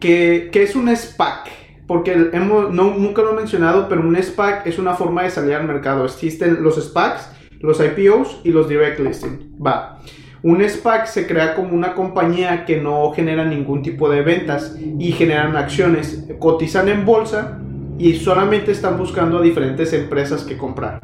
¿Qué, 0.00 0.48
qué 0.52 0.62
es 0.64 0.74
un 0.74 0.94
SPAC? 0.94 1.61
Porque 1.86 2.30
hemos, 2.32 2.72
no, 2.72 2.94
nunca 2.94 3.22
lo 3.22 3.32
he 3.32 3.36
mencionado, 3.36 3.88
pero 3.88 4.00
un 4.02 4.16
SPAC 4.16 4.66
es 4.66 4.78
una 4.78 4.94
forma 4.94 5.22
de 5.22 5.30
salir 5.30 5.54
al 5.54 5.66
mercado. 5.66 6.04
Existen 6.04 6.62
los 6.62 6.76
SPACs, 6.82 7.30
los 7.60 7.80
IPOs 7.80 8.40
y 8.44 8.50
los 8.50 8.68
direct 8.68 9.00
listing. 9.00 9.56
Va. 9.64 9.98
Un 10.42 10.68
SPAC 10.68 11.06
se 11.06 11.26
crea 11.26 11.54
como 11.54 11.74
una 11.74 11.94
compañía 11.94 12.64
que 12.64 12.80
no 12.80 13.12
genera 13.12 13.44
ningún 13.44 13.82
tipo 13.82 14.10
de 14.10 14.22
ventas 14.22 14.76
y 14.98 15.12
generan 15.12 15.56
acciones, 15.56 16.26
cotizan 16.40 16.88
en 16.88 17.04
bolsa 17.04 17.60
y 17.98 18.14
solamente 18.14 18.72
están 18.72 18.98
buscando 18.98 19.38
a 19.38 19.42
diferentes 19.42 19.92
empresas 19.92 20.42
que 20.42 20.58
comprar. 20.58 21.00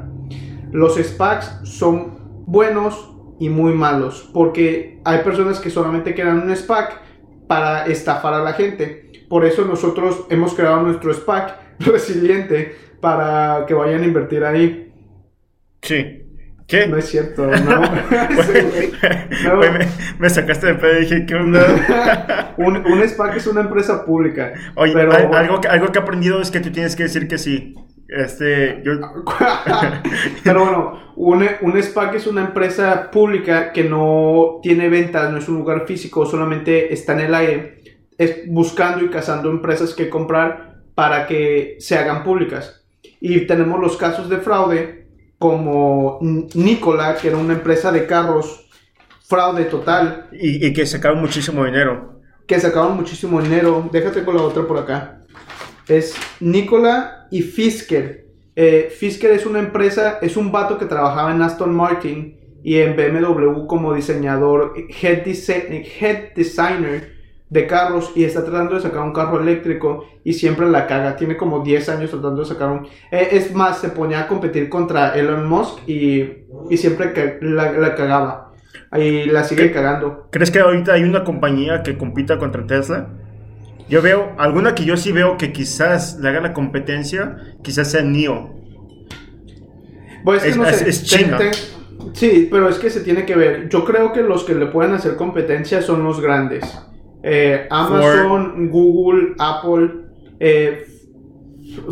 Los 0.73 0.97
SPACs 0.97 1.61
son 1.63 2.19
buenos 2.47 3.15
y 3.39 3.49
muy 3.49 3.73
malos 3.73 4.29
porque 4.33 5.01
hay 5.05 5.19
personas 5.19 5.61
que 5.61 5.71
solamente 5.71 6.15
crean 6.15 6.41
un 6.41 6.55
SPAC 6.55 7.01
para 7.47 7.87
estafar 7.87 8.35
a 8.35 8.43
la 8.43 8.53
gente. 8.55 9.08
Por 9.29 9.45
eso 9.45 9.65
nosotros 9.65 10.27
hemos 10.31 10.55
creado 10.55 10.83
nuestro 10.83 11.13
SPAC 11.13 11.57
resiliente 11.81 12.77
para 13.01 13.65
que 13.67 13.75
vayan 13.75 14.03
a 14.03 14.07
invertir 14.07 14.45
ahí. 14.45 14.93
Sí. 15.83 16.25
¿Qué? 16.67 16.87
No 16.87 16.99
es 16.99 17.07
cierto, 17.07 17.47
no. 17.47 17.81
me, 20.19 20.29
sacaste 20.29 20.67
de 20.67 20.75
pedo 20.75 20.99
y 20.99 21.01
dije, 21.01 21.25
¿qué 21.25 21.35
onda? 21.35 22.55
un, 22.59 22.77
un 22.77 23.09
SPAC 23.09 23.37
es 23.37 23.47
una 23.47 23.63
empresa 23.63 24.05
pública. 24.05 24.53
Oye, 24.75 24.93
pero, 24.93 25.15
algo, 25.15 25.63
que, 25.63 25.69
algo 25.69 25.91
que 25.91 25.99
he 25.99 26.03
aprendido 26.03 26.43
es 26.43 26.51
que 26.51 26.61
tú 26.61 26.71
tienes 26.71 26.95
que 26.95 27.05
decir 27.05 27.27
que 27.27 27.39
sí. 27.39 27.75
Este, 28.09 28.83
yo... 28.85 28.93
pero 30.43 30.65
bueno, 30.65 31.13
un, 31.17 31.47
un 31.63 31.83
SPAC 31.83 32.15
es 32.15 32.27
una 32.27 32.43
empresa 32.43 33.11
pública 33.11 33.73
que 33.73 33.85
no 33.85 34.61
tiene 34.63 34.89
ventas, 34.89 35.31
no 35.31 35.39
es 35.39 35.49
un 35.49 35.57
lugar 35.57 35.87
físico, 35.87 36.25
solamente 36.25 36.93
está 36.93 37.13
en 37.15 37.21
el 37.21 37.35
aire, 37.35 37.78
es 38.19 38.49
buscando 38.49 39.05
y 39.05 39.11
cazando 39.11 39.49
empresas 39.51 39.95
que 39.95 40.11
comprar 40.11 40.83
para 40.95 41.27
que 41.27 41.77
se 41.79 41.97
hagan 41.97 42.25
públicas. 42.25 42.85
Y 43.21 43.47
tenemos 43.47 43.81
los 43.81 43.97
casos 43.97 44.29
de 44.29 44.39
fraude 44.39 45.07
como 45.39 46.19
Nicola, 46.21 47.17
que 47.17 47.29
era 47.29 47.37
una 47.37 47.55
empresa 47.55 47.93
de 47.93 48.07
carros, 48.07 48.69
fraude 49.25 49.65
total. 49.65 50.29
Y, 50.33 50.73
que 50.73 50.85
sacaron 50.85 51.21
muchísimo 51.21 51.65
dinero. 51.65 52.21
Que 52.47 52.59
sacaron 52.59 52.97
muchísimo 52.97 53.41
dinero. 53.41 53.89
Déjate 53.93 54.25
con 54.25 54.37
la 54.37 54.43
otra 54.43 54.67
por 54.67 54.79
acá. 54.79 55.25
Es 55.87 56.17
Nicola 56.41 57.29
y 57.31 57.43
Fisker. 57.43 58.27
Eh, 58.57 58.93
Fisker 58.93 59.31
es 59.31 59.47
una 59.47 59.61
empresa, 59.61 60.19
es 60.21 60.37
un 60.37 60.51
vato 60.51 60.77
que 60.79 60.87
trabajaba 60.87 61.33
en 61.33 61.41
Aston 61.41 61.73
Martin 61.73 62.37
y 62.65 62.79
en 62.79 62.97
BMW 62.97 63.67
como 63.69 63.95
diseñador, 63.95 64.75
head, 65.01 65.25
head 65.25 66.35
designer 66.35 67.18
de 67.51 67.67
carros 67.67 68.13
y 68.15 68.25
está 68.25 68.45
tratando 68.45 68.75
de 68.75 68.83
sacar 68.83 69.01
un 69.01 69.13
carro 69.13 69.41
eléctrico 69.41 70.05
y 70.25 70.35
siempre 70.35 70.69
la 70.69 70.87
caga. 70.87 71.17
Tiene 71.17 71.37
como 71.37 71.61
10 71.61 71.89
años 71.89 72.11
tratando 72.11 72.43
de 72.43 72.47
sacar 72.47 72.71
un... 72.71 72.87
Eh, 73.11 73.29
es 73.33 73.55
más, 73.55 73.79
se 73.81 73.89
ponía 73.89 74.21
a 74.21 74.29
competir 74.29 74.69
contra 74.69 75.15
Elon 75.15 75.49
Musk 75.49 75.89
y, 75.89 76.45
y 76.69 76.77
siempre 76.77 77.39
la, 77.41 77.73
la, 77.73 77.95
cagaba. 77.95 78.53
Y 78.97 79.27
la 79.27 79.45
sigue 79.45 79.71
cagando. 79.71 80.29
¿Crees 80.31 80.51
que 80.51 80.61
ahorita 80.61 80.93
hay 80.93 81.03
una 81.05 81.25
compañía 81.25 81.83
que 81.83 81.97
compita 81.97 82.39
contra 82.39 82.67
Tesla? 82.67 83.09
Yo 83.89 84.03
veo, 84.03 84.33
alguna 84.37 84.75
que 84.75 84.85
yo 84.85 84.99
sí 84.99 85.13
veo 85.13 85.39
que 85.39 85.53
quizás 85.53 86.19
le 86.21 86.29
haga 86.29 86.41
la 86.41 86.53
competencia, 86.53 87.39
quizás 87.63 87.91
sea 87.91 88.03
NIO. 88.03 88.55
Pues 90.25 90.45
es, 90.45 90.83
es, 90.83 91.05
China. 91.05 91.39
sí, 92.13 92.49
pero 92.51 92.69
es 92.69 92.79
que 92.79 92.91
se 92.91 93.01
tiene 93.01 93.25
que 93.25 93.35
ver. 93.35 93.71
Yo 93.71 93.85
creo 93.85 94.13
que 94.13 94.23
los 94.23 94.45
que 94.45 94.55
le 94.55 94.67
pueden 94.67 94.93
hacer 94.93 95.17
competencia 95.17 95.81
son 95.81 96.05
los 96.05 96.21
grandes. 96.21 96.65
Eh, 97.23 97.67
Amazon, 97.71 98.69
Google, 98.71 99.35
Apple, 99.39 99.91
eh, 100.41 100.87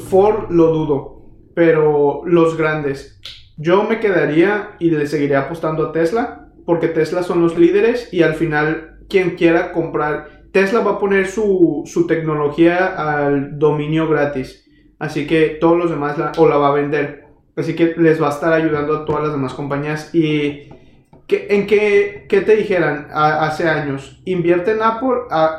Ford 0.09 0.51
lo 0.51 0.66
dudo, 0.68 1.22
pero 1.55 2.22
los 2.24 2.57
grandes. 2.57 3.20
Yo 3.57 3.85
me 3.85 4.01
quedaría 4.01 4.77
y 4.79 4.91
le 4.91 5.07
seguiría 5.07 5.41
apostando 5.41 5.87
a 5.87 5.93
Tesla, 5.93 6.49
porque 6.64 6.89
Tesla 6.89 7.22
son 7.22 7.41
los 7.43 7.59
líderes 7.59 8.12
y 8.12 8.22
al 8.22 8.35
final 8.35 8.99
quien 9.09 9.37
quiera 9.37 9.72
comprar, 9.72 10.49
Tesla 10.53 10.81
va 10.81 10.93
a 10.93 10.99
poner 10.99 11.27
su, 11.27 11.83
su 11.87 12.07
tecnología 12.07 12.87
al 12.87 13.59
dominio 13.59 14.09
gratis, 14.09 14.68
así 14.99 15.27
que 15.27 15.59
todos 15.61 15.79
los 15.79 15.91
demás 15.91 16.18
la, 16.18 16.33
o 16.39 16.49
la 16.49 16.57
va 16.57 16.68
a 16.68 16.74
vender, 16.74 17.24
así 17.57 17.74
que 17.77 17.95
les 17.97 18.20
va 18.20 18.29
a 18.29 18.31
estar 18.31 18.53
ayudando 18.53 18.97
a 18.97 19.05
todas 19.05 19.22
las 19.22 19.33
demás 19.33 19.55
compañías 19.55 20.14
y 20.14 20.68
¿En 21.29 21.66
qué, 21.66 22.27
qué, 22.29 22.41
te 22.43 22.57
dijeran 22.57 23.09
hace 23.12 23.68
años? 23.68 24.20
¿Invierte 24.24 24.72
en, 24.72 24.83
Apple, 24.83 25.09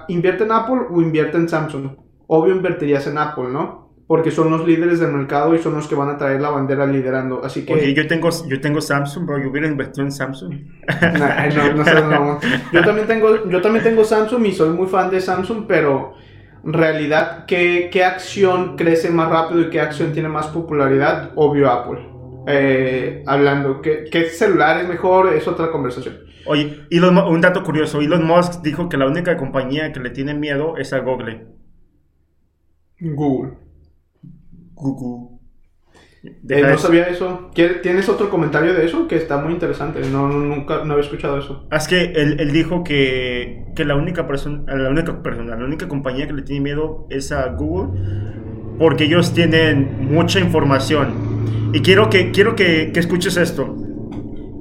¿Invierte 0.07 0.45
en 0.45 0.51
Apple 0.51 0.82
o 0.89 1.01
invierte 1.01 1.38
en 1.38 1.49
Samsung? 1.49 1.89
Obvio 2.28 2.55
invertirías 2.55 3.05
en 3.07 3.18
Apple, 3.18 3.49
¿no? 3.51 3.88
Porque 4.07 4.32
son 4.32 4.49
los 4.49 4.65
líderes 4.65 5.01
del 5.01 5.11
mercado 5.11 5.53
y 5.53 5.59
son 5.59 5.74
los 5.74 5.88
que 5.88 5.95
van 5.95 6.09
a 6.09 6.18
traer 6.18 6.39
la 6.39 6.49
bandera 6.49 6.86
liderando. 6.86 7.43
Así 7.43 7.65
que... 7.65 7.74
Oye, 7.74 7.93
yo 7.93 8.07
tengo, 8.07 8.30
yo 8.47 8.61
tengo 8.61 8.80
Samsung, 8.80 9.26
bro. 9.26 9.39
Yo 9.39 9.49
hubiera 9.49 9.68
invertido 9.68 10.05
en 10.05 10.13
Samsung. 10.13 10.53
no, 11.01 11.74
no, 11.74 11.84
sé, 11.84 12.01
no. 12.01 12.39
Yo 12.72 12.86
también, 12.86 13.07
tengo, 13.07 13.49
yo 13.49 13.61
también 13.61 13.84
tengo 13.84 14.05
Samsung 14.05 14.45
y 14.45 14.53
soy 14.53 14.70
muy 14.70 14.88
fan 14.88 15.11
de 15.11 15.20
Samsung, 15.20 15.65
pero 15.68 16.13
en 16.63 16.72
realidad, 16.72 17.45
¿qué, 17.45 17.89
¿qué 17.91 18.05
acción 18.05 18.78
crece 18.78 19.09
más 19.09 19.30
rápido 19.30 19.61
y 19.61 19.70
qué 19.70 19.82
acción 19.82 20.13
tiene 20.13 20.30
más 20.30 20.47
popularidad? 20.47 21.32
Obvio 21.36 21.70
Apple. 21.70 22.16
Eh, 22.50 23.24
hablando. 23.26 23.82
¿Qué, 23.82 24.06
¿Qué, 24.10 24.30
celular 24.30 24.82
es 24.82 24.88
mejor? 24.88 25.34
Es 25.34 25.48
otra 25.48 25.70
conversación. 25.70 26.20
Oye, 26.45 26.88
un 26.91 27.41
dato 27.41 27.62
curioso. 27.64 28.00
Elon 28.00 28.26
Musk 28.26 28.62
dijo 28.62 28.88
que 28.88 28.95
la 28.95 29.06
única 29.06 29.36
compañía 29.36 29.91
que 29.91 30.00
le 30.00 30.12
tiene 30.12 30.34
miedo 30.34 30.78
es 30.78 30.93
a 30.93 31.00
Google. 31.00 31.45
Google. 33.02 33.52
Google. 34.74 35.38
Eh, 36.24 36.62
no 36.62 36.78
sabía 36.78 37.04
eso. 37.08 37.52
¿Tienes 37.54 38.08
otro 38.08 38.30
comentario 38.30 38.74
de 38.74 38.86
eso? 38.86 39.08
Que 39.10 39.18
está 39.18 39.38
muy 39.38 39.52
interesante. 39.52 40.00
No, 40.10 40.30
nunca 40.30 40.86
no 40.86 40.93
había 40.93 41.04
escuchado 41.04 41.38
eso. 41.39 41.68
Es 41.70 41.88
que 41.88 42.14
él, 42.14 42.52
dijo 42.54 42.84
que, 42.84 43.66
que, 43.76 43.84
la 43.84 43.95
única 43.95 44.26
persona, 44.26 44.64
la 44.74 44.89
única 44.89 45.22
persona, 45.22 45.58
la 45.58 45.66
única 45.66 45.89
compañía 45.89 46.28
que 46.28 46.34
le 46.34 46.43
tiene 46.43 46.62
miedo 46.62 47.08
es 47.10 47.34
a 47.34 47.48
Google 47.50 48.00
porque 48.80 49.06
ellos 49.06 49.34
tienen 49.34 50.08
mucha 50.12 50.39
información 50.39 51.26
y 51.78 51.82
quiero 51.82 52.09
que, 52.09 52.32
quiero 52.32 52.55
que, 52.55 52.91
escuches 52.95 53.38
esto. 53.38 53.75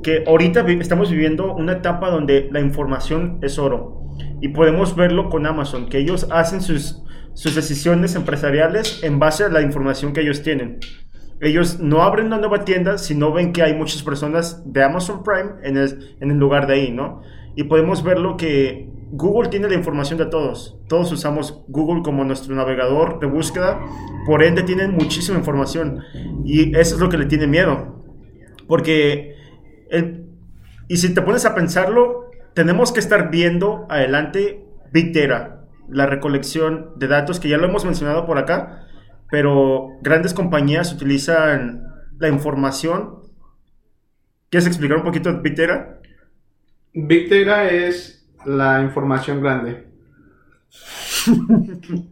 Que 0.02 0.24
ahorita 0.26 0.66
estamos 0.68 1.10
viviendo 1.10 1.54
una 1.54 1.72
etapa 1.72 2.10
donde 2.10 2.50
la 2.52 2.60
información 2.60 3.38
es 3.40 3.58
oro. 3.58 4.12
Y 4.42 4.48
podemos 4.48 4.94
verlo 4.94 5.30
con 5.30 5.46
Amazon, 5.46 5.88
que 5.88 5.96
ellos 5.96 6.28
hacen 6.30 6.60
sus, 6.60 7.02
sus 7.32 7.54
decisiones 7.54 8.16
empresariales 8.16 9.02
en 9.02 9.18
base 9.18 9.44
a 9.44 9.48
la 9.48 9.62
información 9.62 10.12
que 10.12 10.20
ellos 10.20 10.42
tienen. 10.42 10.78
Ellos 11.40 11.80
no 11.80 12.02
abren 12.02 12.26
una 12.26 12.36
nueva 12.36 12.66
tienda 12.66 12.98
si 12.98 13.14
no 13.14 13.32
ven 13.32 13.54
que 13.54 13.62
hay 13.62 13.72
muchas 13.72 14.02
personas 14.02 14.62
de 14.70 14.84
Amazon 14.84 15.22
Prime 15.22 15.52
en 15.62 15.78
el, 15.78 16.16
en 16.20 16.30
el 16.30 16.36
lugar 16.36 16.66
de 16.66 16.74
ahí, 16.74 16.92
¿no? 16.92 17.22
Y 17.54 17.62
podemos 17.62 18.04
verlo 18.04 18.36
que 18.36 18.90
Google 19.10 19.48
tiene 19.50 19.68
la 19.68 19.74
información 19.74 20.18
de 20.18 20.26
todos. 20.26 20.78
Todos 20.88 21.12
usamos 21.12 21.62
Google 21.68 22.02
como 22.02 22.24
nuestro 22.24 22.54
navegador 22.54 23.20
de 23.20 23.26
búsqueda. 23.26 23.80
Por 24.26 24.42
ende, 24.42 24.62
tienen 24.62 24.92
muchísima 24.92 25.38
información. 25.38 26.02
Y 26.44 26.76
eso 26.76 26.96
es 26.96 27.00
lo 27.00 27.08
que 27.08 27.18
le 27.18 27.26
tiene 27.26 27.46
miedo. 27.46 28.02
Porque, 28.66 29.36
y 30.88 30.96
si 30.96 31.14
te 31.14 31.22
pones 31.22 31.44
a 31.44 31.54
pensarlo, 31.54 32.30
tenemos 32.54 32.90
que 32.90 33.00
estar 33.00 33.30
viendo 33.30 33.86
adelante 33.88 34.64
Big 34.92 35.12
Data, 35.12 35.66
la 35.88 36.06
recolección 36.06 36.92
de 36.96 37.06
datos, 37.06 37.38
que 37.38 37.48
ya 37.48 37.58
lo 37.58 37.66
hemos 37.66 37.84
mencionado 37.84 38.26
por 38.26 38.38
acá, 38.38 38.86
pero 39.30 39.90
grandes 40.02 40.34
compañías 40.34 40.92
utilizan 40.92 41.86
la 42.18 42.28
información. 42.28 43.20
¿Quieres 44.50 44.66
explicar 44.66 44.96
un 44.96 45.04
poquito 45.04 45.30
Data? 45.32 46.00
Big 46.94 47.30
es 47.30 48.15
la 48.46 48.82
información 48.82 49.40
grande. 49.40 49.86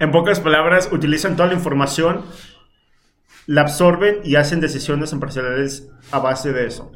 en 0.00 0.10
pocas 0.10 0.40
palabras, 0.40 0.90
utilizan 0.92 1.36
toda 1.36 1.48
la 1.48 1.54
información, 1.54 2.22
la 3.46 3.62
absorben 3.62 4.18
y 4.24 4.36
hacen 4.36 4.60
decisiones 4.60 5.12
empresariales 5.12 5.90
a 6.10 6.18
base 6.18 6.52
de 6.52 6.66
eso. 6.66 6.92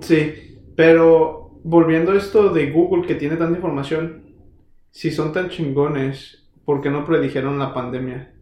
Sí, 0.00 0.58
pero 0.76 1.60
volviendo 1.64 2.12
a 2.12 2.16
esto 2.16 2.50
de 2.50 2.70
Google 2.70 3.06
que 3.06 3.14
tiene 3.14 3.36
tanta 3.36 3.56
información, 3.56 4.24
si 4.90 5.10
son 5.10 5.32
tan 5.32 5.48
chingones, 5.48 6.48
¿por 6.64 6.80
qué 6.80 6.90
no 6.90 7.04
predijeron 7.04 7.58
la 7.58 7.74
pandemia? 7.74 8.32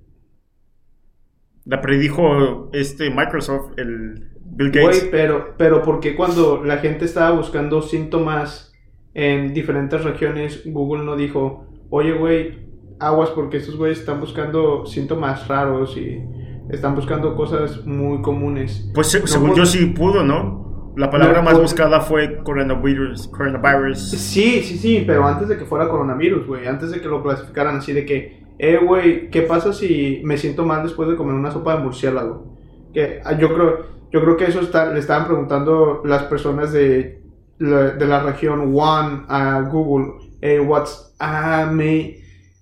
La 1.64 1.80
predijo 1.80 2.70
este 2.72 3.10
Microsoft, 3.10 3.78
el 3.78 4.31
Bill 4.54 4.70
Gates. 4.70 5.08
pero, 5.10 5.54
pero 5.56 5.82
¿por 5.82 6.00
qué 6.00 6.14
cuando 6.14 6.62
la 6.62 6.78
gente 6.78 7.04
estaba 7.04 7.30
buscando 7.36 7.82
síntomas 7.82 8.72
en 9.14 9.52
diferentes 9.54 10.02
regiones, 10.04 10.62
Google 10.66 11.04
no 11.04 11.16
dijo, 11.16 11.66
oye, 11.90 12.12
güey, 12.12 12.58
aguas 12.98 13.30
porque 13.30 13.56
estos 13.56 13.76
güeyes 13.76 13.98
están 13.98 14.20
buscando 14.20 14.86
síntomas 14.86 15.48
raros 15.48 15.96
y 15.96 16.22
están 16.70 16.94
buscando 16.94 17.34
cosas 17.34 17.84
muy 17.84 18.22
comunes? 18.22 18.90
Pues 18.94 19.08
según 19.08 19.54
yo 19.54 19.66
sí 19.66 19.86
pudo, 19.86 20.22
¿no? 20.22 20.92
La 20.96 21.10
palabra 21.10 21.40
más 21.40 21.58
buscada 21.58 22.02
fue 22.02 22.42
coronavirus, 22.42 23.28
coronavirus. 23.28 24.10
Sí, 24.10 24.62
sí, 24.62 24.76
sí, 24.76 25.04
pero 25.06 25.26
antes 25.26 25.48
de 25.48 25.56
que 25.56 25.64
fuera 25.64 25.88
coronavirus, 25.88 26.46
güey, 26.46 26.66
antes 26.66 26.90
de 26.90 27.00
que 27.00 27.08
lo 27.08 27.22
clasificaran 27.22 27.76
así 27.76 27.94
de 27.94 28.04
que, 28.04 28.42
eh, 28.58 28.78
güey, 28.82 29.30
¿qué 29.30 29.40
pasa 29.42 29.72
si 29.72 30.20
me 30.24 30.36
siento 30.36 30.66
mal 30.66 30.82
después 30.82 31.08
de 31.08 31.16
comer 31.16 31.34
una 31.34 31.50
sopa 31.50 31.76
de 31.76 31.82
murciélago? 31.82 32.58
Que 32.92 33.20
ah, 33.24 33.38
yo 33.38 33.54
creo, 33.54 33.86
yo 34.12 34.20
creo 34.22 34.36
que 34.36 34.44
eso 34.44 34.60
está, 34.60 34.92
le 34.92 35.00
estaban 35.00 35.26
preguntando 35.26 36.02
las 36.04 36.24
personas 36.24 36.72
de 36.72 37.20
la- 37.58 37.90
de 37.92 38.06
la 38.06 38.22
región 38.22 38.72
One 38.74 39.22
a 39.28 39.60
Google, 39.70 40.14
eh, 40.40 40.60
what's, 40.60 41.14
ah, 41.20 41.68
may- 41.72 42.18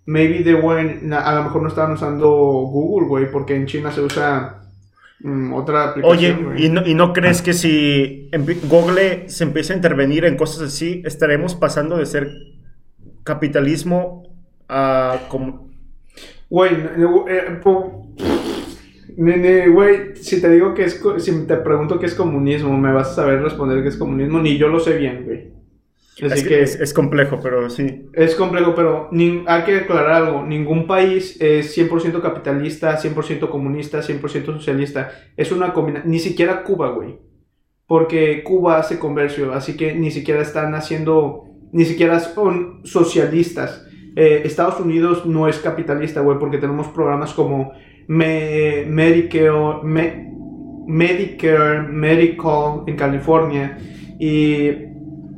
maybe 0.06 0.42
they 0.44 0.54
weren't, 0.54 1.12
a 1.12 1.34
lo 1.34 1.44
mejor 1.44 1.62
no 1.62 1.68
estaban 1.68 1.92
usando 1.92 2.28
Google, 2.28 3.08
güey, 3.08 3.30
porque 3.30 3.54
en 3.56 3.66
China 3.66 3.90
se 3.92 4.00
usa 4.00 4.56
mm, 5.22 5.52
otra 5.54 5.92
Oye, 6.02 6.28
aplicación, 6.30 6.44
güey. 6.44 6.64
¿y 6.64 6.68
no, 6.70 6.86
y 6.86 6.94
no 6.94 7.12
crees 7.12 7.42
que 7.42 7.52
si 7.52 8.30
Google 8.68 9.28
se 9.28 9.44
empieza 9.44 9.72
a 9.72 9.76
intervenir 9.76 10.24
en 10.24 10.36
cosas 10.36 10.62
así, 10.62 11.02
estaremos 11.04 11.54
pasando 11.54 11.96
de 11.98 12.06
ser 12.06 12.30
capitalismo 13.24 14.22
a 14.68 15.18
como... 15.28 15.68
Güey, 16.48 16.72
eh, 16.74 17.60
Nene, 19.20 19.68
güey, 19.68 20.16
si 20.16 20.40
te 20.40 20.48
digo 20.50 20.72
que 20.74 20.84
es, 20.84 21.00
si 21.18 21.46
te 21.46 21.56
pregunto 21.58 21.98
qué 21.98 22.06
es 22.06 22.14
comunismo, 22.14 22.76
me 22.78 22.92
vas 22.92 23.10
a 23.10 23.14
saber 23.16 23.42
responder 23.42 23.82
que 23.82 23.88
es 23.88 23.96
comunismo, 23.96 24.40
ni 24.40 24.56
yo 24.56 24.68
lo 24.68 24.80
sé 24.80 24.96
bien, 24.96 25.24
güey. 25.24 25.50
Así 26.22 26.42
Es, 26.42 26.42
que, 26.48 26.62
es, 26.62 26.80
es 26.80 26.94
complejo, 26.94 27.38
pero 27.42 27.68
sí. 27.70 28.10
es 28.12 28.34
complejo, 28.34 28.74
pero 28.74 29.10
nin- 29.10 29.44
hay 29.46 29.64
que 29.64 29.76
aclarar 29.76 30.12
algo, 30.24 30.42
ningún 30.46 30.86
país 30.86 31.36
es 31.40 31.76
100% 31.76 32.20
capitalista, 32.20 32.96
100% 32.98 33.48
comunista, 33.50 34.02
100% 34.02 34.46
socialista, 34.46 35.10
es 35.36 35.52
una 35.52 35.72
combinación, 35.72 36.10
ni 36.10 36.18
siquiera 36.18 36.62
Cuba, 36.62 36.90
güey, 36.90 37.18
porque 37.86 38.42
Cuba 38.44 38.78
hace 38.78 38.98
comercio, 38.98 39.52
así 39.52 39.76
que 39.76 39.94
ni 39.94 40.10
siquiera 40.10 40.42
están 40.42 40.74
haciendo, 40.74 41.44
ni 41.72 41.84
siquiera 41.84 42.20
son 42.20 42.80
socialistas. 42.84 43.86
Eh, 44.16 44.42
Estados 44.44 44.80
Unidos 44.80 45.24
no 45.26 45.46
es 45.48 45.58
capitalista, 45.58 46.20
güey, 46.20 46.38
porque 46.38 46.58
tenemos 46.58 46.88
programas 46.88 47.32
como 47.32 47.72
Me- 48.08 48.84
Medicare, 48.88 49.82
Me- 49.82 50.30
Medicare, 50.86 51.82
Medical 51.88 52.82
en 52.86 52.96
California 52.96 53.78
y 54.18 54.68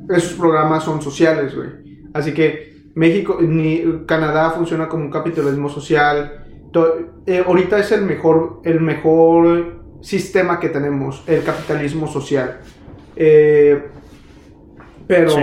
esos 0.09 0.33
programas 0.39 0.85
son 0.85 1.01
sociales, 1.03 1.55
güey. 1.55 1.69
Así 2.15 2.33
que 2.33 2.73
México, 2.95 3.39
ni 3.41 3.83
Canadá 4.07 4.51
funciona 4.51 4.89
como 4.89 5.05
un 5.05 5.11
capitalismo 5.11 5.69
social. 5.69 6.45
To- 6.73 7.23
eh, 7.27 7.43
ahorita 7.47 7.79
es 7.79 7.93
el 7.93 8.03
mejor, 8.03 8.61
el 8.65 8.81
mejor 8.81 9.83
sistema 10.01 10.59
que 10.59 10.69
tenemos, 10.69 11.23
el 11.27 11.43
capitalismo 11.45 12.07
social. 12.07 12.61
Eh, 13.17 13.83
pero 15.07 15.31
Sí. 15.31 15.41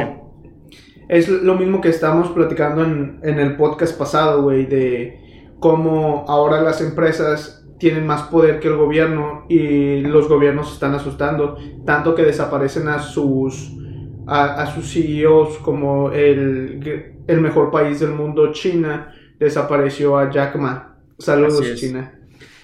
es 1.07 1.29
lo 1.29 1.55
mismo 1.55 1.81
que 1.81 1.89
estamos 1.89 2.29
platicando 2.29 2.83
en, 2.83 3.19
en 3.23 3.39
el 3.39 3.55
podcast 3.55 3.97
pasado, 3.97 4.41
güey, 4.43 4.65
de 4.65 5.18
cómo 5.59 6.25
ahora 6.27 6.61
las 6.61 6.81
empresas 6.81 7.65
tienen 7.79 8.05
más 8.05 8.23
poder 8.23 8.59
que 8.59 8.67
el 8.67 8.75
gobierno 8.75 9.45
y 9.49 10.01
los 10.01 10.27
gobiernos 10.27 10.73
están 10.73 10.93
asustando, 10.95 11.57
tanto 11.85 12.15
que 12.15 12.23
desaparecen 12.23 12.87
a 12.89 12.99
sus 12.99 13.75
a, 14.27 14.61
a 14.63 14.67
sus 14.67 14.93
CEOs 14.93 15.57
como 15.59 16.11
el, 16.11 16.79
el 17.27 17.41
mejor 17.41 17.71
país 17.71 17.99
del 17.99 18.11
mundo, 18.11 18.51
China, 18.51 19.13
desapareció 19.39 20.17
a 20.17 20.29
Jack 20.29 20.55
Ma. 20.57 20.97
Saludos. 21.17 21.73
China. 21.75 22.13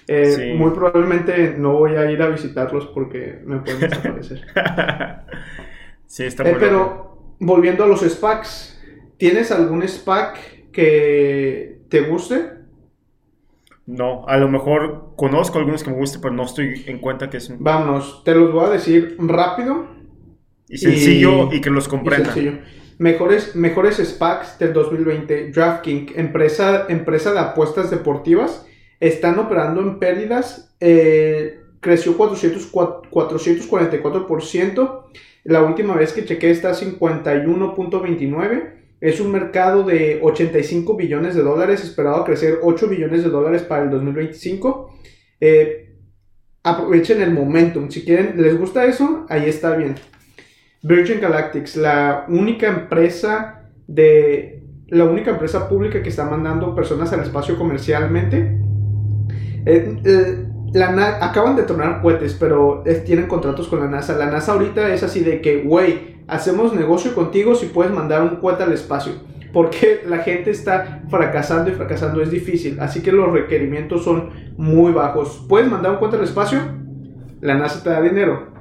Eh, 0.06 0.24
Sí. 0.24 0.52
Muy 0.54 0.70
probablemente 0.70 1.54
no 1.58 1.72
voy 1.74 1.96
a 1.96 2.10
ir 2.10 2.22
a 2.22 2.28
visitarlos 2.28 2.86
porque 2.86 3.40
me 3.44 3.60
pueden 3.60 3.80
desaparecer. 3.80 4.46
sí, 6.06 6.24
está 6.24 6.44
Eh, 6.44 6.56
pero 6.58 7.34
volviendo 7.40 7.84
a 7.84 7.88
los 7.88 8.02
SPACs, 8.02 8.78
¿tienes 9.16 9.50
algún 9.50 9.86
SPAC 9.86 10.70
que 10.72 11.80
te 11.88 12.02
guste? 12.02 12.55
No, 13.86 14.26
a 14.26 14.36
lo 14.36 14.48
mejor 14.48 15.12
conozco 15.16 15.58
algunos 15.58 15.84
que 15.84 15.90
me 15.90 15.96
gusten, 15.96 16.20
pero 16.20 16.34
no 16.34 16.42
estoy 16.44 16.82
en 16.86 16.98
cuenta 16.98 17.30
que 17.30 17.36
es 17.36 17.48
un- 17.48 17.62
Vámonos, 17.62 18.24
te 18.24 18.34
los 18.34 18.52
voy 18.52 18.64
a 18.66 18.70
decir 18.70 19.14
rápido 19.18 19.86
y 20.68 20.78
sencillo 20.78 21.52
y, 21.52 21.56
y- 21.56 21.60
que 21.60 21.70
los 21.70 21.86
y 21.86 21.90
comprenda. 21.90 22.32
sencillo. 22.32 22.58
Mejores, 22.98 23.54
mejores 23.54 23.98
SPACs 23.98 24.58
del 24.58 24.72
2020. 24.72 25.50
DraftKings, 25.52 26.16
empresa, 26.16 26.86
empresa 26.88 27.32
de 27.32 27.38
apuestas 27.40 27.90
deportivas, 27.90 28.66
están 29.00 29.38
operando 29.38 29.80
en 29.82 29.98
pérdidas. 29.98 30.74
eh, 30.80 31.60
creció 31.80 32.16
400, 32.16 32.70
444%. 32.72 35.04
La 35.44 35.62
última 35.62 35.94
vez 35.94 36.12
que 36.12 36.24
chequé 36.24 36.50
está 36.50 36.70
a 36.70 36.74
51.29. 36.74 38.75
Es 39.00 39.20
un 39.20 39.30
mercado 39.30 39.82
de 39.82 40.20
85 40.22 40.96
billones 40.96 41.34
de 41.34 41.42
dólares, 41.42 41.84
esperado 41.84 42.16
a 42.16 42.24
crecer 42.24 42.58
8 42.62 42.88
billones 42.88 43.22
de 43.22 43.28
dólares 43.28 43.62
para 43.62 43.84
el 43.84 43.90
2025. 43.90 44.90
Eh, 45.40 45.96
aprovechen 46.62 47.20
el 47.20 47.32
momentum. 47.32 47.90
Si 47.90 48.04
quieren, 48.04 48.40
les 48.40 48.58
gusta 48.58 48.86
eso, 48.86 49.26
ahí 49.28 49.48
está 49.48 49.76
bien. 49.76 49.96
Virgin 50.82 51.20
Galactics, 51.20 51.76
la 51.76 52.24
única 52.28 52.68
empresa 52.68 53.70
de 53.86 54.62
la 54.88 55.04
única 55.04 55.32
empresa 55.32 55.68
pública 55.68 56.00
que 56.00 56.08
está 56.08 56.24
mandando 56.24 56.74
personas 56.74 57.12
al 57.12 57.20
espacio 57.20 57.58
comercialmente. 57.58 58.60
Eh, 59.66 59.96
eh, 60.04 60.46
la 60.72 61.18
acaban 61.20 61.56
de 61.56 61.64
tronar 61.64 62.00
cohetes, 62.02 62.34
pero 62.34 62.84
tienen 63.04 63.26
contratos 63.26 63.68
con 63.68 63.80
la 63.80 63.88
NASA. 63.88 64.16
La 64.16 64.30
NASA 64.30 64.52
ahorita 64.52 64.92
es 64.94 65.02
así 65.02 65.20
de 65.20 65.40
que, 65.40 65.62
güey, 65.62 66.15
hacemos 66.28 66.74
negocio 66.74 67.14
contigo 67.14 67.54
si 67.54 67.66
puedes 67.66 67.92
mandar 67.92 68.22
un 68.22 68.36
cohete 68.36 68.62
al 68.62 68.72
espacio. 68.72 69.12
Porque 69.52 70.02
la 70.06 70.18
gente 70.18 70.50
está 70.50 71.02
fracasando 71.08 71.70
y 71.70 71.74
fracasando, 71.74 72.20
es 72.20 72.30
difícil. 72.30 72.78
Así 72.80 73.00
que 73.02 73.10
los 73.12 73.32
requerimientos 73.32 74.04
son 74.04 74.30
muy 74.58 74.92
bajos. 74.92 75.46
¿Puedes 75.48 75.70
mandar 75.70 75.92
un 75.92 75.98
cohete 75.98 76.16
al 76.16 76.24
espacio? 76.24 76.60
La 77.40 77.54
NASA 77.54 77.82
te 77.82 77.90
da 77.90 78.02
dinero. 78.02 78.52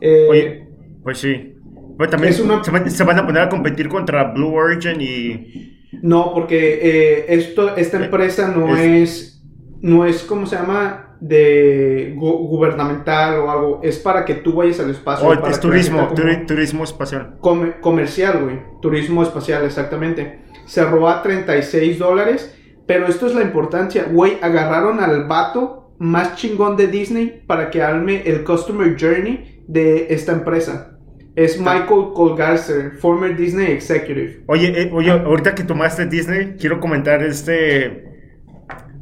Eh, 0.00 0.26
Oye, 0.28 0.68
pues 1.02 1.18
sí. 1.18 1.54
Pero 1.96 2.10
también 2.10 2.32
Es 2.32 2.40
una- 2.40 2.64
se, 2.64 3.04
van, 3.04 3.18
a 3.18 3.26
poner 3.26 3.42
a 3.42 3.48
competir 3.48 3.88
contra 3.88 4.32
Blue 4.32 4.54
Origin 4.54 5.00
y... 5.00 5.78
No, 6.02 6.32
porque 6.34 6.80
eh, 6.82 7.26
esto, 7.28 7.76
esta 7.76 8.04
empresa 8.04 8.48
no 8.48 8.76
es, 8.76 9.44
no 9.80 10.04
es, 10.04 10.24
¿cómo 10.24 10.46
se 10.46 10.56
llama? 10.56 11.13
De 11.28 12.14
gu- 12.16 12.46
gubernamental 12.48 13.38
o 13.40 13.50
algo. 13.50 13.80
Es 13.82 13.98
para 13.98 14.24
que 14.26 14.34
tú 14.34 14.52
vayas 14.52 14.78
al 14.80 14.90
espacio. 14.90 15.26
Oh, 15.26 15.34
para 15.34 15.50
es 15.50 15.58
turismo, 15.58 16.10
turi- 16.14 16.44
turismo 16.46 16.84
espacial. 16.84 17.36
come- 17.40 17.80
comercial, 17.80 18.42
güey. 18.42 18.60
Turismo 18.82 19.22
espacial, 19.22 19.64
exactamente. 19.64 20.40
Se 20.66 20.84
roba 20.84 21.22
36 21.22 21.98
dólares. 21.98 22.54
Pero 22.86 23.06
esto 23.06 23.26
es 23.26 23.34
la 23.34 23.40
importancia, 23.40 24.04
güey. 24.10 24.36
Agarraron 24.42 25.00
al 25.00 25.24
vato 25.26 25.94
más 25.98 26.36
chingón 26.36 26.76
de 26.76 26.88
Disney 26.88 27.42
para 27.46 27.70
que 27.70 27.80
arme 27.82 28.22
el 28.26 28.44
Customer 28.44 28.94
Journey 29.00 29.62
de 29.66 30.08
esta 30.10 30.32
empresa. 30.32 30.90
Es 31.34 31.58
Michael 31.58 32.12
Colgarzer, 32.14 32.92
former 32.98 33.34
Disney 33.36 33.72
executive. 33.72 34.42
Oye, 34.46 34.82
eh, 34.82 34.90
oye, 34.92 35.10
ahorita 35.10 35.54
que 35.54 35.64
tomaste 35.64 36.04
Disney, 36.06 36.56
quiero 36.60 36.78
comentar 36.78 37.22
este... 37.22 38.13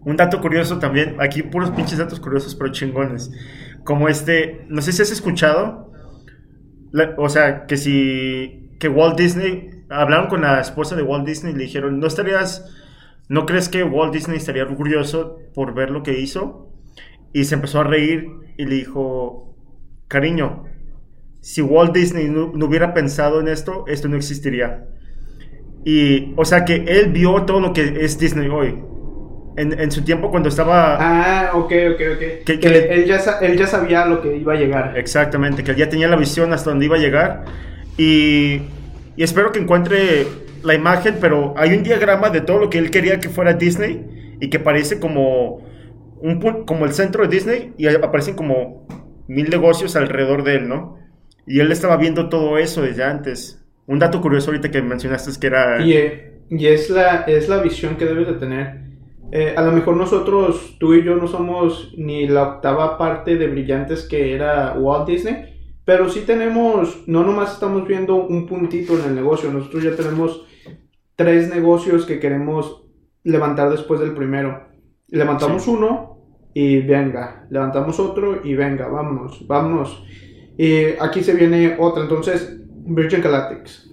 Un 0.05 0.17
dato 0.17 0.41
curioso 0.41 0.79
también. 0.79 1.17
Aquí 1.21 1.43
puros 1.43 1.71
pinches 1.71 1.99
datos 1.99 2.21
curiosos, 2.21 2.55
pero 2.55 2.73
chingones. 2.73 3.31
Como 3.85 4.09
este... 4.09 4.65
No 4.69 4.83
sé 4.83 4.93
si 4.93 5.03
has 5.03 5.11
escuchado. 5.13 5.93
la- 6.93 7.15
o 7.19 7.29
sea, 7.29 7.67
que 7.67 7.77
si... 7.77 8.71
Que 8.79 8.89
Walt 8.89 9.19
Disney... 9.19 9.71
Hablaron 9.91 10.29
con 10.29 10.41
la 10.43 10.61
esposa 10.61 10.97
de 10.97 11.03
Walt 11.03 11.27
Disney 11.27 11.53
y 11.53 11.57
le 11.57 11.65
dijeron, 11.65 12.01
¿no 12.01 12.07
estarías... 12.07 12.65
¿No 13.29 13.47
crees 13.47 13.69
que 13.69 13.83
Walt 13.85 14.13
Disney 14.13 14.37
estaría 14.39 14.65
orgulloso 14.65 15.39
por 15.55 15.75
ver 15.75 15.91
lo 15.91 16.03
que 16.03 16.19
hizo? 16.21 16.73
Y 17.33 17.45
se 17.45 17.55
empezó 17.55 17.81
a 17.81 17.85
reír 17.85 18.27
y 18.59 18.67
le 18.67 18.75
dijo, 18.77 19.57
cariño, 20.09 20.65
si 21.41 21.63
Walt 21.63 21.95
Disney 21.95 22.29
no, 22.29 22.53
no 22.55 22.67
hubiera 22.67 22.95
pensado 22.95 23.41
en 23.41 23.49
esto, 23.49 23.85
esto 23.89 24.09
no 24.09 24.17
existiría. 24.17 24.87
Y, 25.85 26.33
o 26.37 26.45
sea, 26.45 26.65
que 26.65 26.85
él 26.87 27.13
vio 27.13 27.45
todo 27.45 27.61
lo 27.61 27.73
que 27.73 28.05
es 28.05 28.19
Disney 28.19 28.49
hoy. 28.49 28.85
En, 29.57 29.79
en 29.79 29.91
su 29.93 30.03
tiempo 30.03 30.31
cuando 30.31 30.49
estaba... 30.49 30.97
Ah, 30.99 31.51
ok, 31.55 31.73
ok, 31.95 32.01
ok. 32.15 32.45
Que- 32.45 32.59
Que, 32.61 32.69
le- 32.71 32.95
él, 32.95 33.05
ya, 33.05 33.19
él 33.43 33.59
ya 33.59 33.67
sabía 33.67 34.07
lo 34.07 34.23
que 34.23 34.35
iba 34.37 34.55
a 34.55 34.57
llegar. 34.57 34.97
Exactamente, 34.97 35.63
que 35.63 35.73
él 35.73 35.77
ya 35.77 35.89
tenía 35.89 36.09
la 36.09 36.17
visión 36.17 36.53
hasta 36.53 36.71
dónde 36.71 36.87
iba 36.87 36.97
a 36.97 37.01
llegar. 37.01 37.45
Y, 37.99 38.63
y 39.17 39.23
espero 39.23 39.53
que 39.53 39.59
encuentre 39.61 40.27
la 40.63 40.75
imagen, 40.75 41.17
pero 41.21 41.55
hay 41.57 41.75
un 41.75 41.83
diagrama 41.83 42.31
de 42.31 42.41
todo 42.41 42.59
lo 42.59 42.71
que 42.71 42.79
él 42.79 42.91
quería 42.91 43.21
que 43.21 43.29
fuera 43.29 43.53
Disney 43.55 44.37
y 44.41 44.49
que 44.49 44.59
parece 44.59 44.99
como, 44.99 45.59
un, 46.21 46.65
como 46.65 46.85
el 46.87 46.93
centro 46.93 47.23
de 47.25 47.29
Disney 47.29 47.75
y 47.77 47.89
aparecen 47.89 48.35
como 48.35 48.87
mil 49.29 49.51
negocios 49.51 49.97
alrededor 49.97 50.45
de 50.45 50.57
él, 50.57 50.69
¿no? 50.69 50.99
Y 51.47 51.61
él 51.61 51.71
estaba 51.73 51.97
viendo 51.97 52.29
todo 52.29 52.57
eso 52.59 52.83
desde 52.83 53.05
antes. 53.05 53.63
Un 53.87 53.99
dato 53.99 54.21
curioso 54.21 54.51
ahorita 54.51 54.71
que 54.71 54.81
mencionaste 54.81 55.31
es 55.31 55.39
que 55.39 55.49
era... 55.49 55.83
Y, 55.83 55.93
eh, 55.95 56.33
y 56.49 56.67
es, 56.69 56.89
la, 56.89 57.23
es 57.27 57.49
la 57.49 57.61
visión 57.61 57.97
que 57.97 58.05
debes 58.07 58.29
de 58.29 58.35
tener. 58.35 58.92
Eh, 59.35 59.55
a 59.57 59.63
lo 59.63 59.73
mejor 59.73 59.97
nosotros, 59.97 60.77
tú 60.79 60.93
y 60.93 61.03
yo, 61.03 61.17
no 61.17 61.27
somos 61.27 61.95
ni 61.97 62.27
la 62.27 62.43
octava 62.43 62.99
parte 62.99 63.37
de 63.37 63.49
brillantes 63.49 64.07
que 64.07 64.35
era 64.35 64.75
Walt 64.79 65.09
Disney, 65.09 65.79
pero 65.87 66.11
sí 66.11 66.21
tenemos, 66.21 67.03
no 67.07 67.25
nomás 67.25 67.55
estamos 67.55 67.89
viendo 67.89 68.17
un 68.17 68.47
puntito 68.47 68.93
en 68.99 69.07
el 69.07 69.15
negocio, 69.15 69.51
nosotros 69.51 69.83
ya 69.83 69.97
tenemos 69.97 70.45
tres 71.17 71.49
negocios 71.53 72.05
que 72.05 72.21
queremos 72.21 72.85
levantar 73.25 73.71
después 73.71 74.01
del 74.01 74.13
primero. 74.13 74.65
Levantamos 75.09 75.63
Sí. 75.63 75.71
uno 75.71 76.19
y 76.53 76.81
venga, 76.81 77.47
levantamos 77.49 77.99
otro 78.01 78.41
y 78.45 78.55
venga, 78.55 78.89
vámonos, 78.89 79.47
vámonos. 79.47 80.05
Y 80.59 80.85
aquí 81.01 81.23
se 81.23 81.33
viene 81.35 81.77
otra, 81.79 82.03
entonces 82.03 82.61
Virgin 82.85 83.23
Galactics. 83.23 83.91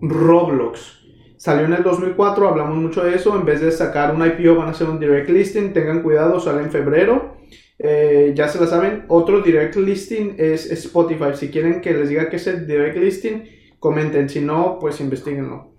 Roblox. 0.00 1.03
Salió 1.44 1.66
en 1.66 1.74
el 1.74 1.82
2004, 1.82 2.48
hablamos 2.48 2.78
mucho 2.78 3.04
de 3.04 3.16
eso. 3.16 3.36
En 3.36 3.44
vez 3.44 3.60
de 3.60 3.70
sacar 3.70 4.14
un 4.14 4.24
IPO, 4.24 4.54
van 4.54 4.68
a 4.68 4.70
hacer 4.70 4.88
un 4.88 4.98
direct 4.98 5.28
listing. 5.28 5.74
Tengan 5.74 6.02
cuidado, 6.02 6.40
sale 6.40 6.62
en 6.62 6.70
febrero. 6.70 7.36
Eh, 7.78 8.32
ya 8.34 8.48
se 8.48 8.58
la 8.58 8.66
saben. 8.66 9.04
Otro 9.08 9.42
direct 9.42 9.76
listing 9.76 10.36
es 10.38 10.70
Spotify. 10.70 11.34
Si 11.34 11.50
quieren 11.50 11.82
que 11.82 11.92
les 11.92 12.08
diga 12.08 12.30
que 12.30 12.36
es 12.36 12.46
el 12.46 12.66
direct 12.66 12.96
listing, 12.96 13.44
comenten. 13.78 14.30
Si 14.30 14.40
no, 14.40 14.78
pues 14.80 15.02
investiguenlo. 15.02 15.74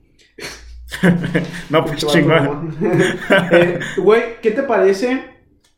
no, 1.71 1.83
pues 1.83 2.05
chingón. 2.05 2.77
Eh, 3.51 3.79
güey, 3.97 4.39
¿qué 4.43 4.51
te 4.51 4.61
parece 4.61 5.23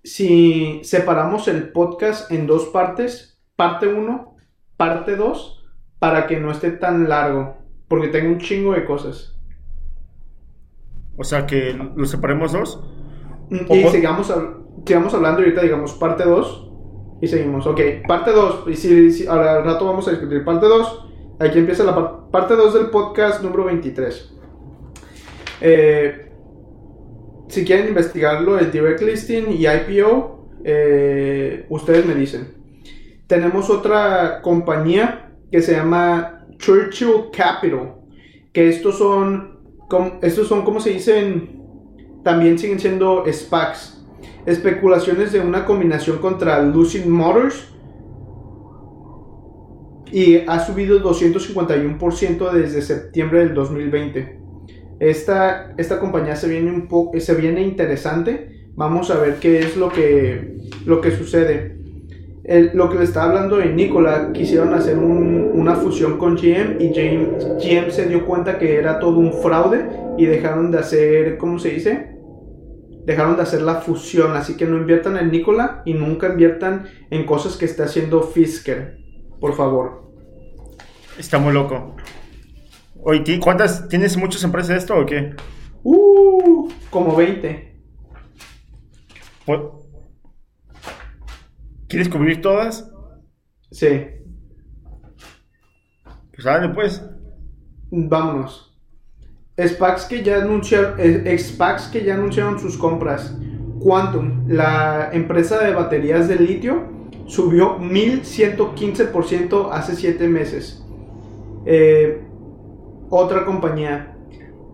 si 0.04 0.82
separamos 0.84 1.48
el 1.48 1.70
podcast 1.70 2.30
en 2.30 2.46
dos 2.46 2.66
partes? 2.66 3.40
Parte 3.56 3.88
1, 3.88 4.36
parte 4.76 5.16
2, 5.16 5.66
para 5.98 6.28
que 6.28 6.42
no 6.42 6.52
esté 6.52 6.72
tan 6.72 7.08
largo. 7.08 7.56
Porque 7.88 8.10
tengo 8.10 8.32
un 8.32 8.40
chingo 8.40 8.74
de 8.74 8.84
cosas. 8.84 9.37
O 11.18 11.24
sea, 11.24 11.46
que 11.46 11.74
lo 11.96 12.06
separemos 12.06 12.54
dos. 12.54 12.80
Y 13.50 13.84
sigamos, 13.88 14.34
sigamos 14.86 15.14
hablando 15.14 15.42
ahorita, 15.42 15.62
digamos, 15.62 15.94
parte 15.94 16.24
2. 16.24 16.68
Y 17.22 17.28
seguimos. 17.28 17.66
Ok, 17.66 17.82
parte 18.08 18.32
2. 18.32 18.66
Y 18.68 18.76
si, 18.76 19.28
ahora 19.28 19.58
al 19.58 19.64
rato 19.64 19.86
vamos 19.86 20.08
a 20.08 20.12
discutir 20.12 20.44
parte 20.46 20.68
2. 20.68 21.06
Aquí 21.40 21.60
empieza 21.60 21.84
la 21.84 22.30
parte 22.32 22.56
2 22.56 22.74
del 22.74 22.88
podcast 22.88 23.44
número 23.44 23.66
23. 23.66 24.34
Eh, 25.62 26.32
si 27.48 27.66
quieren 27.66 27.88
investigarlo, 27.88 28.60
el 28.60 28.72
direct 28.72 29.02
listing 29.02 29.52
y 29.52 29.68
IPO, 29.68 30.50
eh, 30.64 31.66
ustedes 31.70 32.06
me 32.06 32.14
dicen. 32.14 32.54
Tenemos 33.28 33.70
otra 33.70 34.42
compañía 34.42 35.32
que 35.52 35.62
se 35.62 35.74
llama 35.74 36.46
Churchill 36.58 37.30
Capital, 37.36 37.96
que 38.54 38.70
estos 38.70 38.98
son, 38.98 39.57
estos 40.22 40.48
son 40.48 40.64
como 40.64 40.80
se 40.80 40.90
dicen, 40.92 41.62
también 42.24 42.60
siguen 42.60 42.80
siendo 42.80 43.24
SPACs, 43.32 44.06
especulaciones 44.46 45.32
de 45.32 45.40
una 45.40 45.66
combinación 45.66 46.18
contra 46.18 46.62
Lucid 46.62 47.06
Motors 47.06 47.74
y 50.12 50.38
ha 50.38 50.60
subido 50.60 51.02
251% 51.02 52.52
desde 52.52 52.82
septiembre 52.82 53.40
del 53.40 53.54
2020. 53.54 54.40
Esta, 55.00 55.74
esta 55.78 56.00
compañía 56.00 56.36
se 56.36 56.50
viene 56.50 56.72
un 56.72 56.88
poco, 56.88 57.20
se 57.20 57.36
viene 57.36 57.62
interesante. 57.62 58.70
Vamos 58.76 59.12
a 59.12 59.20
ver 59.20 59.36
qué 59.36 59.60
es 59.60 59.78
lo 59.78 59.90
que, 59.90 60.58
lo 60.86 61.02
que 61.02 61.12
sucede. 61.12 61.78
Lo 62.48 62.90
que 62.90 62.98
le 62.98 63.04
estaba 63.04 63.28
hablando 63.28 63.58
de 63.58 63.74
Nicola, 63.74 64.32
quisieron 64.34 64.74
hacer 64.74 64.98
una 64.98 65.76
fusión 65.76 66.18
con 66.18 66.38
GM 66.38 66.78
y 66.80 66.90
GM, 66.94 67.92
se 67.92 68.08
dio 68.08 68.26
cuenta 68.26 68.58
que 68.58 68.78
era 68.78 69.00
todo 69.00 69.18
un 69.18 69.34
fraude 69.34 69.90
y 70.18 70.26
dejaron 70.26 70.72
de 70.72 70.80
hacer, 70.80 71.38
¿cómo 71.38 71.60
se 71.60 71.72
dice? 71.72 72.16
Dejaron 73.06 73.36
de 73.36 73.42
hacer 73.42 73.62
la 73.62 73.76
fusión, 73.76 74.36
así 74.36 74.56
que 74.56 74.66
no 74.66 74.78
inviertan 74.78 75.18
en 75.18 75.30
Nicola 75.30 75.82
y 75.86 75.94
nunca 75.94 76.30
inviertan 76.30 76.88
en 77.10 77.26
cosas 77.26 77.58
que 77.58 77.66
está 77.66 77.84
haciendo 77.84 78.24
Fisker, 78.24 78.98
por 79.42 79.54
favor. 79.54 80.08
Está 81.18 81.40
muy 81.40 81.54
loco. 81.54 81.96
Oye, 83.04 83.40
¿cuántas? 83.40 83.88
¿Tienes 83.90 84.16
muchas 84.18 84.44
empresas 84.44 84.70
de 84.70 84.78
esto 84.78 84.96
o 84.98 85.06
qué? 85.06 85.36
Uh, 85.84 86.70
como 86.90 87.16
20. 87.16 87.76
¿Quieres 91.88 92.10
cubrir 92.10 92.42
todas? 92.42 92.92
Sí. 93.72 94.08
Pues 96.34 96.44
dale, 96.44 96.70
pues. 96.70 97.02
Vámonos. 97.90 98.76
SPACs 99.58 100.06
que 100.06 100.22
ya 100.24 100.42
anunciaron, 100.42 101.00
eh, 101.00 101.38
que 101.92 102.04
ya 102.04 102.16
anunciaron 102.16 102.60
sus 102.60 102.78
compras. 102.78 103.36
Quantum, 103.80 104.48
la 104.48 105.10
empresa 105.14 105.64
de 105.64 105.74
baterías 105.74 106.28
de 106.28 106.36
litio, 106.36 106.84
subió 107.26 107.80
1115% 107.80 109.70
hace 109.72 109.96
7 109.96 110.28
meses. 110.28 110.84
Eh, 111.66 112.22
otra 113.10 113.46
compañía, 113.46 114.17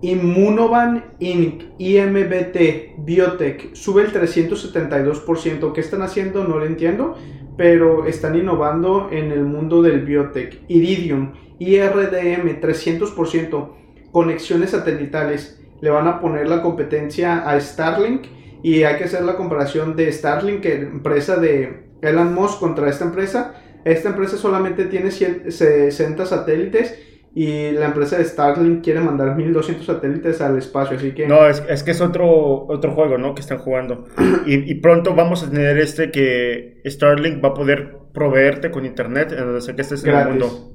Immunovan 0.04 1.16
Inc., 1.20 1.64
IMBT, 1.78 2.98
Biotech, 2.98 3.74
sube 3.74 4.02
el 4.02 4.12
372%. 4.12 5.72
¿Qué 5.72 5.80
están 5.80 6.02
haciendo? 6.02 6.44
No 6.44 6.60
lo 6.60 6.66
entiendo, 6.66 7.18
pero 7.56 8.06
están 8.06 8.36
innovando 8.36 9.08
en 9.14 9.32
el 9.32 9.46
mundo 9.46 9.82
del 9.82 10.02
biotech. 10.02 10.60
Iridium, 10.68 11.32
IRDM, 11.58 12.60
300%. 12.60 13.70
Conexiones 14.12 14.72
satelitales. 14.72 15.62
Le 15.80 15.90
van 15.90 16.10
a 16.10 16.20
poner 16.20 16.50
la 16.50 16.62
competencia 16.62 17.50
a 17.50 17.58
Starlink 17.62 18.26
y 18.62 18.84
hay 18.84 18.98
que 18.98 19.06
hacer 19.06 19.24
la 19.24 19.38
comparación 19.38 19.96
de 19.96 20.12
Starlink, 20.12 20.66
empresa 20.66 21.38
de 21.38 21.86
Elon 22.02 22.34
Musk, 22.34 22.60
contra 22.60 22.90
esta 22.90 23.06
empresa. 23.06 23.54
Esta 23.86 24.10
empresa 24.10 24.36
solamente 24.36 24.84
tiene 24.84 25.12
60 25.12 26.26
satélites 26.26 27.13
y 27.36 27.72
la 27.72 27.88
empresa 27.88 28.18
de 28.18 28.26
Starlink 28.26 28.84
quiere 28.84 29.00
mandar 29.00 29.36
1200 29.36 29.86
satélites 29.86 30.40
al 30.40 30.58
espacio, 30.58 30.98
así 30.98 31.14
que... 31.14 31.28
No, 31.28 31.48
es, 31.48 31.64
es 31.68 31.82
que 31.82 31.92
es 31.92 32.02
otro, 32.02 32.68
otro 32.68 32.94
juego, 32.94 33.18
¿no? 33.18 33.34
Que 33.34 33.42
están 33.42 33.58
jugando. 33.58 34.06
y, 34.46 34.72
y, 34.72 34.76
pronto 34.76 35.16
vamos 35.16 35.42
a 35.44 35.50
tener 35.50 35.78
este 35.80 36.12
que 36.12 36.82
Starlink 36.86 37.44
va 37.44 37.50
a 37.50 37.54
poder 37.56 37.98
proveerte 38.14 38.70
con 38.70 38.86
internet 38.86 39.32
en 39.32 39.40
donde 39.40 39.62
sea 39.62 39.76
que 39.76 39.82
estés 39.82 40.04
en 40.04 40.16
el 40.16 40.28
mundo. 40.30 40.74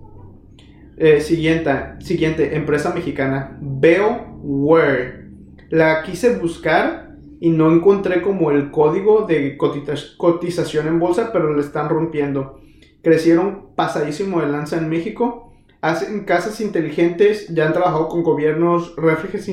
Eh, 0.97 1.21
siguiente, 1.21 1.71
siguiente, 2.01 2.57
empresa 2.57 2.93
mexicana, 2.93 3.57
BeoWare. 3.61 5.29
La 5.71 6.03
quise 6.03 6.39
buscar 6.39 7.13
y 7.39 7.51
no 7.51 7.71
encontré 7.71 8.21
como 8.21 8.51
el 8.51 8.73
código 8.73 9.27
de 9.27 9.57
cotización 9.57 10.89
en 10.89 10.99
bolsa, 10.99 11.31
pero 11.33 11.55
le 11.55 11.61
están 11.61 11.89
rompiendo. 11.89 12.59
Crecieron 13.01 13.77
pasadísimo 13.77 14.41
de 14.41 14.49
lanza 14.49 14.77
en 14.77 14.89
México 14.89 15.48
hacen 15.81 16.25
casas 16.25 16.61
inteligentes, 16.61 17.49
ya 17.49 17.67
han 17.67 17.73
trabajado 17.73 18.09
con 18.09 18.23
gobiernos, 18.23 18.95
refres, 18.97 19.49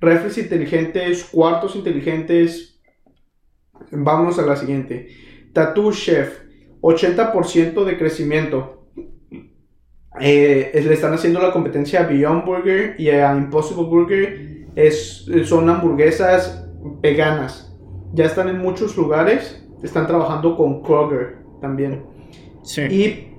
refres 0.00 0.38
inteligentes, 0.38 1.24
cuartos 1.24 1.76
inteligentes. 1.76 2.80
Vamos 3.90 4.38
a 4.38 4.42
la 4.42 4.56
siguiente. 4.56 5.08
Tattoo 5.52 5.92
Chef, 5.92 6.40
80% 6.80 7.84
de 7.84 7.98
crecimiento. 7.98 8.88
Eh, 10.20 10.70
le 10.74 10.92
están 10.92 11.14
haciendo 11.14 11.40
la 11.40 11.52
competencia 11.52 12.00
a 12.00 12.06
Beyond 12.06 12.44
Burger 12.44 12.94
y 12.98 13.08
a 13.08 13.34
Impossible 13.34 13.84
Burger. 13.84 14.66
Es, 14.74 15.26
son 15.44 15.68
hamburguesas 15.68 16.68
veganas. 17.00 17.74
Ya 18.12 18.26
están 18.26 18.48
en 18.48 18.58
muchos 18.58 18.96
lugares. 18.96 19.64
Están 19.82 20.06
trabajando 20.06 20.56
con 20.56 20.82
Kroger 20.82 21.38
también. 21.60 22.04
Sí. 22.62 22.82
Y 22.82 23.32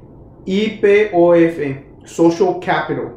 IPOF, 0.45 1.59
Social 2.04 2.60
Capital. 2.64 3.14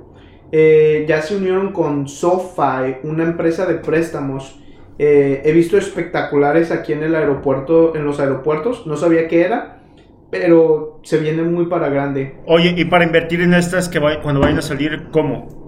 Eh, 0.52 1.04
ya 1.08 1.22
se 1.22 1.36
unieron 1.36 1.72
con 1.72 2.08
SoFi, 2.08 2.98
una 3.02 3.24
empresa 3.24 3.66
de 3.66 3.74
préstamos. 3.74 4.60
Eh, 4.98 5.42
he 5.44 5.52
visto 5.52 5.76
espectaculares 5.76 6.70
aquí 6.70 6.92
en 6.92 7.02
el 7.02 7.14
aeropuerto, 7.14 7.94
en 7.94 8.04
los 8.04 8.20
aeropuertos. 8.20 8.86
No 8.86 8.96
sabía 8.96 9.28
qué 9.28 9.42
era, 9.42 9.82
pero 10.30 11.00
se 11.02 11.18
viene 11.18 11.42
muy 11.42 11.66
para 11.66 11.88
grande. 11.88 12.36
Oye, 12.46 12.74
y 12.76 12.84
para 12.84 13.04
invertir 13.04 13.40
en 13.40 13.54
estas 13.54 13.88
que 13.88 14.00
cuando 14.22 14.40
vayan 14.40 14.58
a 14.58 14.62
salir, 14.62 15.08
¿cómo? 15.10 15.66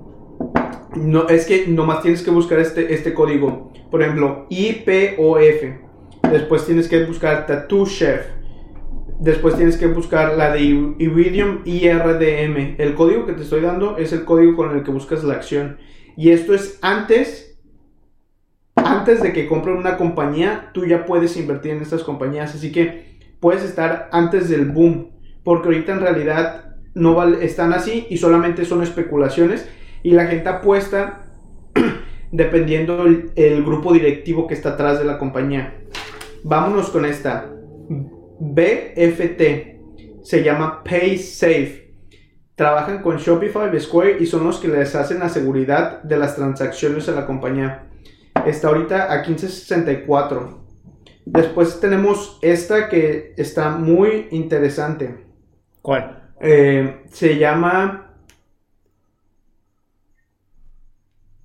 No, 0.96 1.28
es 1.28 1.46
que 1.46 1.66
nomás 1.68 2.02
tienes 2.02 2.22
que 2.22 2.30
buscar 2.30 2.58
este, 2.58 2.94
este 2.94 3.14
código. 3.14 3.72
Por 3.90 4.02
ejemplo, 4.02 4.46
IPOF. 4.48 5.62
Después 6.30 6.66
tienes 6.66 6.88
que 6.88 7.04
buscar 7.04 7.46
Tattoo 7.46 7.86
Chef. 7.86 8.37
Después 9.18 9.56
tienes 9.56 9.76
que 9.76 9.88
buscar 9.88 10.36
la 10.36 10.52
de 10.52 10.62
Iridium 10.62 11.62
IRDM. 11.64 12.76
El 12.78 12.94
código 12.94 13.26
que 13.26 13.32
te 13.32 13.42
estoy 13.42 13.60
dando 13.60 13.96
es 13.96 14.12
el 14.12 14.24
código 14.24 14.54
con 14.54 14.76
el 14.76 14.84
que 14.84 14.92
buscas 14.92 15.24
la 15.24 15.34
acción. 15.34 15.78
Y 16.16 16.30
esto 16.30 16.54
es 16.54 16.78
antes, 16.82 17.58
antes 18.76 19.20
de 19.20 19.32
que 19.32 19.48
compren 19.48 19.76
una 19.76 19.96
compañía, 19.96 20.70
tú 20.72 20.86
ya 20.86 21.04
puedes 21.04 21.36
invertir 21.36 21.72
en 21.72 21.82
estas 21.82 22.04
compañías. 22.04 22.54
Así 22.54 22.70
que 22.70 23.18
puedes 23.40 23.64
estar 23.64 24.08
antes 24.12 24.48
del 24.48 24.66
boom. 24.66 25.10
Porque 25.42 25.66
ahorita 25.66 25.92
en 25.94 26.00
realidad 26.00 26.76
no 26.94 27.20
están 27.40 27.72
así 27.72 28.06
y 28.08 28.18
solamente 28.18 28.64
son 28.64 28.84
especulaciones. 28.84 29.68
Y 30.04 30.12
la 30.12 30.26
gente 30.26 30.48
apuesta 30.48 31.22
dependiendo 32.30 33.04
el, 33.04 33.32
el 33.34 33.64
grupo 33.64 33.92
directivo 33.92 34.46
que 34.46 34.54
está 34.54 34.70
atrás 34.70 35.00
de 35.00 35.04
la 35.04 35.18
compañía. 35.18 35.74
Vámonos 36.44 36.90
con 36.90 37.04
esta. 37.04 37.50
BFT 38.40 40.22
se 40.22 40.42
llama 40.42 40.82
PaySafe. 40.84 41.94
Trabajan 42.54 43.02
con 43.02 43.18
Shopify, 43.18 43.78
Square 43.80 44.18
y 44.20 44.26
son 44.26 44.44
los 44.44 44.58
que 44.58 44.68
les 44.68 44.94
hacen 44.94 45.20
la 45.20 45.28
seguridad 45.28 46.02
de 46.02 46.16
las 46.16 46.36
transacciones 46.36 47.08
a 47.08 47.12
la 47.12 47.26
compañía. 47.26 47.86
Está 48.44 48.68
ahorita 48.68 49.12
a 49.12 49.22
1564. 49.22 50.66
Después 51.24 51.78
tenemos 51.80 52.38
esta 52.42 52.88
que 52.88 53.34
está 53.36 53.70
muy 53.70 54.28
interesante. 54.30 55.24
¿Cuál? 55.82 56.32
Eh, 56.40 57.04
se 57.10 57.38
llama 57.38 58.16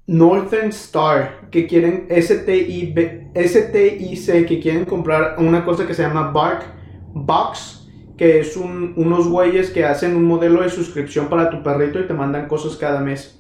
Northern 0.08 0.70
Star, 0.70 1.50
que 1.50 1.68
quieren 1.68 2.08
STIB, 2.10 3.32
STIC, 3.36 4.48
que 4.48 4.60
quieren 4.60 4.86
comprar 4.86 5.36
una 5.38 5.64
cosa 5.64 5.88
que 5.88 5.94
se 5.94 6.04
llama 6.04 6.32
Bark 6.32 6.83
Box, 7.14 7.89
que 8.18 8.39
es 8.39 8.57
un- 8.57 8.93
unos 8.97 9.28
güeyes 9.28 9.70
que 9.72 9.86
hacen 9.86 10.16
un 10.16 10.24
modelo 10.26 10.61
de 10.61 10.70
suscripción 10.70 11.28
para 11.28 11.49
tu 11.49 11.64
perrito 11.64 11.99
y 11.99 12.07
te 12.07 12.14
mandan 12.14 12.47
cosas 12.47 12.76
cada 12.76 12.99
mes. 12.99 13.39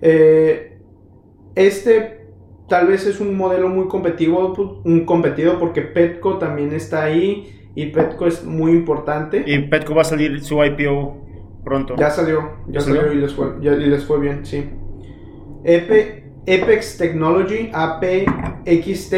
Eh, 0.00 0.78
este 1.54 2.20
tal 2.68 2.86
vez 2.86 3.06
es 3.06 3.20
un 3.20 3.36
modelo 3.36 3.68
muy 3.68 3.86
competitivo, 3.88 4.54
pu- 4.54 4.80
un 4.84 5.04
competido 5.04 5.58
porque 5.58 5.82
Petco 5.82 6.38
también 6.38 6.72
está 6.72 7.04
ahí 7.04 7.60
y 7.74 7.86
Petco 7.86 8.26
es 8.26 8.44
muy 8.44 8.72
importante. 8.72 9.42
Y 9.46 9.58
Petco 9.68 9.94
va 9.94 10.02
a 10.02 10.04
salir 10.04 10.42
su 10.42 10.62
IPO 10.64 11.16
pronto. 11.64 11.94
Ya 11.96 12.10
salió, 12.10 12.40
ya 12.66 12.74
¿Ya 12.74 12.80
salió, 12.80 13.00
salió? 13.02 13.12
y, 13.14 13.20
les 13.20 13.32
fue, 13.34 13.46
ya- 13.60 13.74
y 13.74 13.86
les 13.86 14.04
fue 14.04 14.20
bien, 14.20 14.44
sí. 14.46 14.64
Epe- 15.64 16.22
Apex 16.42 16.98
Technology, 16.98 17.70
APXT, 17.72 19.14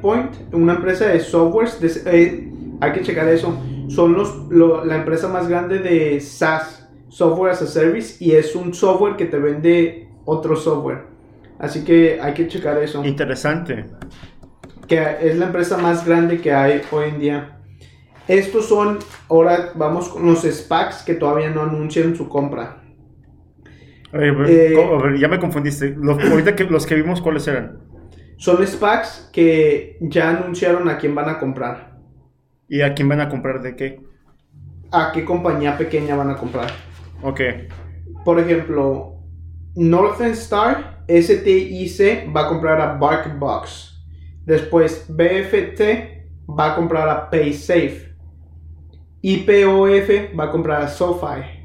Point, 0.00 0.30
una 0.52 0.74
empresa 0.74 1.06
de 1.08 1.20
softwares, 1.20 1.80
de- 1.80 2.02
eh, 2.22 2.51
hay 2.82 2.92
que 2.92 3.02
checar 3.02 3.28
eso. 3.28 3.56
Son 3.88 4.12
los, 4.14 4.48
lo- 4.50 4.84
la 4.84 4.96
empresa 4.96 5.28
más 5.28 5.48
grande 5.48 5.78
de 5.78 6.20
SaaS, 6.20 6.88
Software 7.08 7.52
as 7.52 7.62
a 7.62 7.66
Service, 7.66 8.22
y 8.24 8.32
es 8.32 8.54
un 8.56 8.72
software 8.74 9.16
que 9.16 9.26
te 9.26 9.38
vende 9.38 10.08
otro 10.24 10.56
software. 10.56 11.04
Así 11.58 11.84
que 11.84 12.20
hay 12.20 12.34
que 12.34 12.48
checar 12.48 12.78
eso. 12.82 13.04
Interesante. 13.04 13.84
Que 14.88 15.00
es 15.22 15.38
la 15.38 15.46
empresa 15.46 15.76
más 15.78 16.04
grande 16.06 16.40
que 16.40 16.52
hay 16.52 16.82
hoy 16.90 17.10
en 17.10 17.18
día. 17.20 17.58
Estos 18.28 18.66
son, 18.68 18.98
ahora 19.28 19.70
vamos 19.74 20.08
con 20.08 20.24
los 20.26 20.42
SPACs 20.42 21.02
que 21.04 21.14
todavía 21.14 21.50
no 21.50 21.62
anuncian 21.62 22.16
su 22.16 22.28
compra. 22.28 22.82
A 24.12 24.18
ver, 24.18 24.30
a 24.30 24.38
ver, 24.38 24.50
Eh, 24.50 25.18
ya 25.20 25.28
me 25.28 25.38
confundiste. 25.38 25.94
Los, 25.98 26.22
ahorita 26.22 26.54
que, 26.56 26.64
los 26.64 26.86
que 26.86 26.94
vimos, 26.96 27.20
¿cuáles 27.20 27.46
eran? 27.48 27.78
Son 28.36 28.64
SPACs 28.66 29.30
que 29.32 29.96
ya 30.00 30.30
anunciaron 30.30 30.88
a 30.88 30.98
quién 30.98 31.14
van 31.14 31.28
a 31.28 31.38
comprar. 31.38 31.91
¿Y 32.68 32.80
a 32.82 32.94
quién 32.94 33.08
van 33.08 33.20
a 33.20 33.28
comprar 33.28 33.62
de 33.62 33.76
qué? 33.76 34.00
A 34.90 35.12
qué 35.12 35.24
compañía 35.24 35.76
pequeña 35.76 36.16
van 36.16 36.30
a 36.30 36.36
comprar. 36.36 36.70
Ok. 37.22 37.40
Por 38.24 38.38
ejemplo, 38.38 39.18
Northern 39.74 40.32
Star, 40.32 41.04
STIC 41.08 42.34
va 42.34 42.46
a 42.46 42.48
comprar 42.48 42.80
a 42.80 42.94
BarkBox. 42.94 44.04
Después 44.44 45.06
BFT 45.08 45.80
va 46.48 46.72
a 46.72 46.74
comprar 46.74 47.08
a 47.08 47.30
PaySafe. 47.30 48.12
IPOF 49.22 50.36
va 50.38 50.44
a 50.44 50.50
comprar 50.50 50.82
a 50.82 50.88
SoFi. 50.88 51.62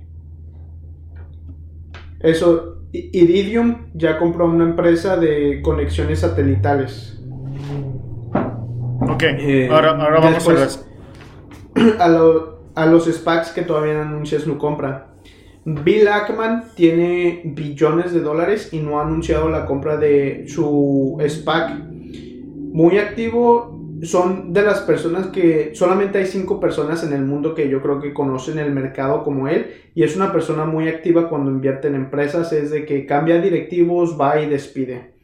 Eso, 2.19 2.83
Iridium 2.91 3.91
ya 3.93 4.17
compró 4.17 4.45
una 4.45 4.63
empresa 4.63 5.17
de 5.17 5.61
conexiones 5.61 6.19
satelitales. 6.19 7.16
Ok. 9.01 9.23
Eh, 9.23 9.69
ahora, 9.71 9.91
ahora 9.91 10.19
vamos 10.19 10.33
después- 10.45 10.57
a 10.57 10.59
las. 10.61 10.87
a, 11.99 12.07
lo- 12.07 12.57
a 12.75 12.85
los 12.85 13.05
SPACs 13.05 13.51
que 13.51 13.61
todavía 13.63 13.93
no 13.95 14.01
anuncia 14.01 14.39
su 14.39 14.57
compra. 14.57 15.07
Bill 15.65 16.07
Ackman 16.07 16.65
tiene 16.75 17.41
billones 17.43 18.13
de 18.13 18.21
dólares 18.21 18.69
y 18.71 18.79
no 18.79 18.99
ha 18.99 19.03
anunciado 19.03 19.49
la 19.49 19.65
compra 19.65 19.97
de 19.97 20.45
su 20.47 21.17
SPAC. 21.27 21.73
Muy 22.71 22.97
activo, 22.99 23.77
son 24.03 24.53
de 24.53 24.61
las 24.61 24.79
personas 24.81 25.27
que 25.27 25.71
solamente 25.73 26.19
hay 26.19 26.25
cinco 26.27 26.59
personas 26.59 27.03
en 27.03 27.11
el 27.13 27.23
mundo 27.25 27.53
que 27.55 27.67
yo 27.67 27.81
creo 27.81 27.99
que 27.99 28.13
conocen 28.13 28.59
el 28.59 28.71
mercado 28.71 29.23
como 29.23 29.47
él 29.47 29.71
y 29.95 30.03
es 30.03 30.15
una 30.15 30.31
persona 30.31 30.65
muy 30.65 30.87
activa 30.87 31.27
cuando 31.27 31.49
invierte 31.51 31.87
en 31.87 31.95
empresas, 31.95 32.53
es 32.53 32.69
de 32.71 32.85
que 32.85 33.05
cambia 33.07 33.41
directivos, 33.41 34.15
va 34.19 34.39
y 34.39 34.47
despide. 34.47 35.15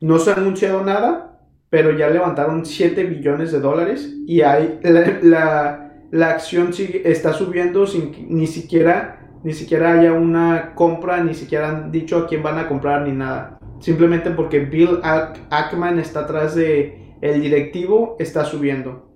No 0.00 0.18
se 0.18 0.30
ha 0.30 0.34
anunciado 0.34 0.82
nada, 0.84 1.31
pero 1.72 1.96
ya 1.96 2.10
levantaron 2.10 2.66
7 2.66 3.04
billones 3.04 3.50
de 3.50 3.58
dólares 3.58 4.14
y 4.26 4.42
hay 4.42 4.78
la, 4.82 5.88
la- 6.10 6.28
acción 6.28 6.74
sigue, 6.74 7.00
está 7.10 7.32
subiendo 7.32 7.86
sin 7.86 8.12
ni 8.28 8.46
siquiera 8.46 9.30
ni 9.42 9.54
siquiera 9.54 9.94
haya 9.94 10.12
una 10.12 10.74
compra, 10.74 11.24
ni 11.24 11.32
siquiera 11.32 11.70
han 11.70 11.90
dicho 11.90 12.18
a 12.18 12.26
quién 12.26 12.42
van 12.42 12.58
a 12.58 12.68
comprar 12.68 13.08
ni 13.08 13.12
nada. 13.12 13.58
Simplemente 13.80 14.30
porque 14.32 14.60
Bill 14.60 14.98
Ack- 15.02 15.38
Ackman 15.50 15.98
está 15.98 16.20
atrás 16.20 16.54
de 16.54 17.16
el 17.22 17.40
directivo, 17.40 18.16
está 18.20 18.44
subiendo. 18.44 19.08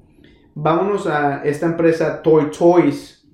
Vámonos 0.55 1.07
a 1.07 1.43
esta 1.45 1.67
empresa 1.67 2.23
Toy 2.23 2.51
Toys. 2.59 3.29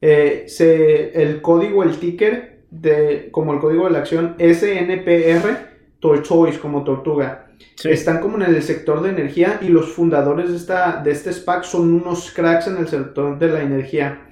Eh, 0.00 0.44
se- 0.46 1.20
el 1.20 1.42
código, 1.42 1.82
el 1.82 1.98
ticker, 1.98 2.62
de, 2.70 3.30
como 3.32 3.52
el 3.52 3.58
código 3.58 3.86
de 3.86 3.90
la 3.90 3.98
acción, 3.98 4.36
SNPR, 4.38 5.56
Toy 5.98 6.22
Toys, 6.22 6.56
como 6.58 6.84
tortuga. 6.84 7.49
Sí. 7.74 7.90
Están 7.90 8.20
como 8.20 8.36
en 8.36 8.42
el 8.42 8.62
sector 8.62 9.02
de 9.02 9.10
energía 9.10 9.58
y 9.60 9.68
los 9.68 9.92
fundadores 9.92 10.50
de, 10.50 10.56
esta, 10.56 11.02
de 11.02 11.10
este 11.12 11.32
SPAC 11.32 11.64
son 11.64 11.92
unos 11.94 12.30
cracks 12.32 12.66
en 12.68 12.76
el 12.78 12.88
sector 12.88 13.38
de 13.38 13.48
la 13.48 13.62
energía. 13.62 14.26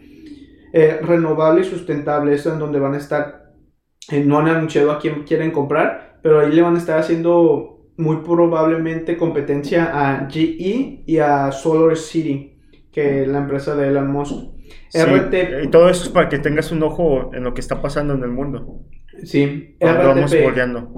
Eh, 0.73 0.99
renovable 1.03 1.63
y 1.63 1.65
sustentable, 1.65 2.35
eso 2.35 2.53
en 2.53 2.59
donde 2.59 2.79
van 2.81 2.95
a 2.95 2.99
estar. 2.99 3.53
eh, 4.11 4.21
no 4.25 4.39
han 4.39 4.49
anunciado 4.49 4.91
a 4.93 4.99
quién 4.99 5.25
quieren 5.25 5.51
comprar, 5.51 6.19
pero 6.23 6.41
ahí 6.41 6.53
le 6.53 6.63
van 6.63 6.75
a 6.77 6.79
estar 6.79 6.99
haciendo 6.99 7.81
muy 7.97 8.19
probablemente 8.19 9.17
competencia 9.17 9.91
a 9.93 10.29
GE 10.31 11.05
y 11.07 11.19
a 11.19 11.53
Solar 11.53 11.97
City, 11.97 12.59
que 12.93 13.23
es 13.23 13.29
la 13.29 13.39
empresa 13.39 13.75
de 13.77 13.89
Elon 13.89 14.11
Musk. 14.11 14.37
Sí, 14.89 15.05
RT, 15.05 15.35
Y 15.59 15.69
todo 15.69 15.89
eso 15.89 16.05
es 16.05 16.09
para 16.11 16.29
que 16.29 16.39
tengas 16.39 16.73
un 16.73 16.83
ojo 16.83 17.31
en 17.35 17.45
lo 17.45 17.55
que 17.55 17.61
está 17.61 17.81
pasando 17.83 18.15
en 18.15 18.23
el 18.23 18.31
mundo. 18.31 18.71
sí, 19.23 19.77
vamos 19.81 20.31
RTP. 20.31 20.35
bordeando. 20.37 20.95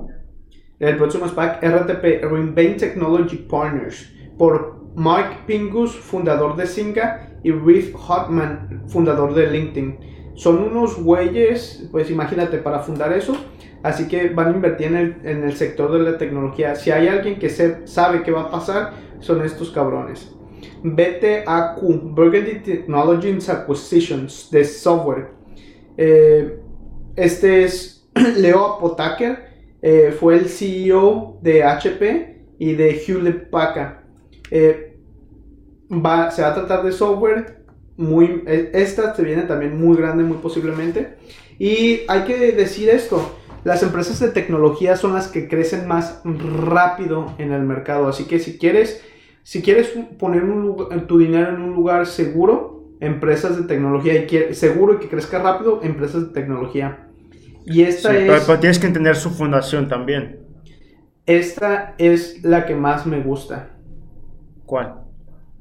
El 0.81 0.97
próximo 0.97 1.29
SPAC, 1.29 1.63
RTP, 1.63 2.25
Reinvent 2.25 2.79
Technology 2.79 3.37
Partners, 3.37 4.11
por 4.39 4.81
Mike 4.97 5.41
Pingus, 5.47 5.95
fundador 5.95 6.57
de 6.57 6.67
Singa, 6.67 7.31
y 7.43 7.53
Reeve 7.53 7.93
Hotman, 7.93 8.85
fundador 8.89 9.35
de 9.35 9.51
LinkedIn. 9.51 9.99
Son 10.35 10.57
unos 10.57 10.97
güeyes, 10.97 11.87
pues 11.91 12.11
imagínate, 12.11 12.57
para 12.57 12.79
fundar 12.79 13.13
eso, 13.13 13.37
así 13.83 14.09
que 14.09 14.31
van 14.31 14.49
a 14.49 14.57
invertir 14.57 14.87
en 14.87 14.97
el, 14.97 15.17
en 15.23 15.45
el 15.45 15.55
sector 15.55 15.93
de 15.93 15.99
la 15.99 16.17
tecnología. 16.17 16.75
Si 16.75 16.91
hay 16.91 17.09
alguien 17.09 17.39
que 17.39 17.51
se, 17.51 17.87
sabe 17.87 18.23
qué 18.23 18.31
va 18.33 18.45
a 18.45 18.51
pasar, 18.51 18.95
son 19.19 19.45
estos 19.45 19.71
cabrones. 19.71 20.35
BTAQ, 20.83 21.83
Burgundy 22.15 22.61
Technologies 22.65 23.51
Acquisitions, 23.51 24.51
de 24.51 24.65
software. 24.65 25.29
Eh, 25.99 26.59
este 27.17 27.65
es 27.65 28.11
Leo 28.39 28.65
Apotaker, 28.65 29.50
eh, 29.83 30.15
fue 30.19 30.37
el 30.37 30.47
CEO 30.47 31.39
de 31.43 31.65
HP 31.65 32.45
y 32.59 32.75
de 32.75 32.91
Hewlett 32.91 33.51
Packard. 33.51 34.05
Eh, 34.51 34.99
va, 35.91 36.31
se 36.31 36.43
va 36.43 36.49
a 36.49 36.55
tratar 36.55 36.85
de 36.85 36.93
software. 36.93 37.65
Muy, 37.97 38.43
eh, 38.47 38.71
esta 38.75 39.15
se 39.15 39.23
viene 39.23 39.43
también 39.43 39.81
muy 39.81 39.97
grande, 39.97 40.25
muy 40.25 40.39
posiblemente. 40.39 41.17
Y 41.59 42.01
hay 42.09 42.25
que 42.25 42.53
decir 42.53 42.89
esto: 42.91 43.37
las 43.65 43.83
empresas 43.83 44.21
de 44.21 44.29
tecnología 44.29 44.97
son 44.97 45.15
las 45.15 45.29
que 45.29 45.49
crecen 45.49 45.87
más 45.87 46.23
rápido 46.25 47.35
en 47.39 47.53
el 47.53 47.63
mercado. 47.63 48.09
Así 48.09 48.25
que 48.25 48.39
si 48.39 48.59
quieres, 48.59 49.03
si 49.43 49.63
quieres 49.63 49.93
poner 50.19 50.45
tu 51.07 51.19
dinero 51.19 51.51
en 51.51 51.63
un 51.63 51.75
lugar 51.75 52.07
seguro, 52.07 52.85
empresas 53.01 53.57
de 53.57 53.65
tecnología 53.65 54.15
y 54.15 54.55
seguro 54.55 54.95
y 54.95 54.99
que 54.99 55.09
crezca 55.09 55.39
rápido, 55.39 55.81
empresas 55.83 56.29
de 56.29 56.35
tecnología. 56.35 57.10
Y 57.67 57.83
esta 57.83 58.17
es. 58.17 58.45
pero 58.47 58.59
tienes 58.61 58.79
que 58.79 58.87
entender 58.87 59.17
su 59.17 59.31
fundación 59.31 59.89
también. 59.89 60.41
Esta 61.27 61.95
es 61.99 62.43
la 62.43 62.67
que 62.67 62.75
más 62.75 63.07
me 63.07 63.21
gusta. 63.21 63.71
¿Cuál? 64.67 64.95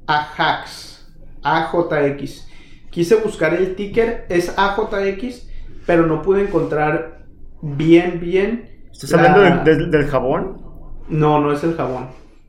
AJAX. 0.06 1.06
AJX. 1.42 2.48
Quise 2.90 3.16
buscar 3.16 3.54
el 3.54 3.76
ticker, 3.76 4.26
es 4.28 4.52
AJX, 4.56 5.48
pero 5.86 6.06
no 6.06 6.22
pude 6.22 6.42
encontrar 6.42 7.24
bien, 7.62 8.18
bien. 8.20 8.68
¿Estás 8.92 9.12
la- 9.12 9.32
hablando 9.32 9.64
del- 9.90 10.06
jabón? 10.06 10.60
No, 11.08 11.40
no 11.40 11.52
es 11.52 11.62
el 11.64 11.74
jabón, 11.76 12.08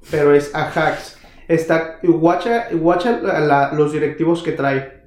pero 0.09 0.33
es 0.33 0.53
AJAX. 0.55 1.17
Está, 1.47 1.99
guacha, 2.03 2.67
guacha 2.71 3.19
la- 3.21 3.39
la- 3.39 3.73
los 3.73 3.93
directivos 3.93 4.41
que 4.41 4.51
trae. 4.53 5.01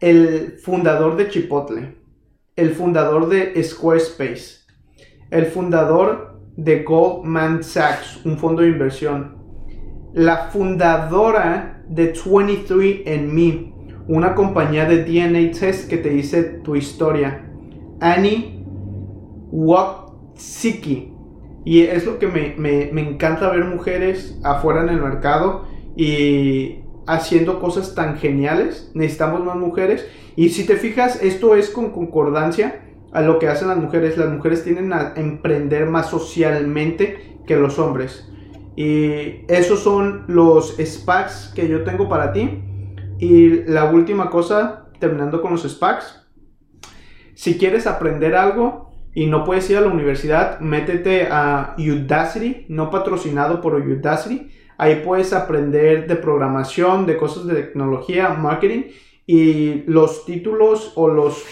El 0.00 0.58
fundador 0.62 1.16
de 1.16 1.28
Chipotle, 1.28 1.96
el 2.58 2.70
fundador 2.70 3.28
de 3.28 3.62
Squarespace, 3.62 4.66
el 5.30 5.46
fundador 5.46 6.40
de 6.56 6.82
Goldman 6.82 7.62
Sachs, 7.62 8.24
un 8.24 8.36
fondo 8.38 8.62
de 8.62 8.68
inversión, 8.68 9.36
la 10.12 10.48
fundadora 10.50 11.84
de 11.88 12.12
23andMe, 12.14 13.74
una 14.08 14.34
compañía 14.34 14.86
de 14.86 15.04
DNA 15.04 15.52
test 15.58 15.88
que 15.88 15.98
te 15.98 16.08
dice 16.10 16.42
tu 16.64 16.74
historia, 16.76 17.44
Annie 18.00 18.64
Waksiki. 19.52 21.12
Y 21.64 21.80
es 21.82 22.06
lo 22.06 22.18
que 22.18 22.26
me, 22.26 22.54
me- 22.56 22.90
me 22.92 23.02
encanta 23.08 23.50
ver 23.50 23.64
mujeres 23.64 24.38
afuera 24.42 24.82
en 24.82 24.88
el 24.88 25.00
mercado 25.00 25.64
y 25.96 26.80
haciendo 27.08 27.58
cosas 27.58 27.94
tan 27.94 28.18
geniales. 28.18 28.92
Necesitamos 28.94 29.44
más 29.44 29.56
mujeres. 29.56 30.06
Y 30.36 30.50
si 30.50 30.64
te 30.64 30.76
fijas, 30.76 31.20
esto 31.22 31.56
es 31.56 31.70
con 31.70 31.90
concordancia 31.90 32.82
a 33.12 33.22
lo 33.22 33.38
que 33.38 33.48
hacen 33.48 33.68
las 33.68 33.78
mujeres. 33.78 34.16
Las 34.18 34.28
mujeres 34.28 34.62
tienden 34.62 34.92
a 34.92 35.14
emprender 35.16 35.86
más 35.86 36.10
socialmente 36.10 37.38
que 37.46 37.56
los 37.56 37.78
hombres. 37.78 38.30
Y 38.76 39.46
esos 39.48 39.80
son 39.80 40.24
los 40.28 40.76
SPACs 40.76 41.52
que 41.56 41.66
yo 41.66 41.82
tengo 41.82 42.08
para 42.08 42.32
ti. 42.32 42.62
Y 43.18 43.64
la 43.64 43.86
última 43.86 44.30
cosa, 44.30 44.90
terminando 45.00 45.40
con 45.40 45.52
los 45.52 45.62
SPACs. 45.62 46.28
Si 47.34 47.56
quieres 47.56 47.86
aprender 47.86 48.36
algo 48.36 48.90
y 49.14 49.26
no 49.26 49.44
puedes 49.44 49.68
ir 49.70 49.78
a 49.78 49.80
la 49.80 49.88
universidad, 49.88 50.60
métete 50.60 51.28
a 51.30 51.74
Udacity, 51.78 52.66
no 52.68 52.90
patrocinado 52.90 53.62
por 53.62 53.74
Udacity. 53.74 54.50
Ahí 54.78 55.02
puedes 55.04 55.32
aprender 55.32 56.06
de 56.06 56.14
programación, 56.16 57.04
de 57.04 57.16
cosas 57.16 57.46
de 57.46 57.54
tecnología, 57.54 58.30
marketing 58.30 58.84
y 59.26 59.82
los 59.86 60.24
títulos 60.24 60.92
o 60.94 61.08
los, 61.08 61.44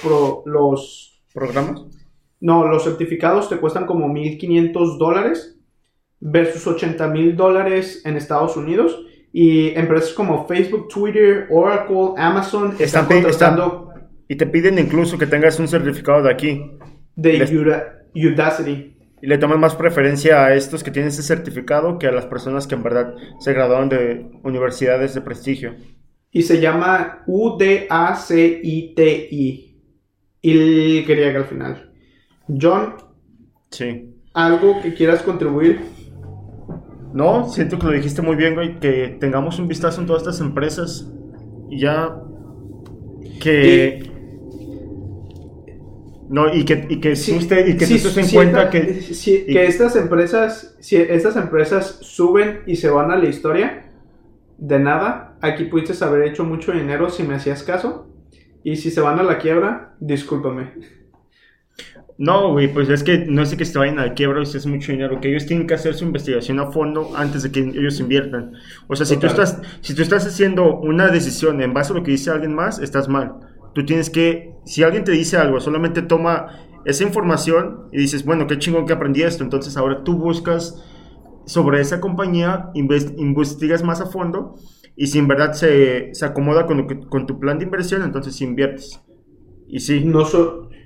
los 0.46 1.22
programas. 1.34 1.82
No, 2.40 2.66
los 2.68 2.84
certificados 2.84 3.48
te 3.48 3.56
cuestan 3.56 3.84
como 3.84 4.06
1.500 4.06 4.96
dólares 4.96 5.58
versus 6.20 6.66
80 6.66 7.08
mil 7.08 7.36
dólares 7.36 8.02
en 8.04 8.16
Estados 8.16 8.56
Unidos. 8.56 9.04
Y 9.32 9.74
empresas 9.74 10.14
como 10.14 10.46
Facebook, 10.46 10.88
Twitter, 10.88 11.48
Oracle, 11.50 12.12
Amazon 12.16 12.74
están, 12.78 13.06
contratando... 13.06 13.92
y 14.28 14.36
te 14.36 14.46
piden 14.46 14.78
incluso 14.78 15.18
que 15.18 15.26
tengas 15.26 15.58
un 15.58 15.68
certificado 15.68 16.22
de 16.22 16.30
aquí. 16.30 16.78
De 17.16 17.92
Udacity. 18.14 18.95
Y 19.26 19.28
le 19.28 19.38
toman 19.38 19.58
más 19.58 19.74
preferencia 19.74 20.44
a 20.44 20.54
estos 20.54 20.84
que 20.84 20.92
tienen 20.92 21.08
ese 21.08 21.24
certificado 21.24 21.98
que 21.98 22.06
a 22.06 22.12
las 22.12 22.26
personas 22.26 22.68
que 22.68 22.76
en 22.76 22.84
verdad 22.84 23.16
se 23.40 23.52
graduaron 23.52 23.88
de 23.88 24.30
universidades 24.44 25.14
de 25.14 25.20
prestigio. 25.20 25.74
Y 26.30 26.42
se 26.42 26.60
llama 26.60 27.24
U-D-A-C-I-T-I 27.26 27.88
y 30.42 31.02
griega 31.02 31.40
al 31.40 31.46
final. 31.46 31.92
John, 32.46 32.94
sí. 33.68 34.14
¿algo 34.32 34.80
que 34.80 34.94
quieras 34.94 35.24
contribuir? 35.24 35.80
No, 37.12 37.48
siento 37.48 37.80
que 37.80 37.86
lo 37.86 37.92
dijiste 37.94 38.22
muy 38.22 38.36
bien, 38.36 38.54
güey, 38.54 38.78
que 38.78 39.16
tengamos 39.18 39.58
un 39.58 39.66
vistazo 39.66 40.00
en 40.02 40.06
todas 40.06 40.22
estas 40.22 40.40
empresas 40.40 41.12
y 41.68 41.80
ya 41.80 42.16
que... 43.40 44.08
No, 46.28 46.52
y 46.52 46.64
que, 46.64 46.86
y 46.88 47.00
que 47.00 47.12
usted 47.12 47.66
y 47.68 47.76
que 47.76 47.86
sí, 47.86 48.20
en 48.20 48.28
cuenta 48.30 48.68
que, 48.68 49.00
que 49.46 49.66
estas 49.66 49.94
empresas, 49.96 50.76
si 50.80 50.96
estas 50.96 51.36
empresas 51.36 51.98
suben 52.02 52.62
y 52.66 52.76
se 52.76 52.90
van 52.90 53.10
a 53.10 53.16
la 53.16 53.28
historia, 53.28 53.92
de 54.58 54.78
nada, 54.78 55.36
aquí 55.40 55.64
pudiste 55.64 56.04
haber 56.04 56.22
hecho 56.28 56.44
mucho 56.44 56.72
dinero 56.72 57.10
si 57.10 57.22
me 57.22 57.34
hacías 57.34 57.62
caso. 57.62 58.08
Y 58.64 58.76
si 58.76 58.90
se 58.90 59.00
van 59.00 59.20
a 59.20 59.22
la 59.22 59.38
quiebra, 59.38 59.94
discúlpame. 60.00 60.72
No, 62.18 62.52
güey, 62.52 62.72
pues 62.72 62.88
es 62.88 63.04
que 63.04 63.18
no 63.18 63.42
es 63.42 63.54
que 63.54 63.64
se 63.64 63.78
vayan 63.78 63.98
a 63.98 64.06
la 64.06 64.14
quiebra 64.14 64.42
y 64.42 64.46
si 64.46 64.56
es 64.56 64.66
mucho 64.66 64.90
dinero, 64.90 65.20
que 65.20 65.28
ellos 65.28 65.46
tienen 65.46 65.66
que 65.66 65.74
hacer 65.74 65.94
su 65.94 66.04
investigación 66.04 66.58
a 66.58 66.72
fondo 66.72 67.12
antes 67.14 67.42
de 67.42 67.52
que 67.52 67.60
ellos 67.60 68.00
inviertan. 68.00 68.54
O 68.88 68.96
sea, 68.96 69.04
si 69.04 69.18
tú, 69.18 69.26
estás, 69.26 69.60
si 69.82 69.94
tú 69.94 70.02
estás 70.02 70.26
haciendo 70.26 70.80
una 70.80 71.08
decisión 71.08 71.60
en 71.60 71.74
base 71.74 71.92
a 71.92 71.96
lo 71.96 72.02
que 72.02 72.12
dice 72.12 72.30
alguien 72.30 72.54
más, 72.54 72.78
estás 72.78 73.08
mal. 73.08 73.34
Tú 73.76 73.84
tienes 73.84 74.08
que, 74.08 74.54
si 74.64 74.82
alguien 74.82 75.04
te 75.04 75.12
dice 75.12 75.36
algo, 75.36 75.60
solamente 75.60 76.00
toma 76.00 76.46
esa 76.86 77.04
información 77.04 77.88
y 77.92 77.98
dices, 77.98 78.24
bueno, 78.24 78.46
qué 78.46 78.58
chingón 78.58 78.86
que 78.86 78.94
aprendí 78.94 79.20
esto. 79.20 79.44
Entonces 79.44 79.76
ahora 79.76 80.02
tú 80.02 80.16
buscas 80.16 80.82
sobre 81.44 81.82
esa 81.82 82.00
compañía, 82.00 82.70
investigas 82.72 83.82
más 83.82 84.00
a 84.00 84.06
fondo 84.06 84.54
y 84.96 85.08
si 85.08 85.18
en 85.18 85.28
verdad 85.28 85.52
se, 85.52 86.14
se 86.14 86.24
acomoda 86.24 86.64
con, 86.64 86.86
con, 86.86 87.26
tu 87.26 87.38
plan 87.38 87.58
de 87.58 87.66
inversión, 87.66 88.02
entonces 88.02 88.40
inviertes. 88.40 88.98
Y 89.68 89.80
sí. 89.80 90.02
No, 90.06 90.24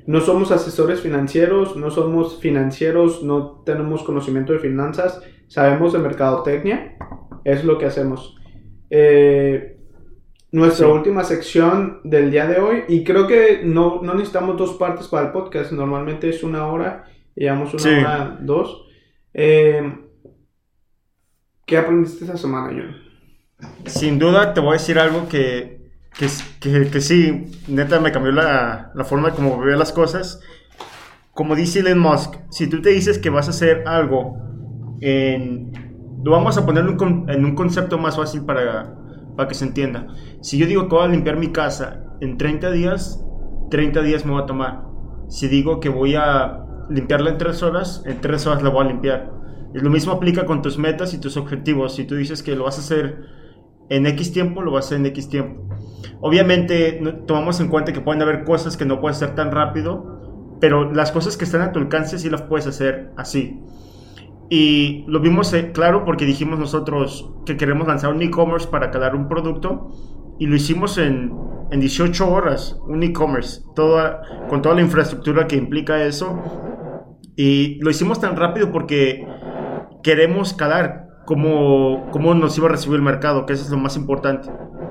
no 0.09 0.21
somos 0.21 0.51
asesores 0.51 1.01
financieros, 1.01 1.77
no 1.77 1.93
somos 1.93 2.41
financieros, 2.41 3.23
no 3.23 3.63
tenemos 3.65 4.03
conocimiento 4.03 4.53
de 4.53 4.59
finanzas, 4.59 5.23
sabemos 5.47 5.93
de 5.93 6.01
mercadotecnia, 6.01 6.97
es 7.45 7.65
lo 7.65 7.79
que 7.79 7.87
hacemos. 7.87 8.35
Eh, 8.91 9.80
nuestra 10.53 10.89
última 10.89 11.23
sección 11.25 12.01
del 12.03 12.31
día 12.31 12.47
de 12.47 12.61
hoy, 12.61 12.85
y 12.89 13.05
creo 13.05 13.27
que 13.27 13.63
no, 13.65 14.01
no, 14.03 14.15
necesitamos 14.15 14.57
dos 14.57 14.75
partes 14.75 15.07
para 15.09 15.27
el 15.27 15.33
podcast, 15.33 15.73
normalmente 15.73 16.29
es 16.29 16.43
una 16.43 16.67
hora, 16.67 17.05
llevamos 17.35 17.73
una 17.75 17.99
hora, 17.99 18.39
dos. 18.41 18.87
Eh, 19.33 19.97
¿Qué 21.67 21.79
aprendiste 21.79 22.25
esta 22.25 22.37
semana, 22.37 22.69
John? 22.69 22.97
Sin 23.87 24.19
duda 24.19 24.53
te 24.55 24.61
voy 24.61 24.71
a 24.71 24.73
decir 24.73 24.99
algo 24.99 25.29
que, 25.29 25.93
que, 26.19 26.89
que, 26.91 27.01
sí, 27.01 27.53
neta 27.69 28.01
me 28.01 28.11
cambió 28.11 28.33
la, 28.33 28.91
la 28.95 29.05
forma 29.05 29.31
como 29.33 29.61
veo 29.61 29.77
las 29.77 29.93
cosas. 29.93 30.41
Como 31.33 31.55
dice 31.55 31.81
Elon 31.81 31.99
Musk, 32.01 32.35
si 32.51 32.67
tú 32.67 32.83
te 32.83 32.91
dices 32.91 33.19
que 33.19 33.31
vas 33.31 33.47
a 33.47 33.51
hacer 33.51 33.85
algo 33.87 34.37
en... 35.01 35.73
Lo 36.25 36.33
vamos 36.33 36.59
a 36.59 36.67
poner 36.67 36.85
en 36.85 37.45
un 37.45 37.55
concepto 37.55 37.97
más 37.97 38.17
fácil 38.17 38.45
para, 38.45 39.00
para 39.41 39.49
que 39.49 39.55
se 39.55 39.65
entienda. 39.65 40.07
Si 40.43 40.59
yo 40.59 40.67
digo 40.67 40.87
que 40.87 40.95
voy 40.95 41.05
a 41.07 41.09
limpiar 41.09 41.39
mi 41.39 41.51
casa 41.51 42.05
en 42.21 42.37
30 42.37 42.73
días, 42.73 43.25
30 43.71 44.03
días 44.03 44.27
me 44.27 44.33
voy 44.33 44.43
a 44.43 44.45
tomar. 44.45 44.83
Si 45.29 45.49
digo 45.49 45.81
que 45.81 45.89
voy 45.89 46.15
a 46.15 46.67
limpiarla 46.91 47.31
en 47.31 47.39
3 47.39 47.63
horas, 47.63 48.03
en 48.05 48.21
3 48.21 48.47
horas 48.47 48.63
la 48.63 48.69
voy 48.69 48.85
a 48.85 48.89
limpiar. 48.89 49.33
Lo 49.73 49.89
mismo 49.89 50.13
aplica 50.13 50.45
con 50.45 50.61
tus 50.61 50.77
metas 50.77 51.15
y 51.15 51.19
tus 51.19 51.39
objetivos. 51.39 51.95
Si 51.95 52.05
tú 52.05 52.17
dices 52.17 52.43
que 52.43 52.55
lo 52.55 52.65
vas 52.65 52.77
a 52.77 52.81
hacer 52.81 53.25
en 53.89 54.07
X 54.09 54.31
tiempo, 54.31 54.61
lo 54.61 54.73
vas 54.73 54.85
a 54.85 54.87
hacer 54.89 54.99
en 54.99 55.07
X 55.07 55.31
tiempo. 55.31 55.75
Obviamente 56.21 57.01
tomamos 57.27 57.61
en 57.61 57.69
cuenta 57.69 57.95
que 57.95 58.03
pueden 58.03 58.21
haber 58.21 58.45
cosas 58.45 58.77
que 58.77 58.85
no 58.85 59.01
puedes 59.01 59.23
hacer 59.23 59.35
tan 59.35 59.53
rápido, 59.53 60.59
pero 60.61 60.93
las 60.93 61.13
cosas 61.13 61.39
que 61.39 61.47
están 61.47 61.63
a 61.63 61.73
tu 61.73 61.79
alcance 61.79 62.19
sí 62.19 62.29
las 62.29 62.43
puedes 62.43 62.67
hacer 62.67 63.11
así. 63.17 63.59
Y 64.51 65.05
lo 65.07 65.21
vimos 65.21 65.53
eh, 65.55 65.71
claro 65.73 66.05
porque 66.05 66.27
dijimos 66.27 66.59
nosotros 66.59 67.33
que 67.47 67.57
queremos 67.57 67.87
lanzar 67.87 68.13
un 68.13 68.21
e-commerce 68.21 68.67
para 68.67 68.91
calar 68.91 69.15
un 69.15 69.29
producto 69.29 69.93
y 70.41 70.47
lo 70.47 70.57
hicimos 70.57 70.99
en, 70.99 71.33
en 71.71 71.81
18 71.81 72.29
horas, 72.29 72.77
un 72.89 73.03
e-commerce, 73.05 73.63
con 74.49 74.61
toda 74.61 74.75
la 74.75 74.81
infraestructura 74.81 75.47
que 75.47 75.55
implica 75.55 76.03
eso. 76.03 76.37
Y 77.37 77.79
lo 77.81 77.91
hicimos 77.91 78.21
tan 78.21 78.37
rápido 78.37 78.73
porque 78.73 79.25
queremos 80.03 80.53
calar 80.53 81.23
cómo, 81.27 82.09
cómo 82.11 82.35
nos 82.35 82.59
iba 82.59 82.67
a 82.67 82.73
recibir 82.73 82.97
el 82.97 83.03
mercado, 83.03 83.47
que 83.47 83.53
eso 83.53 83.65
es 83.65 83.71
lo 83.71 83.79
más 83.79 83.97
importante. 83.97 84.51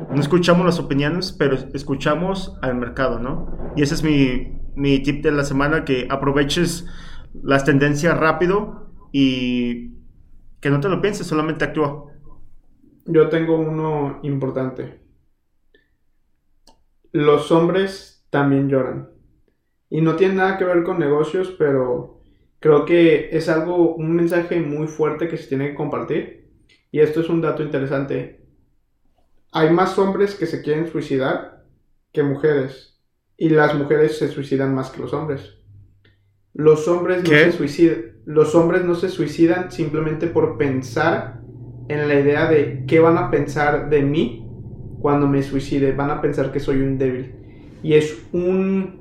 No 0.10 0.22
escuchamos 0.22 0.66
las 0.66 0.80
opiniones, 0.80 1.34
pero 1.34 1.58
escuchamos 1.74 2.58
al 2.62 2.76
mercado, 2.76 3.20
¿no? 3.20 3.74
Y 3.76 3.82
ese 3.82 3.96
es 3.96 4.04
mi, 4.04 4.58
mi 4.76 5.00
tip 5.04 5.22
de 5.22 5.34
la 5.34 5.44
semana, 5.44 5.84
que 5.84 6.08
aproveches 6.10 6.88
las 7.44 7.66
tendencias 7.66 8.18
rápido 8.18 8.89
y 9.12 9.94
que 10.60 10.70
no 10.70 10.80
te 10.80 10.90
lo 10.90 11.02
pienses, 11.02 11.28
solamente 11.28 11.66
actúa. 11.66 12.06
Yo 13.06 13.30
tengo 13.30 13.58
uno 13.58 14.20
importante. 14.24 15.00
Los 17.12 17.52
hombres 17.52 18.26
también 18.30 18.70
lloran. 18.70 19.10
Y 19.90 20.02
no 20.02 20.16
tiene 20.16 20.36
nada 20.36 20.58
que 20.58 20.66
ver 20.66 20.84
con 20.84 21.00
negocios, 21.00 21.56
pero 21.58 22.20
Creo 22.60 22.86
que 22.86 23.30
es 23.32 23.48
algo, 23.48 23.96
un 23.96 24.16
mensaje 24.16 24.60
muy 24.60 24.88
fuerte 24.88 25.28
que 25.30 25.38
se 25.38 25.48
tiene 25.48 25.70
que 25.70 25.76
compartir. 25.76 26.52
Y 26.92 27.00
esto 27.00 27.22
es 27.22 27.30
un 27.30 27.42
dato 27.42 27.64
interesante. 27.64 28.46
Hay 29.52 29.70
más 29.72 29.98
hombres 29.98 30.36
que 30.36 30.46
se 30.46 30.62
quieren 30.62 30.88
suicidar 30.88 31.66
que 32.12 32.24
mujeres. 32.24 33.02
Y 33.38 33.50
las 33.50 33.74
mujeres 33.76 34.18
se 34.18 34.28
suicidan 34.28 34.76
más 34.76 34.92
que 34.92 35.00
los 35.02 35.14
hombres. 35.14 35.59
Los 36.54 36.88
hombres 36.88 37.24
no 37.24 37.30
se 37.30 37.52
suicidan. 37.52 37.98
Los 38.26 38.54
hombres 38.54 38.86
no 38.86 38.96
se 38.96 39.10
suicidan 39.10 39.72
simplemente 39.72 40.28
por 40.28 40.58
pensar 40.58 41.42
en 41.88 42.08
la 42.08 42.20
idea 42.20 42.50
de 42.50 42.84
qué 42.88 43.00
van 43.00 43.18
a 43.18 43.32
pensar 43.32 43.90
de 43.90 44.04
mí 44.04 44.48
cuando 45.02 45.28
me 45.28 45.42
suicide. 45.42 45.94
Van 45.94 46.12
a 46.12 46.22
pensar 46.22 46.52
que 46.52 46.60
soy 46.60 46.82
un 46.82 46.98
débil. 46.98 47.34
Y 47.82 47.94
es 47.94 48.28
un 48.34 49.00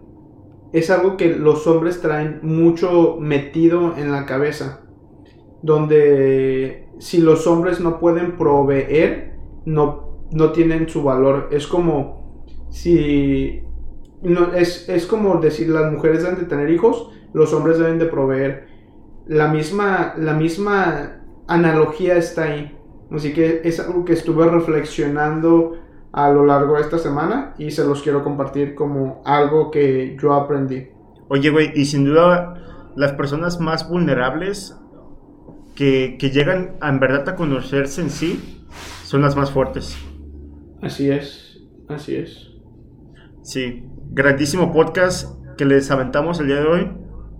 es 0.72 0.90
algo 0.90 1.16
que 1.16 1.34
los 1.34 1.66
hombres 1.66 2.00
traen 2.00 2.40
mucho 2.42 3.16
metido 3.18 3.96
en 3.96 4.12
la 4.12 4.26
cabeza. 4.26 4.82
Donde 5.62 6.88
si 6.98 7.20
los 7.20 7.46
hombres 7.46 7.80
no 7.80 7.98
pueden 7.98 8.36
proveer, 8.36 9.34
no, 9.64 10.26
no 10.30 10.52
tienen 10.52 10.88
su 10.88 11.02
valor. 11.02 11.48
Es 11.52 11.66
como 11.66 12.44
si... 12.70 13.62
No, 14.20 14.52
es, 14.52 14.88
es 14.88 15.06
como 15.06 15.36
decir 15.36 15.68
las 15.68 15.92
mujeres 15.92 16.22
deben 16.22 16.40
de 16.40 16.46
tener 16.46 16.70
hijos, 16.70 17.10
los 17.32 17.52
hombres 17.52 17.78
deben 17.78 17.98
de 17.98 18.06
proveer. 18.06 18.68
La 19.26 19.48
misma, 19.48 20.14
la 20.16 20.34
misma 20.34 21.20
analogía 21.46 22.16
está 22.16 22.44
ahí. 22.44 22.76
Así 23.10 23.32
que 23.32 23.62
es 23.64 23.80
algo 23.80 24.04
que 24.04 24.12
estuve 24.12 24.46
reflexionando 24.48 25.78
a 26.12 26.30
lo 26.30 26.44
largo 26.46 26.76
de 26.76 26.82
esta 26.82 26.98
semana 26.98 27.54
y 27.58 27.70
se 27.70 27.84
los 27.84 28.02
quiero 28.02 28.24
compartir 28.24 28.74
como 28.74 29.22
algo 29.24 29.70
que 29.70 30.16
yo 30.20 30.34
aprendí. 30.34 30.88
Oye, 31.28 31.50
güey, 31.50 31.72
y 31.74 31.84
sin 31.84 32.04
duda 32.04 32.92
las 32.96 33.12
personas 33.12 33.60
más 33.60 33.88
vulnerables 33.88 34.76
que, 35.74 36.16
que 36.18 36.30
llegan 36.30 36.76
a, 36.80 36.88
en 36.88 37.00
verdad 37.00 37.28
a 37.28 37.36
conocerse 37.36 38.00
en 38.00 38.10
sí 38.10 38.64
son 39.04 39.22
las 39.22 39.36
más 39.36 39.50
fuertes. 39.50 39.96
Así 40.82 41.10
es, 41.10 41.62
así 41.88 42.16
es. 42.16 42.48
Sí, 43.42 43.84
grandísimo 44.10 44.72
podcast. 44.72 45.36
que 45.56 45.64
les 45.64 45.90
aventamos 45.90 46.38
el 46.40 46.46
día 46.46 46.60
de 46.60 46.66
hoy. 46.66 46.92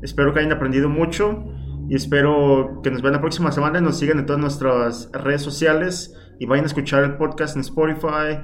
Espero 0.02 0.32
que 0.32 0.40
hayan 0.40 0.52
aprendido 0.52 0.88
mucho 0.88 1.44
y 1.88 1.94
espero 1.96 2.80
que 2.82 2.90
nos 2.90 3.02
vean 3.02 3.14
la 3.14 3.20
próxima 3.20 3.50
semana 3.52 3.78
y 3.78 3.82
nos 3.82 3.98
sigan 3.98 4.18
en 4.18 4.26
todas 4.26 4.40
nuestras 4.40 5.10
redes 5.12 5.42
sociales 5.42 6.14
y 6.38 6.46
vayan 6.46 6.64
a 6.64 6.68
escuchar 6.68 7.02
el 7.04 7.16
podcast 7.16 7.56
en 7.56 7.62
Spotify, 7.62 8.40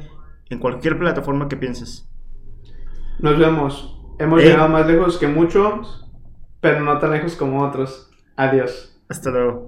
en 0.51 0.59
cualquier 0.59 0.99
plataforma 0.99 1.49
que 1.49 1.57
pienses. 1.57 2.09
Nos 3.21 3.39
vemos. 3.39 4.01
Hemos 4.19 4.43
Eh. 4.43 4.47
llegado 4.47 4.69
más 4.69 4.87
lejos 4.87 5.19
que 5.19 5.27
muchos, 5.29 6.11
pero 6.61 6.81
no 6.81 6.99
tan 6.99 7.11
lejos 7.13 7.37
como 7.37 7.63
otros. 7.63 8.11
Adiós. 8.37 9.01
Hasta 9.09 9.31
luego. 9.31 9.63